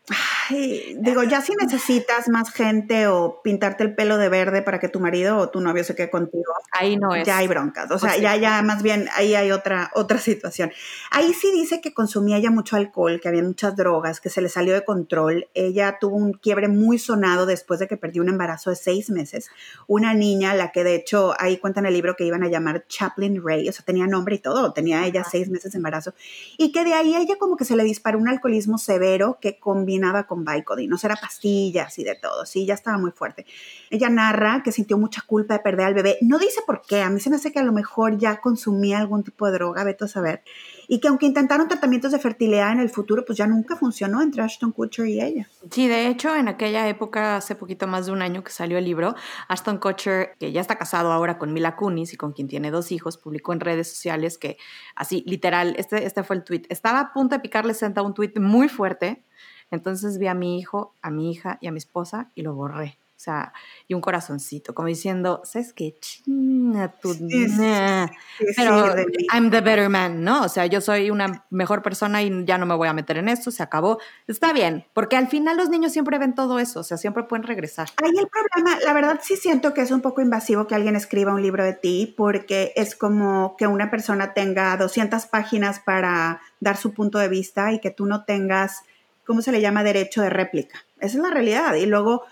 Ay, 0.49 0.95
digo, 0.99 1.23
ya 1.23 1.41
si 1.41 1.53
necesitas 1.55 2.27
más 2.29 2.51
gente 2.51 3.07
o 3.07 3.41
pintarte 3.43 3.83
el 3.83 3.93
pelo 3.93 4.17
de 4.17 4.29
verde 4.29 4.61
para 4.61 4.79
que 4.79 4.89
tu 4.89 4.99
marido 4.99 5.37
o 5.37 5.49
tu 5.49 5.61
novio 5.61 5.83
se 5.83 5.95
quede 5.95 6.09
contigo, 6.09 6.51
Ahí 6.71 6.97
no 6.97 7.13
es. 7.13 7.25
ya 7.25 7.37
hay 7.37 7.47
broncas. 7.47 7.91
O 7.91 7.99
sea, 7.99 8.09
Pues 8.11 8.21
ya, 8.21 8.35
ya 8.35 8.61
más 8.63 8.81
bien 8.81 9.07
ahí 9.15 9.35
hay 9.35 9.51
otra, 9.51 9.91
otra 9.93 10.17
situación. 10.17 10.71
Ahí 11.11 11.33
sí 11.33 11.51
dice 11.53 11.81
que 11.81 11.93
consumía 11.93 12.39
ya 12.39 12.49
mucho 12.51 12.75
alcohol, 12.75 13.19
que 13.21 13.27
había 13.27 13.43
muchas 13.43 13.75
drogas, 13.75 14.19
que 14.19 14.29
se 14.29 14.41
le 14.41 14.49
salió 14.49 14.73
de 14.73 14.83
control. 14.83 15.47
Ella 15.53 15.97
tuvo 15.99 16.15
un 16.15 16.33
quiebre 16.33 16.67
muy 16.67 16.97
sonado 16.97 17.45
después 17.45 17.79
de 17.79 17.87
que 17.87 17.97
perdió 17.97 18.21
un 18.21 18.29
embarazo 18.29 18.69
de 18.71 18.75
seis 18.75 19.09
meses. 19.09 19.49
Una 19.87 20.13
niña, 20.13 20.55
la 20.55 20.71
que 20.71 20.83
de 20.83 20.95
hecho 20.95 21.33
ahí 21.39 21.57
cuenta 21.57 21.79
en 21.79 21.85
el 21.85 21.93
libro 21.93 22.15
que 22.15 22.25
iban 22.25 22.43
a 22.43 22.47
llamar 22.47 22.85
Chaplin 22.87 23.41
Ray, 23.45 23.69
o 23.69 23.71
sea, 23.71 23.85
tenía 23.85 24.07
nombre 24.07 24.35
y 24.35 24.39
todo, 24.39 24.73
tenía 24.73 25.05
ella 25.05 25.23
seis 25.29 25.49
meses 25.49 25.71
de 25.73 25.77
embarazo. 25.77 26.13
Y 26.57 26.71
que 26.71 26.83
de 26.83 26.93
ahí 26.93 27.15
ella 27.15 27.35
como 27.39 27.55
que 27.55 27.65
se 27.65 27.75
le 27.75 27.83
disparó 27.83 28.17
un 28.17 28.27
alcoholismo 28.27 28.77
severo 28.77 29.37
que 29.41 29.59
combinaba 29.59 30.23
con 30.23 30.38
Vicodin, 30.43 30.91
o 30.93 30.97
sea, 30.97 31.11
era 31.11 31.21
pastillas 31.21 31.97
y 31.99 32.03
de 32.03 32.15
todo, 32.15 32.45
sí, 32.45 32.65
ya 32.65 32.73
estaba 32.73 32.97
muy 32.97 33.11
fuerte. 33.11 33.45
Ella 33.89 34.09
narra 34.09 34.61
que 34.63 34.71
sintió 34.71 34.97
mucha 34.97 35.21
culpa 35.21 35.55
de 35.55 35.59
perder 35.59 35.87
al 35.87 35.93
bebé. 35.93 36.17
No 36.21 36.37
dice 36.39 36.61
por 36.65 36.81
qué, 36.81 37.01
a 37.01 37.09
mí 37.09 37.19
se 37.19 37.29
me 37.29 37.37
hace 37.37 37.51
que 37.51 37.59
a 37.59 37.63
lo 37.63 37.71
mejor 37.71 38.17
ya 38.17 38.41
consumía 38.41 38.99
algún 38.99 39.23
tipo 39.23 39.45
de 39.47 39.53
droga, 39.53 39.83
vete 39.83 40.05
a 40.05 40.07
saber. 40.07 40.43
Y 40.87 40.99
que 40.99 41.07
aunque 41.07 41.25
intentaron 41.25 41.67
tratamientos 41.67 42.11
de 42.11 42.19
fertilidad 42.19 42.71
en 42.71 42.79
el 42.79 42.89
futuro, 42.89 43.23
pues 43.25 43.37
ya 43.37 43.45
nunca 43.45 43.75
funcionó 43.75 44.21
entre 44.21 44.41
Ashton 44.41 44.71
Kutcher 44.71 45.05
y 45.07 45.21
ella. 45.21 45.47
Sí, 45.69 45.87
de 45.87 46.07
hecho, 46.07 46.35
en 46.35 46.47
aquella 46.47 46.87
época, 46.87 47.37
hace 47.37 47.55
poquito 47.55 47.85
más 47.85 48.07
de 48.07 48.11
un 48.11 48.21
año 48.21 48.43
que 48.43 48.51
salió 48.51 48.77
el 48.77 48.85
libro, 48.85 49.15
Ashton 49.47 49.77
Kutcher, 49.77 50.35
que 50.39 50.51
ya 50.51 50.61
está 50.61 50.77
casado 50.77 51.11
ahora 51.11 51.37
con 51.37 51.53
Mila 51.53 51.75
Kunis 51.75 52.13
y 52.13 52.17
con 52.17 52.33
quien 52.33 52.47
tiene 52.47 52.71
dos 52.71 52.91
hijos, 52.91 53.17
publicó 53.17 53.53
en 53.53 53.59
redes 53.59 53.89
sociales 53.89 54.37
que, 54.37 54.57
así, 54.95 55.23
literal, 55.27 55.75
este, 55.77 56.05
este 56.05 56.23
fue 56.23 56.37
el 56.37 56.43
tweet. 56.43 56.63
Estaba 56.69 56.99
a 56.99 57.13
punto 57.13 57.35
de 57.35 57.39
picarle 57.39 57.73
senta 57.73 58.01
un 58.01 58.13
tweet 58.13 58.33
muy 58.37 58.69
fuerte, 58.69 59.23
entonces 59.71 60.17
vi 60.17 60.27
a 60.27 60.33
mi 60.33 60.59
hijo, 60.59 60.93
a 61.01 61.11
mi 61.11 61.31
hija 61.31 61.57
y 61.61 61.67
a 61.67 61.71
mi 61.71 61.77
esposa 61.77 62.29
y 62.35 62.41
lo 62.41 62.53
borré. 62.53 62.97
O 63.19 63.21
sea, 63.21 63.51
y 63.85 63.95
un 63.95 63.99
corazoncito, 63.99 64.73
como 64.73 64.87
diciendo, 64.87 65.41
¿sabes 65.43 65.73
qué? 65.73 65.93
China 65.99 66.87
tu... 67.01 67.13
Sí, 67.13 67.27
sí, 67.27 67.47
nah". 67.57 68.07
Sí, 68.07 68.45
sí, 68.47 68.53
Pero. 68.55 68.95
I'm 69.33 69.51
the 69.51 69.59
better 69.59 69.89
man, 69.89 70.23
¿no? 70.23 70.43
O 70.43 70.47
sea, 70.47 70.67
yo 70.67 70.79
soy 70.79 71.09
una 71.11 71.45
mejor 71.49 71.81
persona 71.81 72.23
y 72.23 72.45
ya 72.45 72.57
no 72.57 72.65
me 72.65 72.75
voy 72.75 72.87
a 72.87 72.93
meter 72.93 73.17
en 73.17 73.27
esto, 73.27 73.51
se 73.51 73.61
acabó. 73.61 73.99
Está 74.25 74.53
bien, 74.53 74.85
porque 74.93 75.17
al 75.17 75.27
final 75.27 75.57
los 75.57 75.67
niños 75.67 75.91
siempre 75.91 76.17
ven 76.17 76.33
todo 76.33 76.59
eso, 76.59 76.79
o 76.79 76.83
sea, 76.83 76.95
siempre 76.95 77.23
pueden 77.23 77.43
regresar. 77.43 77.89
Ahí 78.01 78.13
el 78.17 78.29
problema, 78.29 78.79
la 78.85 78.93
verdad 78.93 79.19
sí 79.21 79.35
siento 79.35 79.73
que 79.73 79.81
es 79.81 79.91
un 79.91 79.99
poco 79.99 80.21
invasivo 80.21 80.65
que 80.65 80.75
alguien 80.75 80.95
escriba 80.95 81.33
un 81.33 81.41
libro 81.41 81.65
de 81.65 81.73
ti 81.73 82.13
porque 82.15 82.71
es 82.77 82.95
como 82.95 83.57
que 83.57 83.67
una 83.67 83.91
persona 83.91 84.33
tenga 84.33 84.77
200 84.77 85.25
páginas 85.25 85.81
para 85.81 86.39
dar 86.61 86.77
su 86.77 86.93
punto 86.93 87.17
de 87.19 87.27
vista 87.27 87.73
y 87.73 87.81
que 87.81 87.91
tú 87.91 88.05
no 88.05 88.23
tengas, 88.23 88.83
¿cómo 89.29 89.43
se 89.43 89.51
le 89.51 89.61
llama? 89.61 89.83
Derecho 89.83 90.23
de 90.23 90.31
réplica. 90.31 90.83
Esa 90.99 91.17
es 91.17 91.23
la 91.23 91.29
realidad. 91.29 91.75
Y 91.75 91.85
luego 91.85 92.23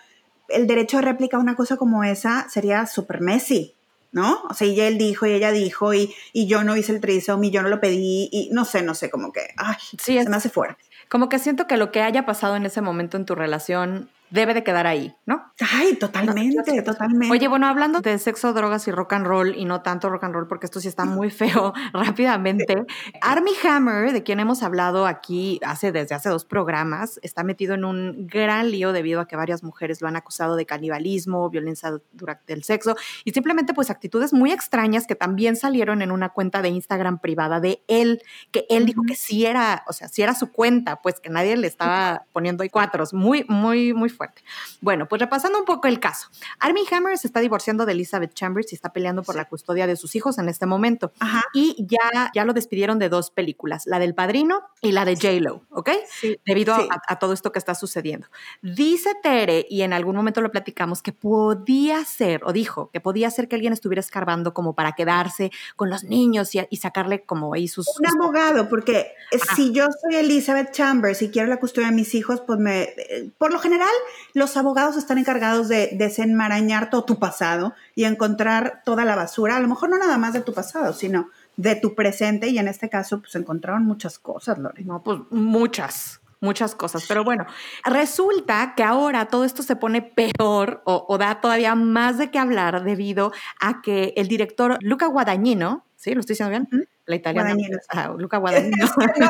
el 0.50 0.66
derecho 0.66 0.98
de 0.98 1.04
réplica 1.04 1.38
a 1.38 1.40
una 1.40 1.56
cosa 1.56 1.78
como 1.78 2.04
esa 2.04 2.50
sería 2.50 2.88
súper 2.88 3.22
messy, 3.22 3.76
¿no? 4.12 4.42
O 4.50 4.56
sea, 4.56 4.66
y 4.66 4.82
él 4.82 4.98
dijo 4.98 5.28
y 5.28 5.34
ella 5.34 5.52
dijo 5.52 5.94
y, 5.94 6.12
y 6.34 6.48
yo 6.48 6.64
no 6.64 6.76
hice 6.76 6.94
el 6.94 7.00
trisomy 7.02 7.50
y 7.50 7.52
yo 7.52 7.62
no 7.62 7.70
lo 7.70 7.80
pedí 7.80 8.30
y 8.32 8.50
no 8.52 8.66
sé, 8.66 8.82
no 8.82 8.96
sé, 8.96 9.12
como 9.12 9.32
que, 9.32 9.42
ay, 9.58 9.76
Sí, 10.02 10.18
es- 10.18 10.24
se 10.24 10.30
me 10.32 10.38
hace 10.38 10.50
fuerte. 10.50 10.84
Como 11.08 11.30
que 11.30 11.38
siento 11.38 11.68
que 11.68 11.78
lo 11.78 11.92
que 11.92 12.02
haya 12.02 12.26
pasado 12.26 12.56
en 12.56 12.66
ese 12.66 12.82
momento 12.82 13.16
en 13.16 13.26
tu 13.26 13.36
relación 13.36 14.10
debe 14.30 14.54
de 14.54 14.64
quedar 14.64 14.88
ahí, 14.88 15.16
¿no? 15.26 15.54
Ay, 15.74 15.96
totalmente, 15.96 16.82
totalmente. 16.82 17.32
Oye, 17.32 17.48
bueno, 17.48 17.68
hablando 17.68 18.02
de 18.02 18.18
sexo, 18.20 18.54
drogas 18.54 18.88
y 18.88 18.92
rock 18.92 19.14
and 19.14 19.26
roll, 19.26 19.56
y 19.56 19.66
no 19.66 19.82
tanto 19.82 20.10
rock 20.10 20.26
and 20.26 20.34
roll, 20.34 20.48
porque 20.48 20.66
esto 20.66 20.80
sí 20.80 20.88
está 20.88 21.06
muy 21.06 21.30
feo 21.30 21.74
rápidamente. 21.94 22.76
Army 23.22 23.52
Hammer, 23.64 24.12
de 24.12 24.24
quien 24.24 24.40
hemos 24.40 24.64
hablado 24.64 25.06
aquí 25.06 25.60
hace, 25.66 25.92
desde 25.92 26.16
hace 26.16 26.30
dos 26.30 26.46
programas, 26.46 27.20
está 27.24 27.44
metido 27.44 27.74
en 27.76 27.86
un 27.86 28.28
gran 28.28 28.72
lío 28.72 28.92
debido 28.92 29.22
a 29.22 29.28
que 29.28 29.36
varias 29.36 29.64
mujeres 29.64 30.02
lo 30.02 30.08
han 30.08 30.16
acusado 30.16 30.56
de 30.56 30.66
canibalismo, 30.66 31.50
violencia 31.50 31.92
durante 32.12 32.54
el 32.54 32.64
sexo 32.64 32.96
y 33.24 33.32
simplemente 33.32 33.74
pues 33.74 33.90
actitudes 33.90 34.34
muy 34.34 34.52
extrañas 34.52 35.08
que 35.08 35.16
también 35.16 35.56
salieron 35.56 36.02
en 36.02 36.12
una 36.12 36.30
cuenta 36.30 36.62
de 36.62 36.70
Instagram 36.70 37.20
privada 37.20 37.60
de 37.60 37.84
él, 37.88 38.22
que 38.52 38.66
él 38.70 38.86
dijo 38.86 39.04
que 39.08 39.16
sí 39.16 39.46
era, 39.46 39.84
o 39.88 39.94
sea, 39.94 40.08
sí 40.08 40.22
era 40.22 40.36
su 40.36 40.52
cuenta, 40.52 41.02
pues 41.02 41.20
que 41.20 41.30
nadie 41.30 41.56
le 41.58 41.68
estaba 41.68 42.26
poniendo 42.34 42.64
ahí 42.64 42.70
cuatros, 42.70 43.14
muy, 43.14 43.46
muy, 43.48 43.94
muy 43.94 44.10
fuerte. 44.18 44.42
Bueno, 44.82 45.08
pues 45.08 45.22
repasando 45.22 45.60
un 45.60 45.66
poco 45.66 45.88
el 45.88 46.00
caso. 46.00 46.28
Armie 46.60 46.84
Hammer 46.92 47.18
se 47.18 47.28
está 47.28 47.40
divorciando 47.40 47.86
de 47.86 47.94
Elizabeth 47.94 48.34
Chambers 48.34 48.72
y 48.74 48.76
está 48.76 48.92
peleando 48.92 49.24
por 49.24 49.36
la 49.36 49.46
custodia 49.46 49.88
de 49.88 49.96
sus 49.96 50.16
hijos 50.16 50.38
en 50.40 50.50
este 50.50 50.66
momento. 50.66 51.14
Ajá. 51.20 51.44
Y 51.54 51.86
ya, 51.88 52.32
ya 52.34 52.44
lo 52.44 52.54
despidieron 52.54 53.00
de 53.00 53.10
dos 53.10 53.32
películas, 53.32 53.86
la 53.86 54.00
del 54.00 54.14
Padrino 54.16 54.62
y 54.82 54.92
la 54.92 55.06
de 55.06 55.16
J-Lo, 55.16 55.62
¿ok? 55.70 55.90
Sí, 56.10 56.40
Debido 56.46 56.74
a- 56.74 56.82
sí. 56.82 56.88
a, 56.92 57.14
a 57.14 57.20
todo 57.20 57.32
esto 57.34 57.52
que 57.52 57.60
está 57.60 57.76
sucediendo. 57.76 58.28
Dice 58.62 59.14
Tere, 59.22 59.66
y 59.70 59.84
en 59.84 59.94
algún 59.94 60.16
momento 60.16 60.42
lo 60.42 60.52
platicamos, 60.52 61.02
que 61.02 61.14
podía 61.14 62.04
ser, 62.06 62.42
o 62.44 62.52
dijo, 62.54 62.90
que 62.92 63.00
podía 63.00 63.30
ser 63.30 63.48
que 63.48 63.56
alguien 63.56 63.74
estuviera 63.74 64.00
escarbando 64.00 64.54
como 64.54 64.74
para 64.74 64.94
quedarse 64.94 65.52
con 65.76 65.90
los 65.90 66.04
niños 66.04 66.56
y, 66.56 66.60
y 66.70 66.78
sacarle 66.78 67.24
como 67.24 67.54
ahí 67.54 67.68
sus... 67.68 67.88
Un 68.00 68.06
sus- 68.08 68.16
abogado, 68.16 68.68
porque 68.70 69.14
si 69.56 69.72
yo 69.72 69.86
soy 70.02 70.16
Elizabeth 70.18 70.72
Chambers 70.72 71.22
y 71.22 71.30
quiero 71.30 71.48
la 71.48 71.58
custodia 71.58 71.90
de 71.90 71.94
mis 71.96 72.16
hijos, 72.16 72.42
pues 72.42 72.60
me, 72.60 72.84
eh, 72.84 73.30
por 73.38 73.52
lo 73.52 73.60
general 73.60 73.90
los 74.34 74.58
abogados 74.58 74.98
están 74.98 75.18
encargados 75.18 75.68
de 75.68 75.90
desenmarañar 75.94 76.90
todo 76.90 77.04
tu 77.04 77.20
pasado 77.20 77.74
y 77.96 78.06
encontrar 78.06 78.82
toda 78.86 79.06
la 79.06 79.16
basura, 79.16 79.58
a 79.58 79.60
lo 79.60 79.68
mejor 79.68 79.90
no 79.90 79.98
nada 79.98 80.18
más 80.18 80.34
de 80.34 80.42
tu 80.42 80.54
pasado, 80.54 80.94
sino 80.94 81.30
de 81.58 81.76
tu 81.76 81.96
presente 81.96 82.48
y 82.48 82.60
en 82.60 82.68
este 82.68 82.90
caso 82.90 83.20
pues 83.20 83.36
encontraron 83.36 83.84
muchas 83.84 84.20
cosas, 84.20 84.58
Lore. 84.60 84.84
No, 84.84 85.02
pues 85.02 85.20
muchas, 85.32 86.22
muchas 86.40 86.76
cosas. 86.76 87.06
Pero 87.08 87.24
bueno, 87.24 87.46
resulta 87.84 88.74
que 88.76 88.84
ahora 88.84 89.26
todo 89.26 89.44
esto 89.44 89.64
se 89.64 89.76
pone 89.76 90.02
peor 90.02 90.82
o, 90.86 91.18
da 91.18 91.42
todavía 91.42 91.76
más 91.76 92.18
de 92.18 92.30
qué 92.30 92.40
hablar 92.40 92.84
debido 92.84 93.32
a 93.60 93.82
que 93.82 94.14
el 94.16 94.28
director 94.28 94.78
Luca 94.82 95.08
Guadagnino, 95.08 95.87
¿sí? 96.08 96.16
¿Lo 96.16 96.22
estoy 96.22 96.34
diciendo 96.34 96.52
bien? 96.52 96.68
La 97.06 97.16
italiana. 97.16 97.50
Guadagnino, 97.50 97.78
sí. 97.82 97.88
Ajá, 97.90 98.14
Luca 98.18 98.38
Guadagnino. 98.38 98.78
No, 98.98 99.06
no, 99.06 99.14
no, 99.26 99.30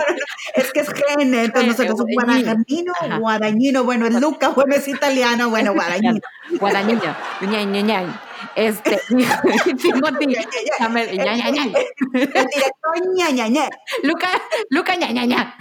es 0.55 0.71
que 0.71 0.79
es 0.81 0.89
gene, 0.89 1.45
entonces 1.45 1.67
nosotros 1.67 2.03
Guadagnino. 2.13 2.93
Ajá. 2.99 3.17
guadagnino, 3.17 3.83
bueno, 3.83 4.05
es 4.07 4.21
Luca, 4.21 4.49
bueno, 4.49 4.75
es 4.75 4.87
italiano, 4.87 5.49
bueno, 5.49 5.73
guadagnino. 5.73 6.19
Guadagnino. 6.59 7.01
Ña, 7.41 7.63
Ña, 7.63 7.81
Ña. 7.81 8.21
Este, 8.55 8.99
Timothy. 9.07 10.35
El 10.35 12.13
director 12.13 12.93
ña, 13.15 13.31
ña, 13.31 13.47
ña. 13.47 13.67
Luca, 14.03 14.29
Luca, 14.69 14.95
Ña, 14.95 15.11
Ña, 15.11 15.25
Ña. 15.25 15.55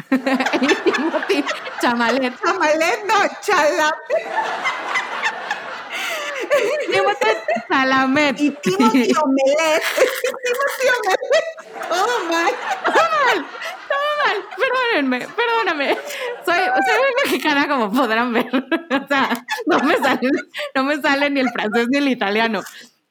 Y 0.61 0.67
Timothy 0.91 1.45
Chamalet. 1.81 2.35
Chamalet, 2.43 3.05
no, 3.07 3.15
chalap. 3.41 3.95
Timothy 6.93 7.27
Salamet. 7.69 8.41
Y 8.41 8.51
Timothy 8.51 9.13
Omelet. 9.23 9.83
Timothy 10.43 10.87
Omelet. 10.97 11.89
Todo 11.89 12.25
mal. 12.25 12.53
Todo 12.85 12.95
mal. 12.95 13.47
Todo 13.89 14.09
mal. 14.25 14.37
Perdónenme, 14.57 15.29
perdóname. 15.37 15.99
Soy, 16.45 16.57
soy 16.57 16.99
muy 16.99 17.25
mexicana, 17.25 17.69
como 17.69 17.93
podrán 17.93 18.33
ver. 18.33 18.47
O 18.47 19.07
sea, 19.09 19.45
no 19.67 19.79
me 19.81 19.97
sale, 19.99 20.31
no 20.75 20.85
me 20.85 21.01
sale 21.01 21.31
ni 21.31 21.41
el 21.41 21.51
francés 21.51 21.87
ni 21.91 21.99
el 21.99 22.09
italiano. 22.09 22.63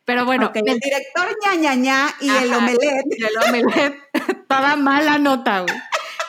Pero 0.05 0.25
bueno. 0.25 0.47
Okay, 0.47 0.61
el 0.65 0.79
director 0.79 1.27
ña, 1.43 1.55
ña, 1.55 1.75
ña 1.75 2.15
y 2.21 2.29
el 2.29 2.53
omelet. 2.53 3.05
Y 3.09 3.23
el 3.23 3.37
omelet. 3.37 4.47
Toda 4.47 4.75
mala 4.75 5.17
nota, 5.17 5.61
güey. 5.61 5.75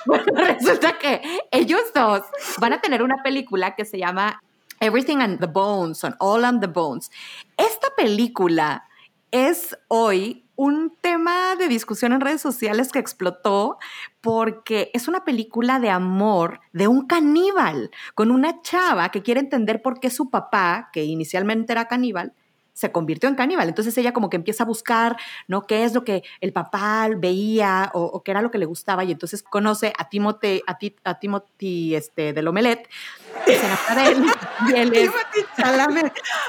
Bueno, 0.07 0.25
resulta 0.37 0.99
que 0.99 1.21
ellos 1.51 1.81
dos 1.93 2.23
van 2.59 2.73
a 2.73 2.81
tener 2.81 3.03
una 3.03 3.23
película 3.23 3.75
que 3.75 3.85
se 3.85 3.99
llama 3.99 4.41
Everything 4.81 5.19
on 5.19 5.39
the 5.39 5.47
Bones, 5.47 6.05
on 6.05 6.15
All 6.21 6.45
on 6.45 6.61
the 6.61 6.67
Bones. 6.67 7.11
Esta 7.57 7.89
película 7.97 8.85
es 9.31 9.77
hoy 9.89 10.45
un 10.57 10.97
tema 11.01 11.55
de 11.57 11.69
discusión 11.69 12.13
en 12.13 12.21
redes 12.21 12.41
sociales 12.41 12.91
que 12.91 12.99
explotó 12.99 13.79
porque 14.21 14.91
es 14.95 15.09
una 15.09 15.25
película 15.25 15.79
de 15.79 15.91
amor 15.91 16.61
de 16.73 16.89
un 16.89 17.07
caníbal 17.07 17.91
con 18.15 18.31
una 18.31 18.63
chava 18.63 19.11
que 19.11 19.23
quiere 19.23 19.41
entender 19.41 19.83
por 19.83 20.01
qué 20.01 20.11
su 20.11 20.31
papá, 20.31 20.91
que 20.93 21.05
inicialmente 21.05 21.73
era 21.73 21.89
caníbal, 21.89 22.33
se 22.73 22.93
convirtió 22.93 23.29
en 23.29 23.37
caníbal. 23.37 23.69
Entonces 23.69 23.97
ella 23.97 24.13
como 24.13 24.29
que 24.29 24.37
empieza 24.37 24.65
a 24.65 24.67
buscar, 24.67 25.17
¿no? 25.49 25.63
¿Qué 25.63 25.85
es 25.85 25.95
lo 25.95 26.05
que 26.05 26.23
el 26.43 26.53
papá 26.53 27.09
veía 27.17 27.91
o, 27.95 28.23
qué 28.23 28.33
era 28.33 28.43
lo 28.43 28.51
que 28.51 28.59
le 28.59 28.67
gustaba? 28.67 29.03
Y 29.05 29.13
entonces 29.13 29.43
conoce 29.43 29.95
a 29.99 30.11
Timothy, 30.11 30.63
a, 30.67 30.77
a 31.05 31.19
Timothy 31.19 31.95
este, 31.95 32.35
del 32.35 32.49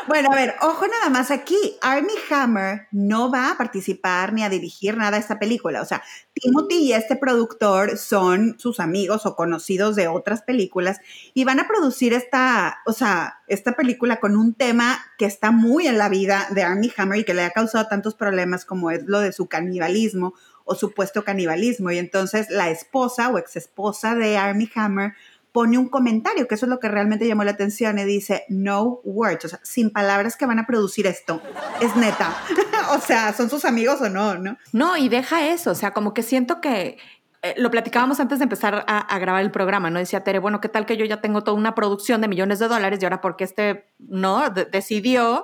Bueno, 0.07 0.29
a 0.31 0.35
ver, 0.35 0.55
ojo 0.61 0.87
nada 0.87 1.09
más 1.09 1.31
aquí. 1.31 1.77
Army 1.81 2.13
Hammer 2.29 2.87
no 2.91 3.31
va 3.31 3.51
a 3.51 3.57
participar 3.57 4.33
ni 4.33 4.43
a 4.43 4.49
dirigir 4.49 4.97
nada 4.97 5.17
a 5.17 5.19
esta 5.19 5.39
película. 5.39 5.81
O 5.81 5.85
sea, 5.85 6.03
Timothy 6.33 6.77
y 6.77 6.93
este 6.93 7.15
productor 7.15 7.97
son 7.97 8.57
sus 8.59 8.79
amigos 8.79 9.25
o 9.25 9.35
conocidos 9.35 9.95
de 9.95 10.07
otras 10.07 10.41
películas 10.41 10.99
y 11.33 11.43
van 11.43 11.59
a 11.59 11.67
producir 11.67 12.13
esta, 12.13 12.79
o 12.85 12.93
sea, 12.93 13.41
esta 13.47 13.73
película 13.73 14.19
con 14.19 14.37
un 14.37 14.53
tema 14.53 14.99
que 15.17 15.25
está 15.25 15.51
muy 15.51 15.87
en 15.87 15.97
la 15.97 16.09
vida 16.09 16.47
de 16.51 16.63
Army 16.63 16.91
Hammer 16.97 17.19
y 17.19 17.23
que 17.23 17.33
le 17.33 17.43
ha 17.43 17.51
causado 17.51 17.87
tantos 17.87 18.15
problemas 18.15 18.65
como 18.65 18.91
es 18.91 19.05
lo 19.05 19.19
de 19.19 19.33
su 19.33 19.47
canibalismo 19.47 20.33
o 20.67 20.75
supuesto 20.75 21.23
canibalismo. 21.23 21.91
Y 21.91 21.97
entonces 21.97 22.49
la 22.49 22.69
esposa 22.69 23.29
o 23.29 23.37
ex 23.37 23.55
esposa 23.55 24.15
de 24.15 24.37
Army 24.37 24.69
Hammer 24.75 25.13
pone 25.57 25.79
un 25.79 25.89
comentario, 25.89 26.47
que 26.47 26.53
eso 26.53 26.67
es 26.67 26.69
lo 26.69 26.79
que 26.79 26.87
realmente 26.87 27.27
llamó 27.27 27.43
la 27.43 27.49
atención, 27.49 27.97
y 27.97 28.03
dice, 28.03 28.45
no 28.47 29.01
words, 29.03 29.45
o 29.45 29.47
sea, 29.47 29.59
sin 29.63 29.89
palabras 29.89 30.37
que 30.37 30.45
van 30.45 30.59
a 30.59 30.67
producir 30.67 31.07
esto. 31.07 31.41
Es 31.81 31.95
neta. 31.95 32.31
o 32.95 32.99
sea, 32.99 33.33
¿son 33.33 33.49
sus 33.49 33.65
amigos 33.65 33.99
o 34.01 34.07
no, 34.07 34.35
no? 34.37 34.55
No, 34.71 34.95
y 34.97 35.09
deja 35.09 35.47
eso, 35.47 35.71
o 35.71 35.73
sea, 35.73 35.95
como 35.95 36.13
que 36.13 36.21
siento 36.21 36.61
que 36.61 36.99
eh, 37.41 37.55
lo 37.57 37.71
platicábamos 37.71 38.19
antes 38.19 38.37
de 38.37 38.43
empezar 38.43 38.85
a, 38.87 39.17
grabar 39.17 39.41
el 39.41 39.49
programa, 39.49 39.89
¿no? 39.89 39.97
Decía 39.97 40.23
Tere, 40.23 40.37
bueno, 40.37 40.61
¿qué 40.61 40.69
tal 40.69 40.85
que 40.85 40.95
yo 40.95 41.05
ya 41.05 41.21
tengo 41.21 41.43
toda 41.43 41.57
una 41.57 41.73
producción 41.73 42.21
de 42.21 42.27
millones 42.27 42.59
de 42.59 42.67
dólares 42.67 42.99
y 43.01 43.05
ahora 43.05 43.19
porque 43.19 43.43
este, 43.43 43.89
¿no? 43.97 44.51
decidió 44.51 45.43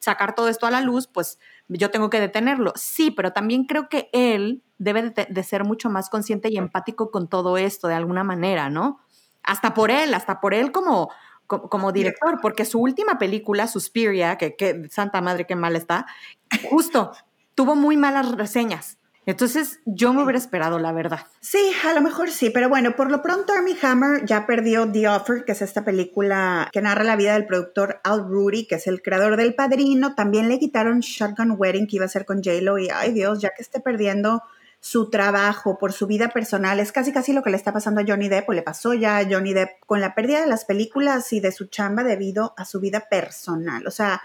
sacar 0.00 0.34
todo 0.34 0.48
esto 0.48 0.66
a 0.66 0.72
la 0.72 0.80
luz, 0.80 1.06
pues 1.06 1.38
yo 1.68 1.92
tengo 1.92 2.10
que 2.10 2.18
detenerlo. 2.18 2.72
Sí, 2.74 3.12
pero 3.12 3.32
también 3.32 3.66
creo 3.66 3.88
que 3.88 4.10
él 4.12 4.64
debe 4.78 5.10
de, 5.10 5.28
de 5.30 5.42
ser 5.44 5.62
mucho 5.62 5.88
más 5.88 6.10
consciente 6.10 6.48
y 6.50 6.56
empático 6.56 7.12
con 7.12 7.28
todo 7.28 7.58
esto 7.58 7.86
de 7.86 7.94
alguna 7.94 8.24
manera, 8.24 8.68
¿no? 8.68 8.98
Hasta 9.42 9.74
por 9.74 9.90
él, 9.90 10.14
hasta 10.14 10.40
por 10.40 10.54
él 10.54 10.72
como, 10.72 11.10
como, 11.46 11.92
director, 11.92 12.38
porque 12.40 12.64
su 12.64 12.80
última 12.80 13.18
película, 13.18 13.66
Suspiria, 13.66 14.36
que, 14.38 14.56
que 14.56 14.88
santa 14.90 15.20
madre, 15.20 15.46
qué 15.46 15.56
mal 15.56 15.76
está, 15.76 16.06
justo 16.70 17.12
tuvo 17.54 17.74
muy 17.76 17.96
malas 17.96 18.32
reseñas. 18.32 18.98
Entonces 19.24 19.78
yo 19.84 20.12
me 20.12 20.24
hubiera 20.24 20.38
esperado, 20.38 20.80
la 20.80 20.90
verdad. 20.90 21.20
Sí, 21.40 21.60
a 21.86 21.94
lo 21.94 22.00
mejor 22.00 22.30
sí, 22.30 22.50
pero 22.50 22.68
bueno, 22.68 22.96
por 22.96 23.08
lo 23.10 23.22
pronto 23.22 23.52
Armie 23.52 23.76
Hammer 23.80 24.24
ya 24.24 24.46
perdió 24.46 24.90
The 24.90 25.08
Offer, 25.08 25.44
que 25.44 25.52
es 25.52 25.62
esta 25.62 25.84
película 25.84 26.68
que 26.72 26.82
narra 26.82 27.04
la 27.04 27.14
vida 27.14 27.34
del 27.34 27.46
productor 27.46 28.00
Al 28.02 28.24
Rudy, 28.28 28.66
que 28.66 28.76
es 28.76 28.88
el 28.88 29.00
creador 29.00 29.36
del 29.36 29.54
Padrino. 29.54 30.16
También 30.16 30.48
le 30.48 30.58
quitaron 30.58 31.00
Shotgun 31.00 31.54
Wedding, 31.56 31.86
que 31.86 31.96
iba 31.96 32.04
a 32.04 32.08
ser 32.08 32.24
con 32.24 32.42
J-Lo, 32.42 32.78
y 32.78 32.88
ay 32.90 33.12
Dios, 33.12 33.40
ya 33.40 33.50
que 33.50 33.62
esté 33.62 33.78
perdiendo 33.78 34.42
su 34.82 35.10
trabajo, 35.10 35.78
por 35.78 35.92
su 35.92 36.08
vida 36.08 36.30
personal. 36.30 36.80
Es 36.80 36.90
casi 36.90 37.12
casi 37.12 37.32
lo 37.32 37.44
que 37.44 37.50
le 37.50 37.56
está 37.56 37.72
pasando 37.72 38.00
a 38.00 38.04
Johnny 38.04 38.28
Depp 38.28 38.48
o 38.48 38.52
le 38.52 38.62
pasó 38.62 38.94
ya 38.94 39.18
a 39.18 39.24
Johnny 39.24 39.54
Depp 39.54 39.78
con 39.86 40.00
la 40.00 40.12
pérdida 40.16 40.40
de 40.40 40.48
las 40.48 40.64
películas 40.64 41.32
y 41.32 41.38
de 41.38 41.52
su 41.52 41.66
chamba 41.66 42.02
debido 42.02 42.52
a 42.56 42.64
su 42.64 42.80
vida 42.80 43.08
personal. 43.08 43.86
O 43.86 43.92
sea, 43.92 44.20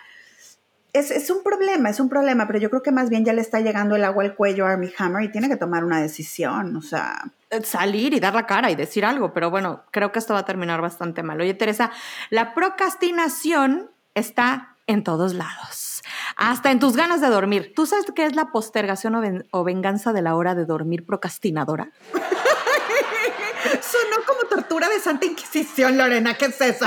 es, 0.94 1.30
un 1.30 1.44
problema, 1.44 1.92
es 1.92 2.00
un 2.00 2.10
problema, 2.10 2.48
pero 2.48 2.58
yo 2.58 2.72
creo 2.72 2.82
que 2.82 2.92
más 2.92 3.12
bien 3.12 3.24
ya 3.24 3.34
le 3.34 3.42
está 3.42 3.60
llegando 3.60 3.96
el 3.96 4.04
agua 4.04 4.24
al 4.24 4.36
cuello 4.36 4.66
a 4.66 4.72
Armie 4.72 4.92
Hammer 4.98 5.26
y 5.26 5.32
tiene 5.32 5.48
que 5.48 5.58
tomar 5.58 5.84
una 5.84 6.02
decisión, 6.02 6.76
o 6.76 6.82
sea... 6.82 7.24
Eh, 7.52 7.64
salir 7.64 8.16
y 8.16 8.20
dar 8.20 8.34
la 8.34 8.48
cara 8.48 8.72
y 8.72 8.76
decir 8.76 9.06
algo, 9.06 9.34
pero 9.34 9.52
bueno, 9.52 9.84
creo 9.92 10.12
que 10.12 10.18
esto 10.18 10.34
va 10.34 10.40
a 10.40 10.46
terminar 10.46 10.82
bastante 10.82 11.22
mal. 11.22 11.40
Oye, 11.40 11.54
Teresa, 11.54 11.92
la 12.32 12.56
procrastinación 12.56 13.92
está 14.16 14.76
en 14.88 15.04
todos 15.04 15.36
lados, 15.36 15.76
hasta 16.38 16.72
en 16.72 16.80
tus 16.80 16.96
ganas 16.96 17.20
de 17.20 17.28
dormir. 17.28 17.74
¿Tú 17.76 17.86
sabes 17.86 18.06
qué 18.16 18.26
es 18.26 18.36
la 18.36 18.52
postergación 18.52 19.44
o, 19.52 19.64
venganza 19.64 20.14
de 20.14 20.22
la 20.22 20.36
hora 20.36 20.56
de 20.56 20.66
dormir 20.66 21.06
procrastinadora? 21.06 21.92
Sonó 23.82 24.24
como 24.26 24.42
tortura 24.48 24.88
de 24.88 25.00
Santa 25.00 25.26
Inquisición, 25.26 25.98
Lorena, 25.98 26.36
¿qué 26.36 26.46
es 26.46 26.62
eso? 26.62 26.86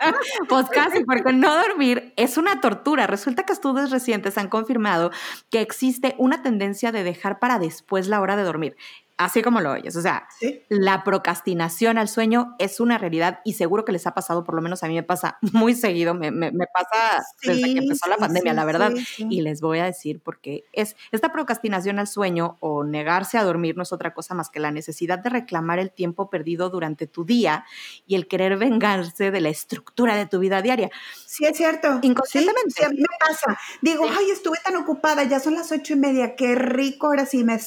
pues 0.48 0.68
casi, 0.70 1.04
porque 1.04 1.32
no 1.32 1.54
dormir 1.54 2.14
es 2.16 2.38
una 2.38 2.60
tortura. 2.60 3.06
Resulta 3.06 3.42
que 3.42 3.52
estudios 3.52 3.90
recientes 3.90 4.38
han 4.38 4.48
confirmado 4.48 5.10
que 5.50 5.60
existe 5.60 6.14
una 6.18 6.42
tendencia 6.42 6.92
de 6.92 7.02
dejar 7.02 7.38
para 7.38 7.58
después 7.58 8.06
la 8.06 8.20
hora 8.20 8.36
de 8.36 8.44
dormir. 8.44 8.76
Así 9.18 9.42
como 9.42 9.60
lo 9.60 9.72
oyes. 9.72 9.94
O 9.96 10.02
sea, 10.02 10.26
la 10.68 11.04
procrastinación 11.04 11.98
al 11.98 12.08
sueño 12.08 12.54
es 12.58 12.80
una 12.80 12.98
realidad 12.98 13.40
y 13.44 13.54
seguro 13.54 13.84
que 13.84 13.92
les 13.92 14.06
ha 14.06 14.14
pasado, 14.14 14.42
por 14.42 14.54
lo 14.54 14.62
menos 14.62 14.82
a 14.82 14.88
mí 14.88 14.94
me 14.94 15.02
pasa 15.02 15.38
muy 15.52 15.74
seguido, 15.74 16.14
me, 16.14 16.30
pasa 16.72 17.24
desde 17.42 17.74
que 17.74 17.78
empezó 17.78 18.08
la 18.08 18.16
pandemia, 18.16 18.52
la 18.52 18.64
verdad. 18.64 18.92
Y 19.18 19.42
les 19.42 19.60
voy 19.60 19.78
a 19.78 19.84
decir 19.84 20.20
porque 20.22 20.64
es 20.72 20.96
esta 21.12 21.32
procrastinación 21.32 21.98
al 21.98 22.06
sueño 22.06 22.56
o 22.60 22.84
negarse 22.84 23.38
a 23.38 23.44
dormir 23.44 23.76
no 23.76 23.82
es 23.82 23.92
otra 23.92 24.14
cosa 24.14 24.34
más 24.34 24.50
que 24.50 24.60
la 24.60 24.70
necesidad 24.70 25.18
de 25.18 25.30
reclamar 25.30 25.78
el 25.78 25.90
tiempo 25.90 26.30
perdido 26.30 26.70
durante 26.70 27.06
tu 27.06 27.24
día 27.24 27.64
y 28.06 28.14
el 28.14 28.26
querer 28.28 28.56
vengarse 28.56 29.30
de 29.30 29.40
la 29.40 29.50
estructura 29.50 30.16
de 30.16 30.26
tu 30.26 30.38
vida 30.38 30.62
diaria. 30.62 30.90
Sí, 31.26 31.44
es 31.44 31.56
cierto. 31.56 31.98
Inconscientemente. 32.02 32.74
Sí, 32.76 32.84
a 32.84 32.88
mí 32.88 32.96
me 32.96 33.16
pasa. 33.20 33.58
Digo, 33.80 34.04
ay, 34.04 34.30
estuve 34.30 34.58
tan 34.64 34.76
ocupada, 34.76 35.24
ya 35.24 35.40
son 35.40 35.54
las 35.54 35.70
ocho 35.70 35.94
y 35.94 35.96
media, 35.96 36.34
qué 36.36 36.54
rico, 36.54 37.08
ahora 37.08 37.26
sí 37.26 37.44
me, 37.44 37.58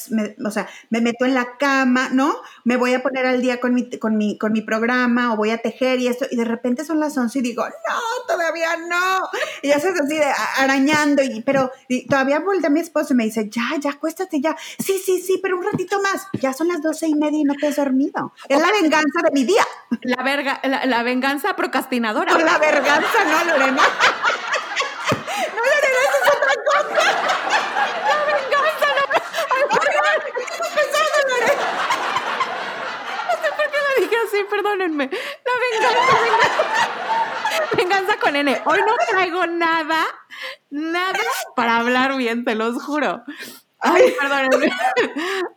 o 0.44 0.50
sea, 0.50 0.68
me 0.90 1.00
meto 1.00 1.24
en 1.24 1.34
la 1.36 1.58
cama, 1.58 2.08
¿no? 2.12 2.34
Me 2.64 2.78
voy 2.78 2.94
a 2.94 3.02
poner 3.02 3.26
al 3.26 3.42
día 3.42 3.60
con 3.60 3.74
mi, 3.74 3.90
con 3.98 4.16
mi, 4.16 4.38
con 4.38 4.52
mi 4.52 4.62
programa 4.62 5.34
o 5.34 5.36
voy 5.36 5.50
a 5.50 5.58
tejer 5.58 6.00
y 6.00 6.08
esto, 6.08 6.24
y 6.30 6.36
de 6.36 6.46
repente 6.46 6.82
son 6.82 6.98
las 6.98 7.16
11 7.16 7.38
y 7.38 7.42
digo, 7.42 7.62
no, 7.66 8.00
todavía 8.26 8.76
no. 8.88 9.28
Y 9.60 9.68
ya 9.68 9.78
se 9.78 9.90
así 9.90 10.16
de 10.16 10.32
arañando, 10.56 11.22
y, 11.22 11.42
pero 11.42 11.70
todavía 12.08 12.40
vuelve 12.40 12.68
a 12.68 12.70
mi 12.70 12.80
esposo 12.80 13.12
y 13.12 13.16
me 13.16 13.24
dice, 13.24 13.50
ya, 13.50 13.76
ya, 13.78 13.90
acuéstate 13.90 14.40
ya. 14.40 14.56
Sí, 14.78 14.98
sí, 15.04 15.20
sí, 15.20 15.38
pero 15.42 15.58
un 15.58 15.64
ratito 15.64 16.00
más. 16.00 16.26
Ya 16.40 16.54
son 16.54 16.68
las 16.68 16.80
doce 16.80 17.06
y 17.06 17.14
media 17.14 17.40
y 17.40 17.44
no 17.44 17.52
te 17.54 17.66
has 17.66 17.76
dormido. 17.76 18.32
Es 18.48 18.58
la 18.58 18.72
venganza 18.72 19.20
de 19.22 19.30
mi 19.32 19.44
día. 19.44 19.66
La, 20.02 20.22
verga, 20.22 20.62
la, 20.64 21.02
venganza 21.02 21.54
procrastinadora. 21.54 22.32
No, 22.32 22.38
la 22.38 22.58
venganza, 22.58 23.24
no, 23.26 23.44
Lorena. 23.44 23.82
no, 25.54 25.62
Lorena, 25.62 25.98
eso 26.08 26.18
es 26.24 26.30
otra 26.34 26.54
cosa. 26.64 27.06
Sí, 34.30 34.38
perdónenme. 34.48 35.10
La 35.10 35.52
venganza, 35.70 36.16
venganza. 37.76 38.16
con 38.18 38.36
N. 38.36 38.62
Hoy 38.64 38.80
no 38.80 38.94
traigo 39.08 39.46
nada, 39.46 40.04
nada 40.70 41.18
para 41.54 41.78
hablar 41.78 42.16
bien, 42.16 42.44
te 42.44 42.54
los 42.54 42.82
juro. 42.82 43.22
Ay, 43.80 44.14
perdón. 44.18 44.48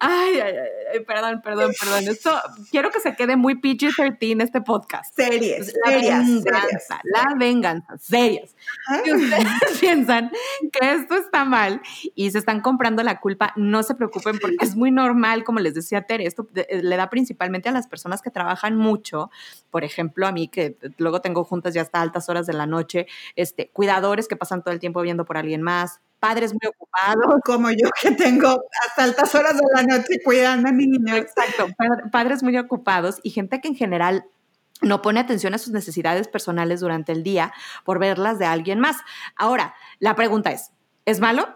Ay, 0.02 0.40
ay, 0.40 0.54
ay, 0.94 1.00
perdón, 1.02 1.42
perdón, 1.42 1.72
perdón. 1.80 2.08
Esto 2.08 2.32
quiero 2.72 2.90
que 2.90 3.00
se 3.00 3.16
quede 3.16 3.36
muy 3.36 3.56
PG-13 3.56 4.44
este 4.44 4.62
podcast. 4.62 5.14
Series, 5.14 5.74
la 5.86 5.92
serias, 5.92 6.26
venganza, 6.26 7.02
la 7.04 7.36
venganza, 7.38 7.98
serias. 7.98 8.56
Si 9.04 9.12
ustedes 9.14 9.48
piensan 9.80 10.32
que 10.72 10.92
esto 10.92 11.16
está 11.16 11.44
mal 11.44 11.82
y 12.16 12.32
se 12.32 12.38
están 12.38 12.62
comprando 12.62 13.04
la 13.04 13.20
culpa, 13.20 13.54
no 13.56 13.84
se 13.84 13.96
preocupen 13.96 14.40
porque 14.40 14.58
es 14.62 14.76
muy 14.76 14.92
normal, 14.92 15.44
como 15.44 15.60
les 15.60 15.74
decía 15.74 16.04
Tere, 16.04 16.26
esto 16.26 16.48
eh, 16.56 16.82
le 16.82 16.96
da 16.96 17.10
principalmente 17.10 17.70
a 17.70 17.74
las 17.74 17.88
personas 17.88 18.22
que 18.22 18.32
trabajan 18.32 18.76
mucho, 18.76 19.32
por 19.70 19.84
ejemplo, 19.84 20.28
a 20.28 20.32
mí 20.32 20.48
que 20.48 20.78
luego 20.98 21.22
tengo 21.22 21.44
juntas 21.44 21.74
ya 21.74 21.82
hasta 21.82 22.02
altas 22.02 22.30
horas 22.30 22.48
de 22.48 22.54
la 22.54 22.66
noche, 22.66 23.08
este, 23.36 23.70
cuidadores 23.70 24.28
que 24.28 24.36
pasan 24.36 24.64
todo 24.64 24.74
el 24.74 24.80
tiempo 24.80 25.02
viendo 25.02 25.26
por 25.26 25.38
alguien 25.38 25.62
más, 25.62 26.00
padres 26.20 26.54
muy 26.54 26.70
ocupados. 26.70 27.42
Como 27.44 27.70
yo 27.72 27.90
que 28.02 28.12
tengo 28.12 28.62
hasta 28.86 29.04
altas 29.04 29.34
horas 29.36 29.56
de 29.58 29.64
la 29.76 29.84
noche 29.84 30.22
cuidando 30.24 30.70
a 30.70 30.72
mi 30.72 30.88
niño. 30.88 31.16
Exacto, 31.16 31.68
padres 32.12 32.44
muy 32.44 32.58
ocupados 32.58 33.20
y 33.24 33.32
gente 33.32 33.62
que 33.62 33.70
en 33.70 33.76
general 33.76 34.26
no 34.82 35.02
pone 35.02 35.20
atención 35.20 35.54
a 35.54 35.58
sus 35.58 35.74
necesidades 35.74 36.28
personales 36.28 36.80
durante 36.80 37.12
el 37.12 37.24
día 37.24 37.54
por 37.84 38.00
verlas 38.00 38.40
de 38.40 38.46
alguien 38.46 38.80
más. 38.80 38.98
Ahora, 39.36 39.74
la 40.00 40.16
pregunta 40.16 40.52
es, 40.52 40.72
¿es 41.06 41.20
malo? 41.20 41.48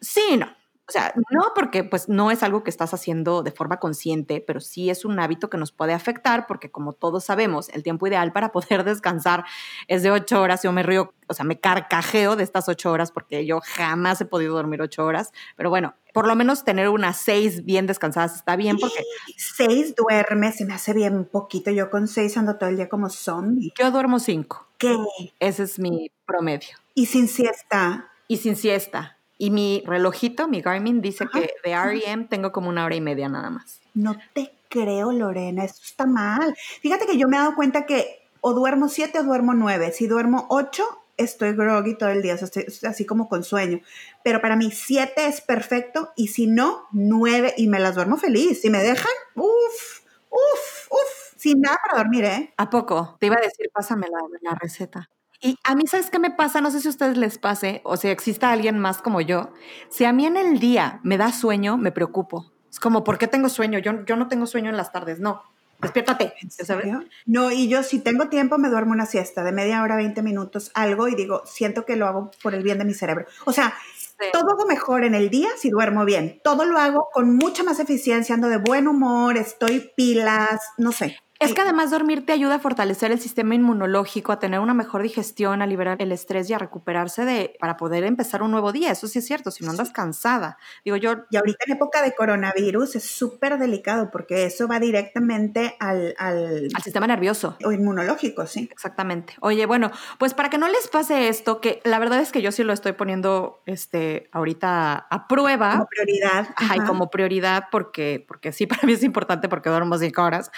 Sí 0.00 0.22
y 0.30 0.36
no. 0.36 0.57
O 0.88 0.92
sea, 0.92 1.12
no 1.30 1.52
porque 1.54 1.84
pues 1.84 2.08
no 2.08 2.30
es 2.30 2.42
algo 2.42 2.64
que 2.64 2.70
estás 2.70 2.94
haciendo 2.94 3.42
de 3.42 3.50
forma 3.50 3.76
consciente, 3.76 4.42
pero 4.44 4.58
sí 4.58 4.88
es 4.88 5.04
un 5.04 5.20
hábito 5.20 5.50
que 5.50 5.58
nos 5.58 5.70
puede 5.70 5.92
afectar 5.92 6.46
porque 6.46 6.70
como 6.70 6.94
todos 6.94 7.24
sabemos, 7.24 7.68
el 7.68 7.82
tiempo 7.82 8.06
ideal 8.06 8.32
para 8.32 8.52
poder 8.52 8.84
descansar 8.84 9.44
es 9.86 10.02
de 10.02 10.10
ocho 10.10 10.40
horas. 10.40 10.62
Yo 10.62 10.72
me 10.72 10.82
río, 10.82 11.12
o 11.26 11.34
sea, 11.34 11.44
me 11.44 11.60
carcajeo 11.60 12.36
de 12.36 12.42
estas 12.42 12.70
ocho 12.70 12.90
horas 12.90 13.12
porque 13.12 13.44
yo 13.44 13.60
jamás 13.62 14.22
he 14.22 14.24
podido 14.24 14.54
dormir 14.54 14.80
ocho 14.80 15.04
horas, 15.04 15.32
pero 15.56 15.68
bueno, 15.68 15.94
por 16.14 16.26
lo 16.26 16.34
menos 16.34 16.64
tener 16.64 16.88
unas 16.88 17.18
seis 17.18 17.66
bien 17.66 17.86
descansadas 17.86 18.34
está 18.34 18.56
bien 18.56 18.78
porque... 18.78 19.04
Seis 19.36 19.94
duerme, 19.94 20.52
se 20.52 20.64
me 20.64 20.72
hace 20.72 20.94
bien 20.94 21.26
poquito. 21.26 21.70
Yo 21.70 21.90
con 21.90 22.08
seis 22.08 22.38
ando 22.38 22.56
todo 22.56 22.70
el 22.70 22.76
día 22.76 22.88
como 22.88 23.10
zombie. 23.10 23.72
Yo 23.78 23.90
duermo 23.90 24.18
cinco. 24.18 24.66
¿Qué? 24.78 24.96
Ese 25.38 25.64
es 25.64 25.78
mi 25.78 26.10
promedio. 26.24 26.76
Y 26.94 27.06
sin 27.06 27.28
siesta. 27.28 28.10
Y 28.26 28.38
sin 28.38 28.56
siesta. 28.56 29.17
Y 29.38 29.50
mi 29.50 29.84
relojito, 29.86 30.48
mi 30.48 30.60
Garmin, 30.60 31.00
dice 31.00 31.24
que 31.32 31.54
de 31.64 31.76
REM 31.76 32.26
tengo 32.26 32.50
como 32.50 32.68
una 32.68 32.84
hora 32.84 32.96
y 32.96 33.00
media 33.00 33.28
nada 33.28 33.50
más. 33.50 33.80
No 33.94 34.16
te 34.34 34.52
creo, 34.68 35.12
Lorena, 35.12 35.64
eso 35.64 35.80
está 35.82 36.06
mal. 36.06 36.54
Fíjate 36.82 37.06
que 37.06 37.16
yo 37.16 37.28
me 37.28 37.36
he 37.36 37.40
dado 37.40 37.54
cuenta 37.54 37.86
que 37.86 38.26
o 38.40 38.52
duermo 38.52 38.88
siete 38.88 39.20
o 39.20 39.24
duermo 39.24 39.54
nueve. 39.54 39.92
Si 39.92 40.08
duermo 40.08 40.46
ocho, 40.50 40.84
estoy 41.16 41.52
groggy 41.52 41.96
todo 41.96 42.10
el 42.10 42.22
día, 42.22 42.34
o 42.34 42.38
sea, 42.38 42.46
estoy 42.46 42.88
así 42.88 43.06
como 43.06 43.28
con 43.28 43.44
sueño. 43.44 43.80
Pero 44.24 44.40
para 44.40 44.56
mí 44.56 44.70
siete 44.72 45.26
es 45.26 45.40
perfecto 45.40 46.10
y 46.16 46.28
si 46.28 46.46
no, 46.46 46.86
nueve 46.92 47.54
y 47.56 47.68
me 47.68 47.78
las 47.78 47.94
duermo 47.94 48.16
feliz. 48.16 48.60
Si 48.60 48.70
me 48.70 48.78
dejan, 48.78 49.12
uff, 49.34 50.00
uff, 50.30 50.88
uff, 50.90 51.34
sin 51.36 51.60
nada 51.60 51.78
para 51.84 52.02
dormir, 52.02 52.24
¿eh? 52.24 52.54
¿A 52.56 52.70
poco? 52.70 53.16
Te 53.20 53.26
iba 53.26 53.36
a 53.36 53.42
decir, 53.42 53.70
pásame 53.72 54.06
la, 54.08 54.50
la 54.50 54.56
receta. 54.56 55.08
Y 55.40 55.56
a 55.62 55.74
mí, 55.74 55.86
¿sabes 55.86 56.10
qué 56.10 56.18
me 56.18 56.30
pasa? 56.30 56.60
No 56.60 56.70
sé 56.70 56.80
si 56.80 56.88
a 56.88 56.90
ustedes 56.90 57.16
les 57.16 57.38
pase 57.38 57.80
o 57.84 57.96
si 57.96 58.08
exista 58.08 58.50
alguien 58.50 58.78
más 58.78 59.00
como 59.00 59.20
yo. 59.20 59.52
Si 59.88 60.04
a 60.04 60.12
mí 60.12 60.26
en 60.26 60.36
el 60.36 60.58
día 60.58 61.00
me 61.04 61.16
da 61.16 61.32
sueño, 61.32 61.76
me 61.76 61.92
preocupo. 61.92 62.50
Es 62.70 62.80
como, 62.80 63.04
¿por 63.04 63.18
qué 63.18 63.28
tengo 63.28 63.48
sueño? 63.48 63.78
Yo, 63.78 64.04
yo 64.04 64.16
no 64.16 64.28
tengo 64.28 64.46
sueño 64.46 64.70
en 64.70 64.76
las 64.76 64.90
tardes. 64.90 65.20
No, 65.20 65.42
despiértate. 65.80 66.34
¿sabes? 66.48 66.86
No, 67.26 67.50
y 67.50 67.68
yo 67.68 67.82
si 67.82 68.00
tengo 68.00 68.28
tiempo 68.28 68.58
me 68.58 68.68
duermo 68.68 68.92
una 68.92 69.06
siesta 69.06 69.44
de 69.44 69.52
media 69.52 69.82
hora, 69.82 69.96
20 69.96 70.22
minutos, 70.22 70.70
algo, 70.74 71.08
y 71.08 71.14
digo, 71.14 71.42
siento 71.46 71.84
que 71.84 71.96
lo 71.96 72.06
hago 72.06 72.30
por 72.42 72.54
el 72.54 72.62
bien 72.62 72.78
de 72.78 72.84
mi 72.84 72.94
cerebro. 72.94 73.26
O 73.44 73.52
sea, 73.52 73.74
todo 74.32 74.50
hago 74.50 74.66
mejor 74.66 75.04
en 75.04 75.14
el 75.14 75.30
día 75.30 75.48
si 75.56 75.70
duermo 75.70 76.04
bien. 76.04 76.40
Todo 76.42 76.64
lo 76.64 76.78
hago 76.78 77.08
con 77.12 77.36
mucha 77.36 77.62
más 77.62 77.78
eficiencia, 77.78 78.34
ando 78.34 78.48
de 78.48 78.58
buen 78.58 78.88
humor, 78.88 79.36
estoy 79.36 79.92
pilas, 79.96 80.60
no 80.76 80.92
sé. 80.92 81.18
Es 81.40 81.54
que 81.54 81.60
además 81.60 81.92
dormir 81.92 82.26
te 82.26 82.32
ayuda 82.32 82.56
a 82.56 82.58
fortalecer 82.58 83.12
el 83.12 83.20
sistema 83.20 83.54
inmunológico, 83.54 84.32
a 84.32 84.40
tener 84.40 84.58
una 84.58 84.74
mejor 84.74 85.02
digestión, 85.02 85.62
a 85.62 85.66
liberar 85.66 85.96
el 86.00 86.10
estrés 86.10 86.50
y 86.50 86.54
a 86.54 86.58
recuperarse 86.58 87.24
de 87.24 87.54
para 87.60 87.76
poder 87.76 88.02
empezar 88.02 88.42
un 88.42 88.50
nuevo 88.50 88.72
día. 88.72 88.90
Eso 88.90 89.06
sí 89.06 89.20
es 89.20 89.26
cierto, 89.26 89.52
si 89.52 89.64
no 89.64 89.70
andas 89.70 89.90
cansada. 89.90 90.58
Digo 90.84 90.96
yo. 90.96 91.14
Y 91.30 91.36
ahorita 91.36 91.64
en 91.66 91.74
época 91.74 92.02
de 92.02 92.12
coronavirus 92.14 92.96
es 92.96 93.04
súper 93.04 93.56
delicado 93.58 94.10
porque 94.10 94.46
eso 94.46 94.66
va 94.66 94.80
directamente 94.80 95.76
al, 95.78 96.14
al, 96.18 96.68
al 96.74 96.82
sistema 96.82 97.06
nervioso. 97.06 97.56
O 97.64 97.70
inmunológico, 97.70 98.44
sí. 98.46 98.68
Exactamente. 98.72 99.34
Oye, 99.40 99.64
bueno, 99.66 99.92
pues 100.18 100.34
para 100.34 100.50
que 100.50 100.58
no 100.58 100.68
les 100.68 100.88
pase 100.88 101.28
esto, 101.28 101.60
que 101.60 101.80
la 101.84 102.00
verdad 102.00 102.18
es 102.18 102.32
que 102.32 102.42
yo 102.42 102.50
sí 102.50 102.64
lo 102.64 102.72
estoy 102.72 102.92
poniendo 102.92 103.62
este 103.64 104.28
ahorita 104.32 105.06
a 105.08 105.28
prueba. 105.28 105.72
Como 105.72 105.86
prioridad. 105.86 106.48
Ajá, 106.56 106.76
y 106.78 106.80
como 106.80 107.10
prioridad 107.10 107.66
porque, 107.70 108.24
porque 108.26 108.50
sí, 108.50 108.66
para 108.66 108.82
mí 108.82 108.94
es 108.94 109.04
importante 109.04 109.48
porque 109.48 109.70
duermo 109.70 109.96
cinco 109.98 110.24
horas. 110.24 110.50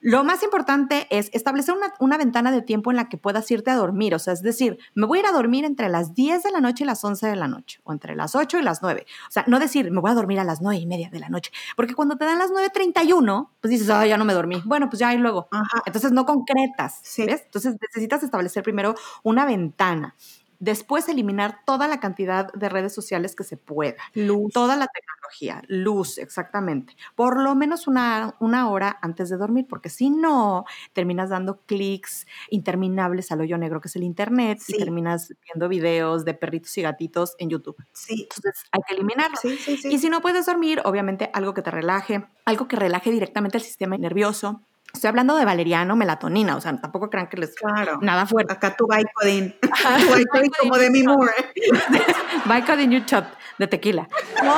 Lo 0.00 0.24
más 0.24 0.42
importante 0.42 1.06
es 1.10 1.30
establecer 1.32 1.74
una, 2.00 2.18
ventana 2.18 2.52
de 2.52 2.62
tiempo 2.62 2.90
en 2.90 2.96
la 2.96 3.08
que 3.08 3.16
puedas 3.16 3.50
irte 3.50 3.70
a 3.70 3.76
dormir. 3.76 4.14
O 4.14 4.18
sea, 4.18 4.34
es 4.34 4.42
decir, 4.42 4.78
me 4.94 5.06
voy 5.06 5.18
a 5.18 5.20
ir 5.22 5.26
a 5.26 5.32
dormir 5.32 5.64
entre 5.64 5.88
las 5.88 6.14
10 6.14 6.42
de 6.42 6.50
la 6.50 6.60
noche 6.60 6.84
y 6.84 6.86
las 6.86 7.02
11 7.02 7.26
de 7.26 7.36
la 7.36 7.48
noche, 7.48 7.80
o 7.84 7.92
entre 7.92 8.14
las 8.14 8.34
8 8.34 8.58
y 8.58 8.62
las 8.62 8.82
9. 8.82 9.06
O 9.28 9.30
sea, 9.30 9.44
no 9.46 9.58
decir, 9.58 9.90
me 9.90 10.00
voy 10.00 10.10
a 10.10 10.14
dormir 10.14 10.38
a 10.38 10.44
las 10.44 10.60
9 10.60 10.78
y 10.78 10.86
media 10.86 11.08
de 11.10 11.18
la 11.18 11.28
noche, 11.28 11.50
porque 11.76 11.94
cuando 11.94 12.16
te 12.16 12.24
dan 12.24 12.38
las 12.38 12.50
9.31, 12.50 13.50
pues 13.60 13.70
dices, 13.70 13.88
ah, 13.90 14.06
ya 14.06 14.18
no 14.18 14.24
me 14.24 14.34
dormí. 14.34 14.62
Bueno, 14.64 14.88
pues 14.90 15.00
ya 15.00 15.14
y 15.14 15.18
luego. 15.18 15.48
Entonces 15.86 16.12
no 16.12 16.26
concretas, 16.26 17.00
¿ves? 17.18 17.42
Entonces 17.46 17.76
necesitas 17.80 18.22
establecer 18.22 18.62
primero 18.62 18.94
una 19.22 19.46
ventana. 19.46 20.14
Después 20.58 21.08
eliminar 21.08 21.60
toda 21.64 21.88
la 21.88 22.00
cantidad 22.00 22.52
de 22.52 22.68
redes 22.68 22.94
sociales 22.94 23.34
que 23.34 23.44
se 23.44 23.56
pueda. 23.56 23.96
Luz. 24.14 24.52
Toda 24.52 24.76
la 24.76 24.86
tecnología. 24.86 25.62
Luz, 25.68 26.18
exactamente. 26.18 26.96
Por 27.14 27.40
lo 27.40 27.54
menos 27.54 27.86
una, 27.86 28.34
una 28.40 28.70
hora 28.70 28.98
antes 29.02 29.28
de 29.28 29.36
dormir, 29.36 29.66
porque 29.68 29.88
si 29.88 30.10
no, 30.10 30.64
terminas 30.92 31.30
dando 31.30 31.60
clics 31.66 32.26
interminables 32.50 33.30
al 33.32 33.40
hoyo 33.40 33.58
negro 33.58 33.80
que 33.80 33.88
es 33.88 33.96
el 33.96 34.02
Internet 34.02 34.60
y 34.68 34.78
terminas 34.78 35.34
viendo 35.44 35.68
videos 35.68 36.24
de 36.24 36.34
perritos 36.34 36.76
y 36.78 36.82
gatitos 36.82 37.34
en 37.38 37.50
YouTube. 37.50 37.76
Sí. 37.92 38.22
Entonces 38.22 38.64
hay 38.70 38.80
que 38.86 38.94
eliminarlo. 38.94 39.38
y 39.44 39.98
si 39.98 40.08
no 40.08 40.20
puedes 40.20 40.46
dormir, 40.46 40.80
obviamente 40.84 41.30
algo 41.32 41.54
que 41.54 41.62
te 41.62 41.70
relaje, 41.70 42.26
algo 42.44 42.68
que 42.68 42.76
relaje 42.76 43.10
directamente 43.10 43.58
el 43.58 43.64
sistema 43.64 43.96
nervioso 43.96 44.62
Estoy 44.96 45.08
hablando 45.08 45.36
de 45.36 45.44
valeriano, 45.44 45.94
melatonina, 45.94 46.56
o 46.56 46.60
sea, 46.62 46.74
tampoco 46.80 47.10
crean 47.10 47.28
que 47.28 47.36
les 47.36 47.54
claro. 47.54 47.98
nada 48.00 48.24
fuerte. 48.24 48.50
Acá 48.50 48.74
tu 48.74 48.86
Vicodin, 48.88 49.54
como 50.58 50.78
de 50.78 50.88
mi 50.88 51.02
Moore. 51.02 51.32
Vicodin 52.46 52.94
y 52.94 53.00
shot 53.00 53.26
de 53.58 53.66
tequila. 53.66 54.08
No. 54.42 54.54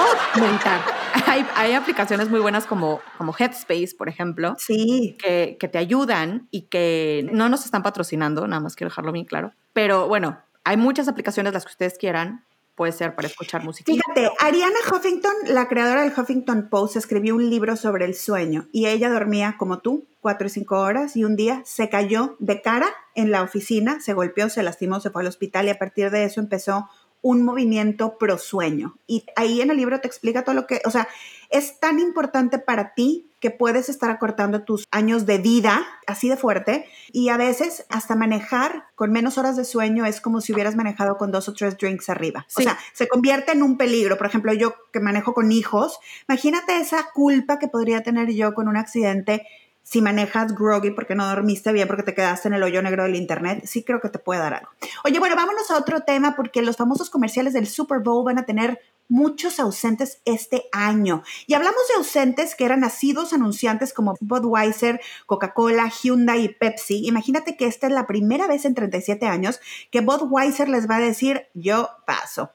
Hay, 1.26 1.44
hay, 1.56 1.72
aplicaciones 1.72 2.30
muy 2.30 2.38
buenas 2.38 2.66
como, 2.66 3.00
como 3.18 3.34
Headspace, 3.36 3.96
por 3.98 4.08
ejemplo, 4.08 4.54
sí. 4.58 5.16
que, 5.18 5.56
que 5.58 5.66
te 5.66 5.78
ayudan 5.78 6.46
y 6.52 6.68
que 6.68 7.28
no 7.32 7.48
nos 7.48 7.64
están 7.64 7.82
patrocinando, 7.82 8.46
nada 8.46 8.60
más 8.60 8.76
quiero 8.76 8.90
dejarlo 8.90 9.10
bien 9.10 9.24
claro. 9.24 9.54
Pero 9.72 10.06
bueno, 10.06 10.38
hay 10.62 10.76
muchas 10.76 11.08
aplicaciones, 11.08 11.52
las 11.52 11.64
que 11.64 11.72
ustedes 11.72 11.98
quieran, 11.98 12.44
puede 12.78 12.92
ser 12.92 13.14
para 13.14 13.28
escuchar 13.28 13.64
música. 13.64 13.92
Fíjate, 13.92 14.30
Ariana 14.38 14.78
Huffington, 14.90 15.34
la 15.48 15.68
creadora 15.68 16.02
del 16.02 16.12
Huffington 16.16 16.70
Post, 16.70 16.96
escribió 16.96 17.34
un 17.34 17.50
libro 17.50 17.76
sobre 17.76 18.06
el 18.06 18.14
sueño 18.14 18.68
y 18.72 18.86
ella 18.86 19.10
dormía 19.10 19.56
como 19.58 19.80
tú, 19.80 20.06
cuatro 20.20 20.46
y 20.46 20.50
cinco 20.50 20.78
horas 20.80 21.16
y 21.16 21.24
un 21.24 21.36
día 21.36 21.60
se 21.66 21.88
cayó 21.90 22.36
de 22.38 22.62
cara 22.62 22.88
en 23.14 23.30
la 23.32 23.42
oficina, 23.42 24.00
se 24.00 24.14
golpeó, 24.14 24.48
se 24.48 24.62
lastimó, 24.62 25.00
se 25.00 25.10
fue 25.10 25.22
al 25.22 25.28
hospital 25.28 25.66
y 25.66 25.70
a 25.70 25.78
partir 25.78 26.10
de 26.10 26.24
eso 26.24 26.40
empezó 26.40 26.88
un 27.20 27.44
movimiento 27.44 28.16
pro 28.16 28.38
sueño. 28.38 28.96
Y 29.06 29.24
ahí 29.36 29.60
en 29.60 29.70
el 29.70 29.76
libro 29.76 30.00
te 30.00 30.06
explica 30.06 30.44
todo 30.44 30.54
lo 30.54 30.66
que, 30.66 30.80
o 30.84 30.90
sea, 30.90 31.08
es 31.50 31.80
tan 31.80 31.98
importante 31.98 32.58
para 32.58 32.94
ti 32.94 33.27
que 33.40 33.50
puedes 33.50 33.88
estar 33.88 34.10
acortando 34.10 34.62
tus 34.64 34.84
años 34.90 35.26
de 35.26 35.38
vida 35.38 35.86
así 36.06 36.28
de 36.28 36.36
fuerte 36.36 36.86
y 37.12 37.28
a 37.28 37.36
veces 37.36 37.84
hasta 37.88 38.16
manejar 38.16 38.86
con 38.94 39.12
menos 39.12 39.38
horas 39.38 39.56
de 39.56 39.64
sueño 39.64 40.04
es 40.06 40.20
como 40.20 40.40
si 40.40 40.52
hubieras 40.52 40.76
manejado 40.76 41.16
con 41.16 41.30
dos 41.30 41.48
o 41.48 41.52
tres 41.52 41.76
drinks 41.76 42.08
arriba. 42.08 42.46
O 42.56 42.62
sea, 42.62 42.78
se 42.92 43.08
convierte 43.08 43.52
en 43.52 43.62
un 43.62 43.76
peligro. 43.76 44.16
Por 44.18 44.26
ejemplo, 44.26 44.52
yo 44.52 44.74
que 44.92 45.00
manejo 45.00 45.34
con 45.34 45.52
hijos, 45.52 45.98
imagínate 46.28 46.76
esa 46.80 47.10
culpa 47.14 47.58
que 47.58 47.68
podría 47.68 48.02
tener 48.02 48.30
yo 48.32 48.54
con 48.54 48.68
un 48.68 48.76
accidente 48.76 49.46
si 49.88 50.02
manejas 50.02 50.54
groggy 50.54 50.90
porque 50.90 51.14
no 51.14 51.26
dormiste 51.26 51.72
bien, 51.72 51.88
porque 51.88 52.02
te 52.02 52.14
quedaste 52.14 52.48
en 52.48 52.54
el 52.54 52.62
hoyo 52.62 52.82
negro 52.82 53.04
del 53.04 53.16
internet, 53.16 53.62
sí 53.64 53.84
creo 53.84 54.02
que 54.02 54.10
te 54.10 54.18
puede 54.18 54.40
dar 54.40 54.52
algo. 54.52 54.68
Oye, 55.02 55.18
bueno, 55.18 55.34
vámonos 55.34 55.70
a 55.70 55.78
otro 55.78 56.02
tema 56.02 56.36
porque 56.36 56.60
los 56.60 56.76
famosos 56.76 57.08
comerciales 57.08 57.54
del 57.54 57.66
Super 57.66 58.00
Bowl 58.00 58.22
van 58.22 58.38
a 58.38 58.44
tener 58.44 58.80
muchos 59.08 59.58
ausentes 59.58 60.20
este 60.26 60.64
año. 60.72 61.22
Y 61.46 61.54
hablamos 61.54 61.80
de 61.88 61.94
ausentes 61.94 62.54
que 62.54 62.66
eran 62.66 62.80
nacidos 62.80 63.32
anunciantes 63.32 63.94
como 63.94 64.14
Budweiser, 64.20 65.00
Coca-Cola, 65.24 65.88
Hyundai 65.88 66.44
y 66.44 66.48
Pepsi. 66.50 67.06
Imagínate 67.06 67.56
que 67.56 67.64
esta 67.64 67.86
es 67.86 67.92
la 67.94 68.06
primera 68.06 68.46
vez 68.46 68.66
en 68.66 68.74
37 68.74 69.26
años 69.26 69.58
que 69.90 70.02
Budweiser 70.02 70.68
les 70.68 70.86
va 70.86 70.96
a 70.96 71.00
decir, 71.00 71.46
yo 71.54 71.88
paso 72.06 72.52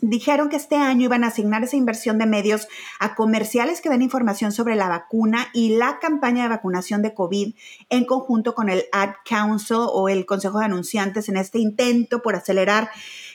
dijeron 0.00 0.48
que 0.48 0.56
este 0.56 0.76
año 0.76 1.04
iban 1.04 1.24
a 1.24 1.28
asignar 1.28 1.62
esa 1.62 1.76
inversión 1.76 2.18
de 2.18 2.26
medios 2.26 2.68
a 2.98 3.14
comerciales 3.14 3.80
que 3.80 3.90
den 3.90 4.02
información 4.02 4.52
sobre 4.52 4.76
la 4.76 4.88
vacuna 4.88 5.48
y 5.52 5.76
la 5.76 5.98
campaña 5.98 6.42
de 6.44 6.48
vacunación 6.48 7.02
de 7.02 7.14
COVID 7.14 7.54
en 7.88 8.04
conjunto 8.04 8.54
con 8.54 8.68
el 8.68 8.84
Ad 8.92 9.14
Council 9.24 9.78
o 9.78 10.08
el 10.08 10.26
Consejo 10.26 10.58
de 10.58 10.66
Anunciantes 10.66 11.28
en 11.28 11.36
este 11.36 11.58
intento 11.58 12.22
por 12.22 12.34
acelerar 12.34 12.90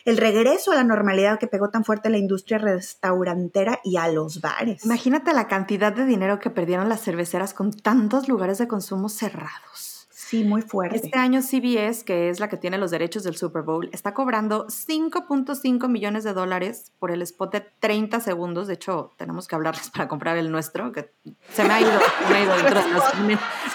el 0.05 0.17
regreso 0.17 0.71
a 0.71 0.75
la 0.75 0.83
normalidad 0.83 1.39
que 1.39 1.47
pegó 1.47 1.69
tan 1.69 1.83
fuerte 1.83 2.07
a 2.07 2.11
la 2.11 2.17
industria 2.17 2.57
restaurantera 2.57 3.79
y 3.83 3.97
a 3.97 4.07
los 4.07 4.41
bares. 4.41 4.85
Imagínate 4.85 5.33
la 5.33 5.47
cantidad 5.47 5.93
de 5.93 6.05
dinero 6.05 6.39
que 6.39 6.49
perdieron 6.49 6.89
las 6.89 7.01
cerveceras 7.01 7.53
con 7.53 7.71
tantos 7.71 8.27
lugares 8.27 8.57
de 8.57 8.67
consumo 8.67 9.09
cerrados. 9.09 9.94
Sí, 10.27 10.43
muy 10.43 10.63
fuerte. 10.63 10.95
Este 10.95 11.19
año 11.19 11.41
CBS, 11.43 12.03
que 12.03 12.29
es 12.29 12.39
la 12.39 12.49
que 12.49 12.57
tiene 12.57 12.79
los 12.79 12.89
derechos 12.89 13.23
del 13.23 13.37
Super 13.37 13.61
Bowl, 13.61 13.91
está 13.93 14.15
cobrando 14.15 14.65
5.5 14.65 15.87
millones 15.87 16.23
de 16.23 16.33
dólares 16.33 16.93
por 16.97 17.11
el 17.11 17.21
spot 17.21 17.51
de 17.51 17.61
30 17.79 18.19
segundos. 18.21 18.67
De 18.67 18.73
hecho, 18.73 19.13
tenemos 19.17 19.47
que 19.47 19.53
hablarles 19.53 19.91
para 19.91 20.07
comprar 20.07 20.37
el 20.37 20.51
nuestro, 20.51 20.91
que 20.91 21.13
se 21.53 21.63
me 21.63 21.75
ha 21.75 21.79
ido, 21.79 21.91
me 22.27 22.37
ha 22.37 22.43
ido 22.43 22.55
dentro 22.57 22.81
de 22.81 22.89
los, 22.89 23.03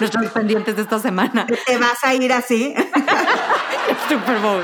nuestros 0.01 0.31
pendientes 0.33 0.75
de 0.75 0.81
esta 0.81 0.99
semana. 0.99 1.47
¿Te 1.47 1.77
vas 1.77 2.03
a 2.03 2.13
ir 2.15 2.33
así? 2.33 2.75
Super 4.09 4.39
Bowl. 4.39 4.63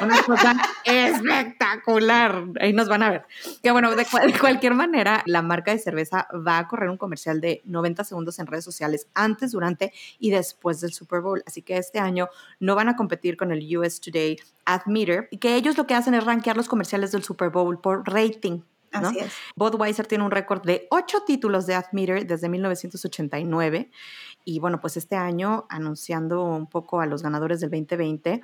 Una 0.00 0.22
cosa 0.22 0.56
espectacular. 0.84 2.44
Ahí 2.60 2.72
nos 2.72 2.88
van 2.88 3.02
a 3.02 3.10
ver. 3.10 3.26
Que 3.62 3.70
bueno, 3.70 3.94
de, 3.94 4.06
cualquier 4.40 4.74
manera, 4.74 5.22
la 5.26 5.42
marca 5.42 5.72
de 5.72 5.78
cerveza 5.78 6.26
va 6.46 6.58
a 6.58 6.68
correr 6.68 6.90
un 6.90 6.96
comercial 6.96 7.40
de 7.40 7.62
90 7.64 8.04
segundos 8.04 8.38
en 8.38 8.46
redes 8.46 8.64
sociales 8.64 9.08
antes, 9.14 9.52
durante 9.52 9.92
y 10.18 10.30
después 10.30 10.80
del 10.80 10.92
Super 10.92 11.20
Bowl. 11.20 11.42
Así 11.46 11.62
que 11.62 11.76
este 11.76 11.98
año 11.98 12.28
no 12.58 12.74
van 12.74 12.88
a 12.88 12.96
competir 12.96 13.36
con 13.36 13.52
el 13.52 13.76
US 13.76 14.00
Today 14.00 14.38
Admeter, 14.64 15.28
y 15.30 15.38
que 15.38 15.56
ellos 15.56 15.76
lo 15.76 15.86
que 15.86 15.94
hacen 15.94 16.14
es 16.14 16.24
rankear 16.24 16.56
los 16.56 16.68
comerciales 16.68 17.12
del 17.12 17.22
Super 17.22 17.50
Bowl 17.50 17.80
por 17.80 18.08
rating. 18.08 18.60
Así 18.92 19.20
es. 19.20 19.32
Budweiser 19.54 20.06
tiene 20.06 20.24
un 20.24 20.32
récord 20.32 20.62
de 20.64 20.88
ocho 20.90 21.22
títulos 21.24 21.66
de 21.66 21.74
Admeter 21.74 22.26
desde 22.26 22.48
1989 22.48 23.90
y 24.44 24.58
bueno, 24.58 24.80
pues 24.80 24.96
este 24.96 25.16
año 25.16 25.66
anunciando 25.68 26.42
un 26.42 26.66
poco 26.66 27.00
a 27.00 27.06
los 27.06 27.22
ganadores 27.22 27.60
del 27.60 27.70
2020, 27.70 28.40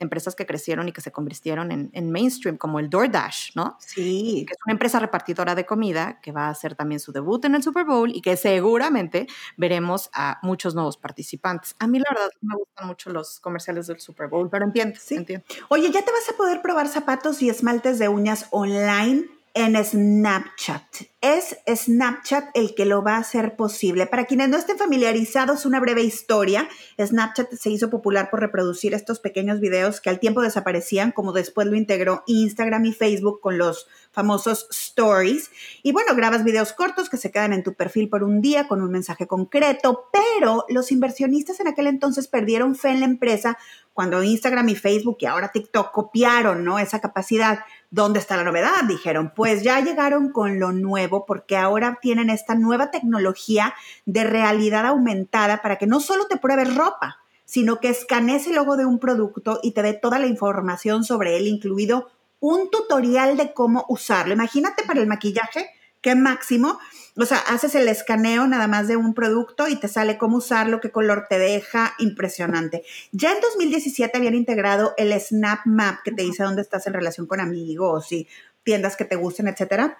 empresas 0.00 0.34
que 0.34 0.46
crecieron 0.46 0.88
y 0.88 0.92
que 0.92 1.00
se 1.00 1.12
convirtieron 1.12 1.70
en, 1.70 2.10
mainstream, 2.10 2.56
como 2.56 2.80
el 2.80 2.90
DoorDash, 2.90 3.52
¿no? 3.54 3.76
Sí. 3.78 4.44
Que 4.46 4.54
es 4.54 4.58
una 4.66 4.72
empresa 4.72 4.98
repartidora 4.98 5.54
de 5.54 5.64
comida 5.64 6.20
que 6.20 6.32
va 6.32 6.46
a 6.46 6.50
hacer 6.50 6.74
también 6.74 6.98
su 6.98 7.12
debut 7.12 7.44
en 7.44 7.54
el 7.54 7.62
Super 7.62 7.84
Bowl 7.84 8.10
y 8.12 8.20
que 8.20 8.36
seguramente 8.36 9.28
veremos 9.56 10.10
a 10.12 10.38
muchos 10.42 10.74
nuevos 10.74 10.96
participantes. 10.96 11.76
A 11.78 11.86
mí, 11.86 11.98
la 11.98 12.06
verdad, 12.10 12.30
me 12.40 12.56
gustan 12.56 12.86
mucho 12.86 13.10
los 13.10 13.38
comerciales 13.38 13.86
del 13.86 14.00
Super 14.00 14.28
Bowl, 14.28 14.48
pero 14.50 14.64
entiendo, 14.64 14.98
sí. 15.00 15.14
entiendo. 15.14 15.44
Oye, 15.68 15.90
¿ya 15.90 16.02
te 16.02 16.10
vas 16.10 16.28
a 16.28 16.36
poder 16.36 16.62
probar 16.62 16.88
zapatos 16.88 17.42
y 17.42 17.50
esmaltes 17.50 17.98
de 17.98 18.08
uñas 18.08 18.46
online? 18.50 19.39
En 19.54 19.82
Snapchat. 19.84 20.84
Es 21.20 21.56
Snapchat 21.66 22.50
el 22.54 22.74
que 22.74 22.86
lo 22.86 23.02
va 23.02 23.16
a 23.16 23.20
hacer 23.20 23.56
posible. 23.56 24.06
Para 24.06 24.24
quienes 24.24 24.48
no 24.48 24.56
estén 24.56 24.78
familiarizados, 24.78 25.66
una 25.66 25.80
breve 25.80 26.02
historia. 26.02 26.68
Snapchat 26.98 27.52
se 27.52 27.70
hizo 27.70 27.90
popular 27.90 28.30
por 28.30 28.40
reproducir 28.40 28.94
estos 28.94 29.20
pequeños 29.20 29.60
videos 29.60 30.00
que 30.00 30.08
al 30.08 30.20
tiempo 30.20 30.40
desaparecían, 30.40 31.12
como 31.12 31.32
después 31.32 31.66
lo 31.66 31.76
integró 31.76 32.22
Instagram 32.26 32.86
y 32.86 32.92
Facebook 32.92 33.40
con 33.40 33.58
los 33.58 33.86
famosos 34.12 34.66
stories. 34.70 35.50
Y 35.82 35.92
bueno, 35.92 36.14
grabas 36.14 36.44
videos 36.44 36.72
cortos 36.72 37.10
que 37.10 37.16
se 37.16 37.30
quedan 37.30 37.52
en 37.52 37.62
tu 37.62 37.74
perfil 37.74 38.08
por 38.08 38.22
un 38.22 38.40
día 38.40 38.68
con 38.68 38.80
un 38.80 38.90
mensaje 38.90 39.26
concreto, 39.26 40.08
pero 40.12 40.64
los 40.68 40.92
inversionistas 40.92 41.60
en 41.60 41.68
aquel 41.68 41.88
entonces 41.88 42.28
perdieron 42.28 42.76
fe 42.76 42.90
en 42.90 43.00
la 43.00 43.06
empresa 43.06 43.58
cuando 44.00 44.22
Instagram 44.22 44.66
y 44.70 44.76
Facebook 44.76 45.18
y 45.20 45.26
ahora 45.26 45.52
TikTok 45.52 45.92
copiaron, 45.92 46.64
¿no? 46.64 46.78
Esa 46.78 47.00
capacidad 47.00 47.58
¿Dónde 47.92 48.20
está 48.20 48.36
la 48.36 48.44
novedad? 48.44 48.84
Dijeron, 48.86 49.32
pues 49.34 49.64
ya 49.64 49.80
llegaron 49.80 50.30
con 50.30 50.60
lo 50.60 50.70
nuevo 50.70 51.26
porque 51.26 51.56
ahora 51.56 51.98
tienen 52.00 52.30
esta 52.30 52.54
nueva 52.54 52.92
tecnología 52.92 53.74
de 54.06 54.22
realidad 54.22 54.86
aumentada 54.86 55.60
para 55.60 55.76
que 55.76 55.88
no 55.88 55.98
solo 55.98 56.28
te 56.28 56.36
pruebes 56.36 56.76
ropa, 56.76 57.18
sino 57.44 57.80
que 57.80 57.88
escanees 57.88 58.46
el 58.46 58.54
logo 58.54 58.76
de 58.76 58.86
un 58.86 59.00
producto 59.00 59.58
y 59.64 59.72
te 59.72 59.82
dé 59.82 59.92
toda 59.92 60.20
la 60.20 60.28
información 60.28 61.02
sobre 61.02 61.36
él, 61.36 61.48
incluido 61.48 62.12
un 62.38 62.70
tutorial 62.70 63.36
de 63.36 63.52
cómo 63.52 63.84
usarlo. 63.88 64.34
Imagínate 64.34 64.84
para 64.84 65.00
el 65.00 65.08
maquillaje, 65.08 65.68
qué 66.00 66.14
máximo. 66.14 66.78
O 67.16 67.26
sea, 67.26 67.38
haces 67.38 67.74
el 67.74 67.88
escaneo 67.88 68.46
nada 68.46 68.66
más 68.68 68.88
de 68.88 68.96
un 68.96 69.14
producto 69.14 69.68
y 69.68 69.76
te 69.76 69.88
sale 69.88 70.16
cómo 70.16 70.38
usarlo, 70.38 70.80
qué 70.80 70.90
color 70.90 71.26
te 71.28 71.38
deja, 71.38 71.94
impresionante. 71.98 72.84
Ya 73.12 73.32
en 73.32 73.40
2017 73.40 74.16
habían 74.16 74.34
integrado 74.34 74.94
el 74.96 75.12
Snap 75.20 75.66
Map 75.66 76.02
que 76.04 76.12
te 76.12 76.22
dice 76.22 76.44
dónde 76.44 76.62
estás 76.62 76.86
en 76.86 76.94
relación 76.94 77.26
con 77.26 77.40
amigos 77.40 78.12
y 78.12 78.28
tiendas 78.62 78.96
que 78.96 79.04
te 79.04 79.16
gusten, 79.16 79.48
etcétera. 79.48 79.98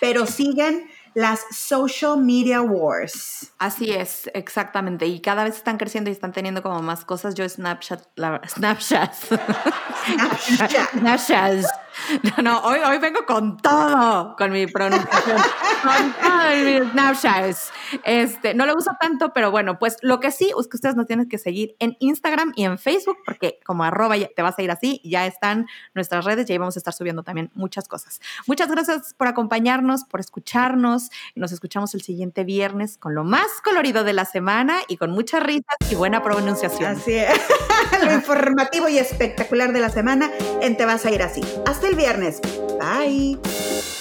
Pero 0.00 0.26
siguen 0.26 0.88
las 1.14 1.44
social 1.50 2.18
media 2.18 2.60
wars. 2.60 3.52
Así 3.58 3.92
es, 3.92 4.30
exactamente. 4.34 5.06
Y 5.06 5.20
cada 5.20 5.44
vez 5.44 5.56
están 5.56 5.78
creciendo 5.78 6.10
y 6.10 6.12
están 6.12 6.32
teniendo 6.32 6.62
como 6.62 6.82
más 6.82 7.04
cosas. 7.04 7.34
Yo 7.34 7.48
Snapchat, 7.48 8.02
la, 8.16 8.40
Snapchat. 8.48 9.14
Snapchat. 9.14 10.90
Snapchat. 10.98 11.64
No, 12.36 12.42
no, 12.42 12.60
hoy, 12.60 12.80
hoy 12.84 12.98
vengo 12.98 13.24
con 13.26 13.56
todo, 13.58 14.34
con 14.36 14.50
mi 14.50 14.66
pronunciación, 14.66 15.38
con 15.82 16.12
todo 16.12 16.64
mi 16.64 16.90
Snapchat. 16.90 17.56
Este, 18.04 18.54
no 18.54 18.66
lo 18.66 18.74
uso 18.76 18.90
tanto, 19.00 19.32
pero 19.32 19.50
bueno, 19.50 19.78
pues 19.78 19.96
lo 20.02 20.20
que 20.20 20.30
sí 20.30 20.52
es 20.58 20.68
que 20.68 20.76
ustedes 20.76 20.96
nos 20.96 21.06
tienen 21.06 21.28
que 21.28 21.38
seguir 21.38 21.76
en 21.78 21.96
Instagram 22.00 22.52
y 22.56 22.64
en 22.64 22.78
Facebook, 22.78 23.18
porque 23.24 23.60
como 23.64 23.84
arroba 23.84 24.16
te 24.34 24.42
vas 24.42 24.58
a 24.58 24.62
ir 24.62 24.70
así, 24.70 25.00
ya 25.04 25.26
están 25.26 25.66
nuestras 25.94 26.24
redes 26.24 26.48
y 26.48 26.52
ahí 26.52 26.58
vamos 26.58 26.76
a 26.76 26.80
estar 26.80 26.92
subiendo 26.92 27.22
también 27.22 27.50
muchas 27.54 27.88
cosas. 27.88 28.20
Muchas 28.46 28.70
gracias 28.70 29.14
por 29.14 29.28
acompañarnos, 29.28 30.04
por 30.04 30.20
escucharnos. 30.20 31.10
Nos 31.34 31.52
escuchamos 31.52 31.94
el 31.94 32.02
siguiente 32.02 32.44
viernes 32.44 32.98
con 32.98 33.14
lo 33.14 33.24
más 33.24 33.46
colorido 33.62 34.04
de 34.04 34.12
la 34.12 34.24
semana 34.24 34.80
y 34.88 34.96
con 34.96 35.10
muchas 35.10 35.42
risas 35.42 35.76
y 35.90 35.94
buena 35.94 36.22
pronunciación. 36.22 36.96
Así 36.96 37.14
es. 37.14 37.40
lo 38.04 38.12
informativo 38.12 38.88
y 38.88 38.98
espectacular 38.98 39.72
de 39.72 39.80
la 39.80 39.90
semana 39.90 40.30
en 40.60 40.76
Te 40.76 40.84
vas 40.84 41.04
a 41.04 41.10
ir 41.10 41.22
así. 41.22 41.42
Hasta 41.66 41.87
el 41.88 41.96
viernes. 41.96 42.40
Bye. 42.78 43.97